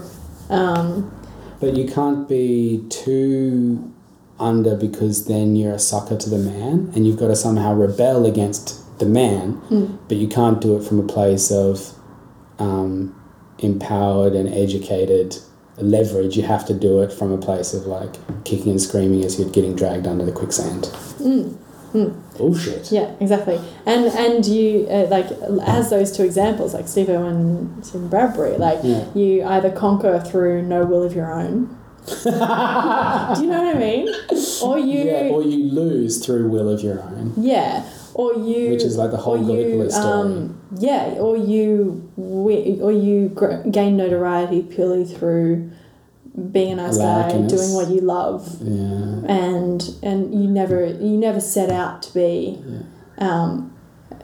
um, 0.49 1.11
but 1.59 1.75
you 1.75 1.87
can't 1.87 2.29
be 2.29 2.85
too 2.89 3.91
under 4.39 4.75
because 4.75 5.25
then 5.25 5.55
you're 5.55 5.73
a 5.73 5.79
sucker 5.79 6.15
to 6.15 6.29
the 6.29 6.37
man, 6.37 6.91
and 6.95 7.07
you've 7.07 7.17
got 7.17 7.27
to 7.29 7.35
somehow 7.35 7.73
rebel 7.73 8.25
against 8.25 8.99
the 8.99 9.05
man. 9.05 9.59
mm, 9.69 9.97
but 10.07 10.17
you 10.17 10.27
can't 10.27 10.61
do 10.61 10.77
it 10.77 10.83
from 10.83 10.99
a 10.99 11.03
place 11.03 11.51
of 11.51 11.93
um, 12.59 13.15
empowered 13.59 14.33
and 14.33 14.47
educated 14.49 15.37
leverage. 15.77 16.37
You 16.37 16.43
have 16.43 16.65
to 16.67 16.73
do 16.73 17.01
it 17.01 17.11
from 17.11 17.31
a 17.31 17.37
place 17.37 17.73
of 17.73 17.87
like 17.87 18.13
kicking 18.45 18.71
and 18.71 18.81
screaming 18.81 19.23
as 19.25 19.39
you're 19.39 19.49
getting 19.49 19.75
dragged 19.75 20.05
under 20.07 20.25
the 20.25 20.31
quicksand. 20.31 20.83
mm, 21.19 21.57
mm. 21.97 22.37
Bullshit. 22.37 22.91
yeah 22.91 23.07
exactly 23.19 23.59
and 23.85 24.05
and 24.25 24.45
you 24.45 24.87
uh, 24.89 25.07
like 25.09 25.27
as 25.67 25.89
those 25.89 26.11
two 26.15 26.23
examples 26.23 26.73
like 26.73 26.87
Steve 26.87 27.09
and 27.09 27.85
Steven 27.85 28.07
Bradbury 28.09 28.57
like 28.57 28.79
Yeah. 28.83 29.05
you 29.15 29.43
either 29.43 29.71
conquer 29.71 30.19
through 30.19 30.61
no 30.61 30.85
will 30.85 31.03
of 31.03 31.13
your 31.15 31.31
own 31.33 31.75
do 32.23 32.29
you 32.29 32.35
know 33.51 33.63
what 33.63 33.75
I 33.75 33.79
mean 33.87 34.07
or 34.63 34.79
you 34.79 34.99
yeah, 35.03 35.29
or 35.33 35.41
you 35.43 35.59
lose 35.71 36.25
through 36.25 36.47
will 36.49 36.69
of 36.69 36.81
your 36.81 37.01
own, 37.01 37.33
Yeah, 37.35 37.83
or 38.13 38.33
you, 38.33 38.69
which 38.71 38.83
is 38.83 38.95
like 38.97 39.11
the 39.11 39.17
whole 39.17 39.37
you, 39.37 39.45
Gallipoli 39.47 39.89
story. 39.89 40.05
um, 40.05 40.61
yeah, 40.79 41.15
or 41.19 41.35
you, 41.35 42.09
or 42.17 42.91
you 42.93 43.29
gain 43.71 43.97
notoriety 43.97 44.61
purely 44.63 45.03
through 45.03 45.69
being 46.51 46.73
a 46.73 46.75
nice 46.75 46.97
guy, 46.97 47.29
doing 47.47 47.73
what 47.73 47.87
you 47.89 48.01
love, 48.01 48.57
yeah, 48.61 48.75
and 49.27 49.81
and 50.03 50.33
you 50.33 50.47
never 50.49 50.85
you 50.85 51.17
never 51.17 51.39
set 51.39 51.71
out 51.71 52.01
to 52.03 52.13
be 52.13 52.61
um, 53.17 53.73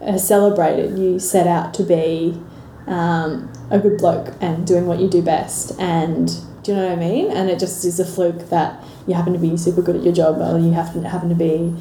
uh, 0.01 0.17
celebrated. 0.17 0.97
You 0.99 1.17
set 1.19 1.47
out 1.47 1.73
to 1.75 1.83
be 1.83 2.39
um, 2.87 3.51
a 3.71 3.79
good 3.79 3.97
bloke 3.97 4.33
and 4.41 4.65
doing 4.67 4.85
what 4.85 4.99
you 4.99 5.09
do 5.09 5.21
best. 5.21 5.79
And 5.79 6.27
do 6.63 6.71
you 6.71 6.77
know 6.77 6.83
what 6.89 6.91
I 6.93 6.95
mean? 7.01 7.31
And 7.31 7.49
it 7.49 7.57
just 7.59 7.83
is 7.83 7.99
a 7.99 8.05
fluke 8.05 8.49
that 8.49 8.83
you 9.07 9.15
happen 9.15 9.33
to 9.33 9.39
be 9.39 9.57
super 9.57 9.81
good 9.81 9.95
at 9.95 10.03
your 10.03 10.13
job, 10.13 10.37
or 10.39 10.59
you 10.59 10.71
to 10.73 11.09
happen 11.09 11.29
to 11.29 11.35
be, 11.35 11.73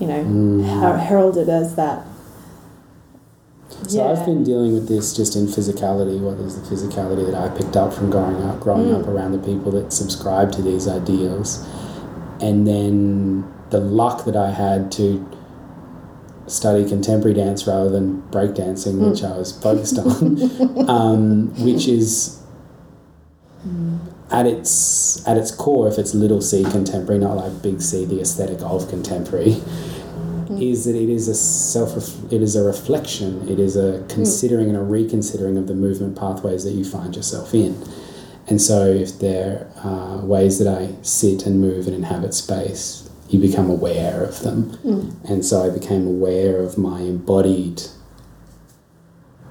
you 0.00 0.06
know, 0.06 0.22
Mm. 0.24 0.80
her- 0.80 0.98
heralded 0.98 1.48
as 1.48 1.74
that. 1.74 2.06
So 3.88 4.06
I've 4.10 4.24
been 4.24 4.44
dealing 4.44 4.74
with 4.74 4.88
this 4.88 5.14
just 5.14 5.34
in 5.36 5.46
physicality. 5.46 6.18
What 6.20 6.38
is 6.38 6.60
the 6.60 6.74
physicality 6.74 7.26
that 7.30 7.34
I 7.34 7.48
picked 7.56 7.76
up 7.76 7.92
from 7.92 8.10
growing 8.10 8.40
up, 8.42 8.60
growing 8.60 8.86
Mm. 8.86 9.00
up 9.02 9.08
around 9.08 9.32
the 9.32 9.38
people 9.38 9.72
that 9.72 9.92
subscribe 9.92 10.52
to 10.52 10.62
these 10.62 10.86
ideals, 10.88 11.64
and 12.40 12.66
then 12.66 13.44
the 13.70 13.80
luck 13.80 14.24
that 14.24 14.36
I 14.36 14.50
had 14.50 14.90
to 14.92 15.24
study 16.46 16.84
contemporary 16.84 17.34
dance 17.34 17.66
rather 17.66 17.88
than 17.88 18.22
breakdancing, 18.30 18.94
Mm. 18.94 19.10
which 19.10 19.24
I 19.24 19.36
was 19.38 19.52
focused 19.52 19.98
on, 19.98 20.38
um, 20.88 21.52
which 21.64 21.88
is 21.88 22.38
at 24.30 24.46
its 24.46 25.26
at 25.28 25.36
its 25.36 25.50
core, 25.50 25.88
if 25.88 25.98
it's 25.98 26.14
little 26.14 26.40
c 26.40 26.64
contemporary, 26.64 27.20
not 27.20 27.36
like 27.36 27.62
big 27.62 27.80
C, 27.80 28.04
the 28.04 28.20
aesthetic 28.20 28.60
of 28.62 28.88
contemporary, 28.88 29.56
is 30.60 30.84
that 30.84 30.96
it 30.96 31.08
is 31.08 31.28
a 31.28 31.34
self 31.34 31.96
it 32.32 32.42
is 32.42 32.56
a 32.56 32.62
reflection, 32.62 33.48
it 33.48 33.58
is 33.58 33.76
a 33.76 34.04
considering 34.08 34.68
and 34.68 34.76
a 34.76 34.82
reconsidering 34.82 35.56
of 35.56 35.66
the 35.66 35.74
movement 35.74 36.16
pathways 36.18 36.64
that 36.64 36.72
you 36.72 36.84
find 36.84 37.14
yourself 37.14 37.54
in. 37.54 37.82
And 38.48 38.60
so, 38.60 38.86
if 38.86 39.18
there 39.20 39.70
are 39.84 40.18
ways 40.18 40.58
that 40.58 40.68
I 40.68 40.94
sit 41.02 41.46
and 41.46 41.60
move 41.60 41.86
and 41.86 41.94
inhabit 41.94 42.34
space, 42.34 43.08
you 43.28 43.40
become 43.40 43.70
aware 43.70 44.22
of 44.24 44.40
them. 44.40 44.78
And 45.28 45.44
so, 45.44 45.62
I 45.62 45.70
became 45.70 46.06
aware 46.06 46.60
of 46.60 46.76
my 46.76 47.00
embodied 47.00 47.82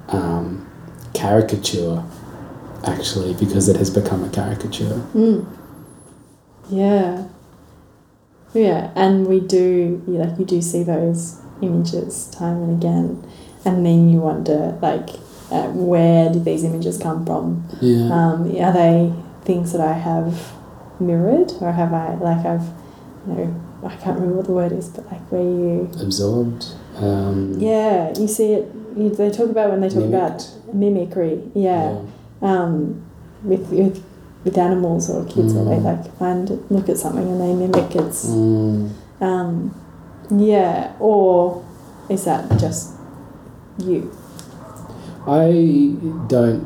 um, 0.10 0.70
caricature, 1.14 2.04
actually, 2.86 3.34
because 3.36 3.70
it 3.70 3.78
has 3.78 3.90
become 3.90 4.24
a 4.24 4.30
caricature. 4.30 5.02
Mm. 5.14 5.46
Yeah. 6.70 7.28
Yeah, 8.54 8.92
and 8.96 9.28
we 9.28 9.40
do, 9.40 10.04
you 10.08 10.14
like, 10.14 10.38
you 10.38 10.46
do 10.46 10.62
see 10.62 10.84
those 10.84 11.40
images 11.62 12.28
time 12.32 12.64
and 12.64 12.84
again, 12.84 13.24
and 13.64 13.86
then 13.86 14.10
you 14.10 14.20
wonder, 14.20 14.78
like, 14.82 15.10
uh, 15.52 15.68
where 15.70 16.32
did 16.32 16.46
these 16.46 16.64
images 16.64 16.98
come 16.98 17.26
from? 17.26 17.68
Yeah. 17.82 18.12
Um, 18.12 18.56
are 18.60 18.74
they 18.74 19.14
things 19.44 19.72
that 19.72 19.82
I 19.82 19.94
have 19.94 20.54
mirrored, 21.00 21.52
or 21.62 21.72
have 21.72 21.94
I, 21.94 22.16
like, 22.16 22.46
I've, 22.46 22.68
you 23.28 23.34
know, 23.34 23.62
I 23.84 23.96
can't 23.96 24.16
remember 24.20 24.38
what 24.38 24.46
the 24.46 24.52
word 24.52 24.72
is, 24.72 24.90
but 24.90 25.06
like 25.12 25.22
where 25.32 25.42
you, 25.42 25.90
Absorbed. 26.00 26.66
Um, 26.98 27.56
yeah, 27.60 28.14
you 28.18 28.28
see 28.28 28.54
it. 28.54 28.72
You, 28.96 29.10
they 29.10 29.30
talk 29.30 29.50
about 29.50 29.72
when 29.72 29.80
they 29.82 29.90
talk 29.90 30.04
about 30.04 30.48
mimicry. 30.74 31.42
yeah. 31.56 32.02
um, 32.42 33.04
with, 33.44 33.70
with 33.70 34.04
with 34.44 34.58
animals 34.58 35.10
or 35.10 35.24
kids 35.26 35.54
where 35.54 35.66
they 35.66 35.78
Mm. 35.82 35.84
like 35.86 36.18
find 36.18 36.50
look 36.70 36.90
at 36.90 36.98
something 36.98 37.28
and 37.28 37.40
they 37.42 37.54
mimic 37.54 37.96
its 37.96 38.26
Mm. 38.30 38.90
um, 39.22 39.74
yeah 40.36 40.92
or 41.00 41.62
is 42.10 42.24
that 42.26 42.50
just 42.58 42.92
you 43.78 44.12
I 45.28 45.94
don't 46.28 46.64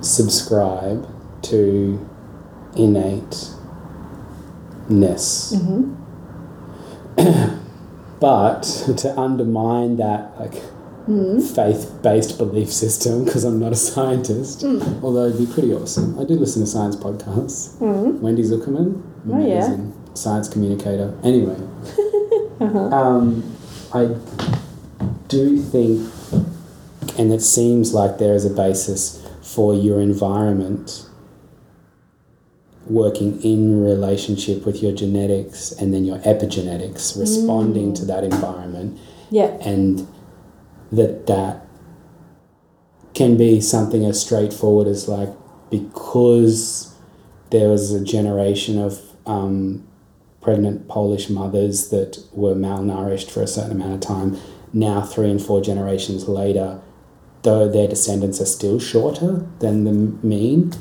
subscribe 0.00 1.06
to 1.42 2.00
innateness, 2.74 3.56
mm-hmm. 5.54 5.92
but 8.20 8.62
to 8.96 9.20
undermine 9.20 9.96
that 9.96 10.32
like 10.40 10.62
mm 11.08 11.42
faith-based 11.42 12.38
belief 12.38 12.70
system, 12.72 13.24
because 13.24 13.44
I'm 13.44 13.58
not 13.58 13.72
a 13.72 13.76
scientist, 13.76 14.60
Mm. 14.64 15.02
although 15.02 15.26
it'd 15.26 15.38
be 15.38 15.46
pretty 15.52 15.72
awesome. 15.74 16.18
I 16.18 16.24
do 16.24 16.34
listen 16.34 16.62
to 16.62 16.68
science 16.68 16.96
podcasts. 16.96 17.76
Mm. 17.80 18.20
Wendy 18.20 18.42
Zukerman, 18.44 19.00
Oh, 19.30 19.38
yeah. 19.38 19.66
amazing 19.66 19.92
science 20.14 20.48
communicator. 20.48 21.12
Anyway, 21.24 21.56
Uh-huh. 22.60 22.78
um, 22.78 23.42
I 23.92 24.08
do 25.28 25.58
think, 25.58 26.08
and 27.18 27.32
it 27.32 27.42
seems 27.42 27.92
like 27.92 28.18
there 28.18 28.34
is 28.34 28.44
a 28.44 28.50
basis 28.50 29.20
for 29.42 29.74
your 29.74 30.00
environment 30.00 31.06
working 32.88 33.40
in 33.42 33.82
relationship 33.84 34.66
with 34.66 34.82
your 34.82 34.92
genetics 34.92 35.72
and 35.72 35.92
then 35.94 36.04
your 36.04 36.18
epigenetics 36.18 37.18
responding 37.18 37.92
Mm. 37.92 37.94
to 37.96 38.04
that 38.06 38.24
environment 38.24 38.98
yeah 39.30 39.50
and 39.64 40.06
that 40.92 41.26
that 41.26 41.66
can 43.14 43.36
be 43.36 43.60
something 43.60 44.04
as 44.04 44.20
straightforward 44.20 44.86
as 44.86 45.08
like 45.08 45.30
because 45.70 46.94
there 47.50 47.68
was 47.68 47.92
a 47.92 48.02
generation 48.04 48.78
of 48.78 49.00
um, 49.26 49.86
pregnant 50.40 50.88
Polish 50.88 51.28
mothers 51.30 51.88
that 51.88 52.18
were 52.32 52.54
malnourished 52.54 53.30
for 53.30 53.42
a 53.42 53.46
certain 53.46 53.72
amount 53.72 53.94
of 53.94 54.00
time. 54.00 54.38
Now, 54.72 55.02
three 55.02 55.30
and 55.30 55.40
four 55.40 55.60
generations 55.60 56.28
later, 56.28 56.80
though 57.42 57.68
their 57.68 57.88
descendants 57.88 58.40
are 58.40 58.46
still 58.46 58.78
shorter 58.78 59.46
than 59.60 59.84
the 59.84 59.92
mean 60.26 60.72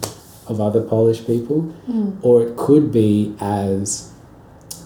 of 0.48 0.60
other 0.60 0.82
Polish 0.82 1.26
people, 1.26 1.74
or 2.22 2.44
it 2.44 2.58
could 2.58 2.92
be 2.92 3.36
as 3.40 4.12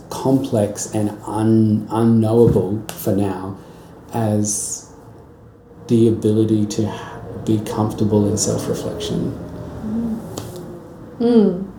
complex 0.09 0.93
and 0.93 1.09
un, 1.25 1.87
unknowable 1.89 2.83
for 2.89 3.15
now 3.15 3.57
as 4.13 4.84
the 5.87 6.07
ability 6.07 6.65
to 6.65 7.41
be 7.45 7.59
comfortable 7.59 8.27
in 8.27 8.37
self 8.37 8.67
reflection. 8.67 9.31
Mm. 11.19 11.71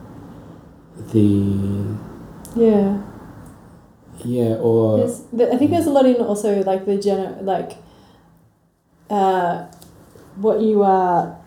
The 1.13 1.97
Yeah. 2.55 3.03
yeah, 4.25 4.55
or 4.57 5.05
I 5.05 5.57
think 5.57 5.71
there's 5.71 5.87
a 5.87 5.91
lot 5.91 6.07
in 6.07 6.17
also 6.17 6.63
like 6.63 6.87
the 6.87 6.93
gener 6.93 7.43
like 7.43 7.73
uh, 9.11 9.67
what 10.37 10.61
you 10.61 10.83
are 10.83 11.39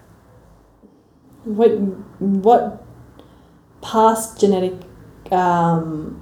what 1.45 1.71
what 2.19 2.85
past 3.81 4.39
genetic 4.39 4.73
um, 5.31 6.21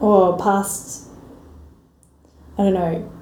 or 0.00 0.36
past 0.36 1.08
I 2.58 2.64
don't 2.64 2.74
know 2.74 3.12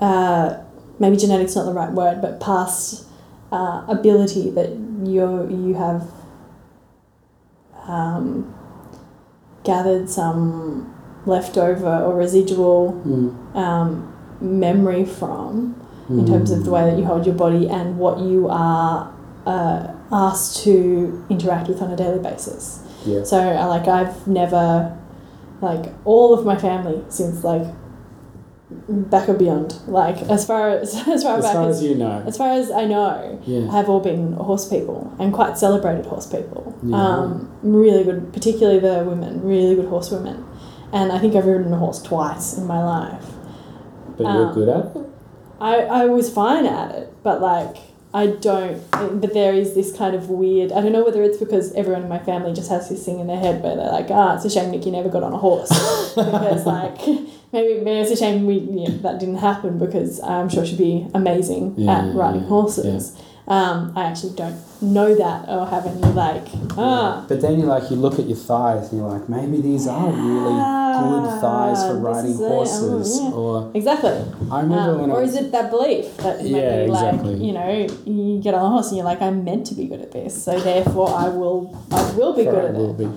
uh, 0.00 0.63
maybe 0.98 1.16
genetic's 1.16 1.54
not 1.56 1.64
the 1.64 1.72
right 1.72 1.92
word 1.92 2.20
but 2.22 2.40
past 2.40 3.04
uh, 3.52 3.84
ability 3.88 4.50
that 4.50 4.70
you 5.04 5.22
you 5.50 5.74
have 5.74 6.02
um, 7.86 8.54
gathered 9.64 10.08
some 10.08 10.92
leftover 11.26 11.98
or 12.04 12.14
residual 12.16 12.92
Mm, 13.06 13.56
um, 13.56 14.10
memory 14.40 15.04
from 15.04 15.74
in 16.10 16.26
terms 16.26 16.50
of 16.50 16.64
the 16.66 16.70
way 16.70 16.82
that 16.90 16.98
you 16.98 17.04
hold 17.06 17.24
your 17.24 17.34
body 17.34 17.66
and 17.68 17.98
what 17.98 18.18
you 18.18 18.46
are 18.50 19.10
uh, 19.46 19.86
asked 20.12 20.62
to 20.64 21.24
interact 21.30 21.66
with 21.68 21.80
on 21.80 21.90
a 21.90 21.96
daily 21.96 22.18
basis. 22.18 22.80
yeah, 23.06 23.22
So, 23.24 23.38
uh, 23.40 23.66
like, 23.68 23.88
I've 23.88 24.26
never, 24.26 24.94
like, 25.62 25.86
all 26.04 26.34
of 26.38 26.44
my 26.44 26.56
family 26.56 27.02
since 27.08 27.42
like 27.42 27.66
back 28.70 29.28
or 29.28 29.34
beyond, 29.34 29.78
like 29.86 30.16
as 30.22 30.46
far 30.46 30.70
as 30.70 30.94
as 31.08 31.22
far 31.22 31.38
as 31.38 31.44
back 31.44 31.54
far 31.54 31.68
as, 31.68 31.78
as 31.78 31.82
you 31.82 31.94
know, 31.94 32.22
as 32.26 32.36
far 32.36 32.52
as 32.52 32.70
I 32.70 32.84
know, 32.84 33.40
yeah, 33.46 33.70
have 33.70 33.88
all 33.88 34.00
been 34.00 34.32
horse 34.34 34.68
people 34.68 35.14
and 35.18 35.32
quite 35.32 35.58
celebrated 35.58 36.06
horse 36.06 36.26
people. 36.26 36.78
Yeah. 36.82 36.96
Um, 36.96 37.56
really 37.62 38.04
good, 38.04 38.32
particularly 38.32 38.78
the 38.78 39.04
women, 39.04 39.42
really 39.42 39.74
good 39.74 39.88
horse 39.88 40.10
women. 40.10 40.44
And 40.92 41.10
I 41.10 41.18
think 41.18 41.34
I've 41.34 41.46
ridden 41.46 41.72
a 41.72 41.78
horse 41.78 42.00
twice 42.00 42.56
in 42.56 42.66
my 42.66 42.82
life. 42.82 43.26
but 44.16 44.24
you're 44.24 44.46
um, 44.48 44.54
good 44.54 44.68
at 44.68 44.96
it. 44.96 45.10
I, 45.60 45.76
I 45.78 46.04
was 46.06 46.32
fine 46.32 46.66
at 46.66 46.94
it, 46.94 47.12
but 47.22 47.40
like 47.40 47.76
I 48.14 48.28
don't. 48.28 48.80
But 48.92 49.34
there 49.34 49.52
is 49.52 49.74
this 49.74 49.94
kind 49.94 50.14
of 50.14 50.30
weird. 50.30 50.70
I 50.70 50.80
don't 50.80 50.92
know 50.92 51.04
whether 51.04 51.22
it's 51.22 51.36
because 51.38 51.72
everyone 51.74 52.02
in 52.04 52.08
my 52.08 52.20
family 52.20 52.52
just 52.52 52.70
has 52.70 52.88
this 52.88 53.04
thing 53.04 53.18
in 53.18 53.26
their 53.26 53.38
head 53.40 53.60
where 53.60 53.74
they're 53.74 53.90
like, 53.90 54.06
ah, 54.10 54.36
it's 54.36 54.44
a 54.44 54.50
shame 54.50 54.70
Nikki 54.70 54.92
never 54.92 55.08
got 55.08 55.24
on 55.24 55.32
a 55.32 55.36
horse 55.38 55.68
because 56.14 56.64
like 56.64 56.96
maybe, 57.52 57.80
maybe 57.80 58.00
it's 58.00 58.12
a 58.12 58.16
shame 58.16 58.46
we 58.46 58.58
yeah, 58.58 58.90
that 59.02 59.18
didn't 59.18 59.38
happen 59.38 59.78
because 59.78 60.20
I'm 60.20 60.48
sure 60.48 60.64
she'd 60.64 60.78
be 60.78 61.08
amazing 61.12 61.74
Yeah, 61.76 62.06
at 62.08 62.14
riding 62.14 62.42
yeah, 62.42 62.48
horses. 62.48 63.20
Um, 63.46 63.92
I 63.94 64.04
actually 64.04 64.34
don't 64.36 64.56
know 64.80 65.14
that 65.14 65.46
or 65.50 65.66
have 65.66 65.84
any 65.86 66.00
like 66.14 66.46
ah. 66.78 67.26
But 67.28 67.42
then 67.42 67.60
you 67.60 67.66
like 67.66 67.90
you 67.90 67.96
look 67.96 68.18
at 68.18 68.26
your 68.26 68.38
thighs 68.38 68.88
and 68.90 69.00
you're 69.00 69.10
like, 69.10 69.28
maybe 69.28 69.60
these 69.60 69.86
are 69.86 70.06
really 70.10 70.56
good 71.04 71.40
thighs 71.42 71.84
for 71.86 71.98
riding 71.98 72.36
oh, 72.40 72.48
horses. 72.48 73.20
yeah. 73.20 73.30
Or 73.32 73.70
Exactly. 73.74 74.16
I 74.50 74.60
remember 74.62 74.92
Um, 74.94 75.00
when 75.02 75.10
or 75.10 75.20
I 75.20 75.24
is 75.24 75.34
it 75.36 75.52
that 75.52 75.70
belief 75.70 76.16
that 76.18 76.42
Yeah, 76.42 76.56
maybe 76.86 76.90
like 76.92 77.14
exactly. 77.14 77.44
you 77.46 77.52
know 77.52 77.86
you 78.06 78.40
get 78.40 78.54
on 78.54 78.64
a 78.64 78.68
horse 78.70 78.88
and 78.88 78.96
you're 78.96 79.04
like 79.12 79.20
I'm 79.20 79.44
meant 79.44 79.66
to 79.66 79.74
be 79.74 79.86
good 79.92 80.00
at 80.00 80.12
this, 80.12 80.32
so 80.42 80.58
therefore 80.58 81.10
I 81.14 81.28
will 81.28 81.76
I 81.92 82.02
will 82.16 82.32
be 82.32 82.44
good 82.44 82.64
at 82.64 82.74
will 82.74 82.92
it. 82.92 82.98
be 82.98 83.08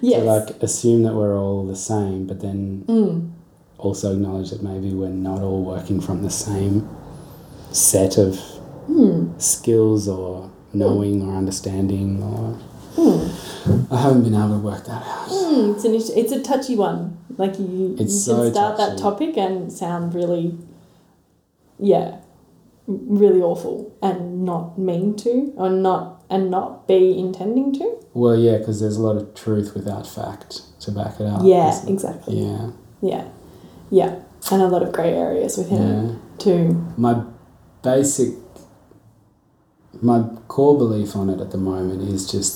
Yes. 0.00 0.24
like 0.24 0.62
assume 0.62 1.02
that 1.02 1.14
we're 1.14 1.36
all 1.38 1.66
the 1.66 1.76
same, 1.76 2.26
but 2.26 2.40
then 2.40 2.84
Mm. 2.88 3.30
also 3.76 4.12
acknowledge 4.14 4.48
that 4.50 4.62
maybe 4.62 4.94
we're 4.94 5.08
not 5.30 5.42
all 5.42 5.62
working 5.62 6.00
from 6.00 6.22
the 6.22 6.30
same 6.30 6.88
set 7.70 8.16
of 8.16 8.40
Hmm. 8.86 9.38
skills 9.38 10.08
or 10.08 10.50
knowing 10.72 11.22
or 11.22 11.36
understanding 11.36 12.22
or 12.22 12.58
Hmm. 12.96 13.92
I 13.92 13.96
haven't 14.02 14.22
been 14.24 14.34
able 14.34 14.50
to 14.50 14.58
work 14.58 14.84
that 14.84 15.02
out. 15.02 15.26
Hmm. 15.28 15.72
It's 15.72 15.84
an 15.84 15.94
it's 15.94 16.32
a 16.32 16.40
touchy 16.40 16.76
one. 16.76 17.18
Like 17.36 17.58
you, 17.58 17.96
It's 17.98 18.00
you 18.00 18.06
can 18.06 18.08
so 18.08 18.50
start 18.52 18.76
that 18.76 18.96
topic 18.98 19.36
and 19.36 19.72
sound 19.72 20.14
really, 20.14 20.56
yeah, 21.78 22.18
really 22.86 23.40
awful 23.42 23.92
and 24.02 24.44
not 24.44 24.78
mean 24.78 25.16
to 25.16 25.52
or 25.56 25.70
not 25.70 26.22
and 26.30 26.50
not 26.50 26.86
be 26.86 27.18
intending 27.18 27.72
to. 27.74 27.96
Well, 28.14 28.36
yeah, 28.36 28.58
because 28.58 28.80
there's 28.80 28.96
a 28.96 29.02
lot 29.02 29.16
of 29.16 29.34
truth 29.34 29.74
without 29.74 30.06
fact 30.06 30.62
to 30.82 30.92
back 30.92 31.18
it 31.18 31.26
up. 31.26 31.40
yeah, 31.42 31.74
exactly. 31.88 32.38
Yeah, 32.40 32.70
Yeah, 33.02 33.24
yeah, 33.90 34.20
and 34.52 34.62
a 34.62 34.68
lot 34.68 34.82
of 34.84 34.92
grey 34.92 35.12
areas 35.14 35.58
within 35.58 35.82
yeah. 35.82 36.12
it 36.12 36.40
too. 36.40 36.86
My 36.96 37.24
basic, 37.82 38.34
my 40.02 40.24
core 40.48 40.76
belief 40.76 41.16
on 41.16 41.30
it 41.30 41.40
at 41.40 41.50
the 41.50 41.58
moment 41.58 42.02
is 42.02 42.30
just 42.30 42.52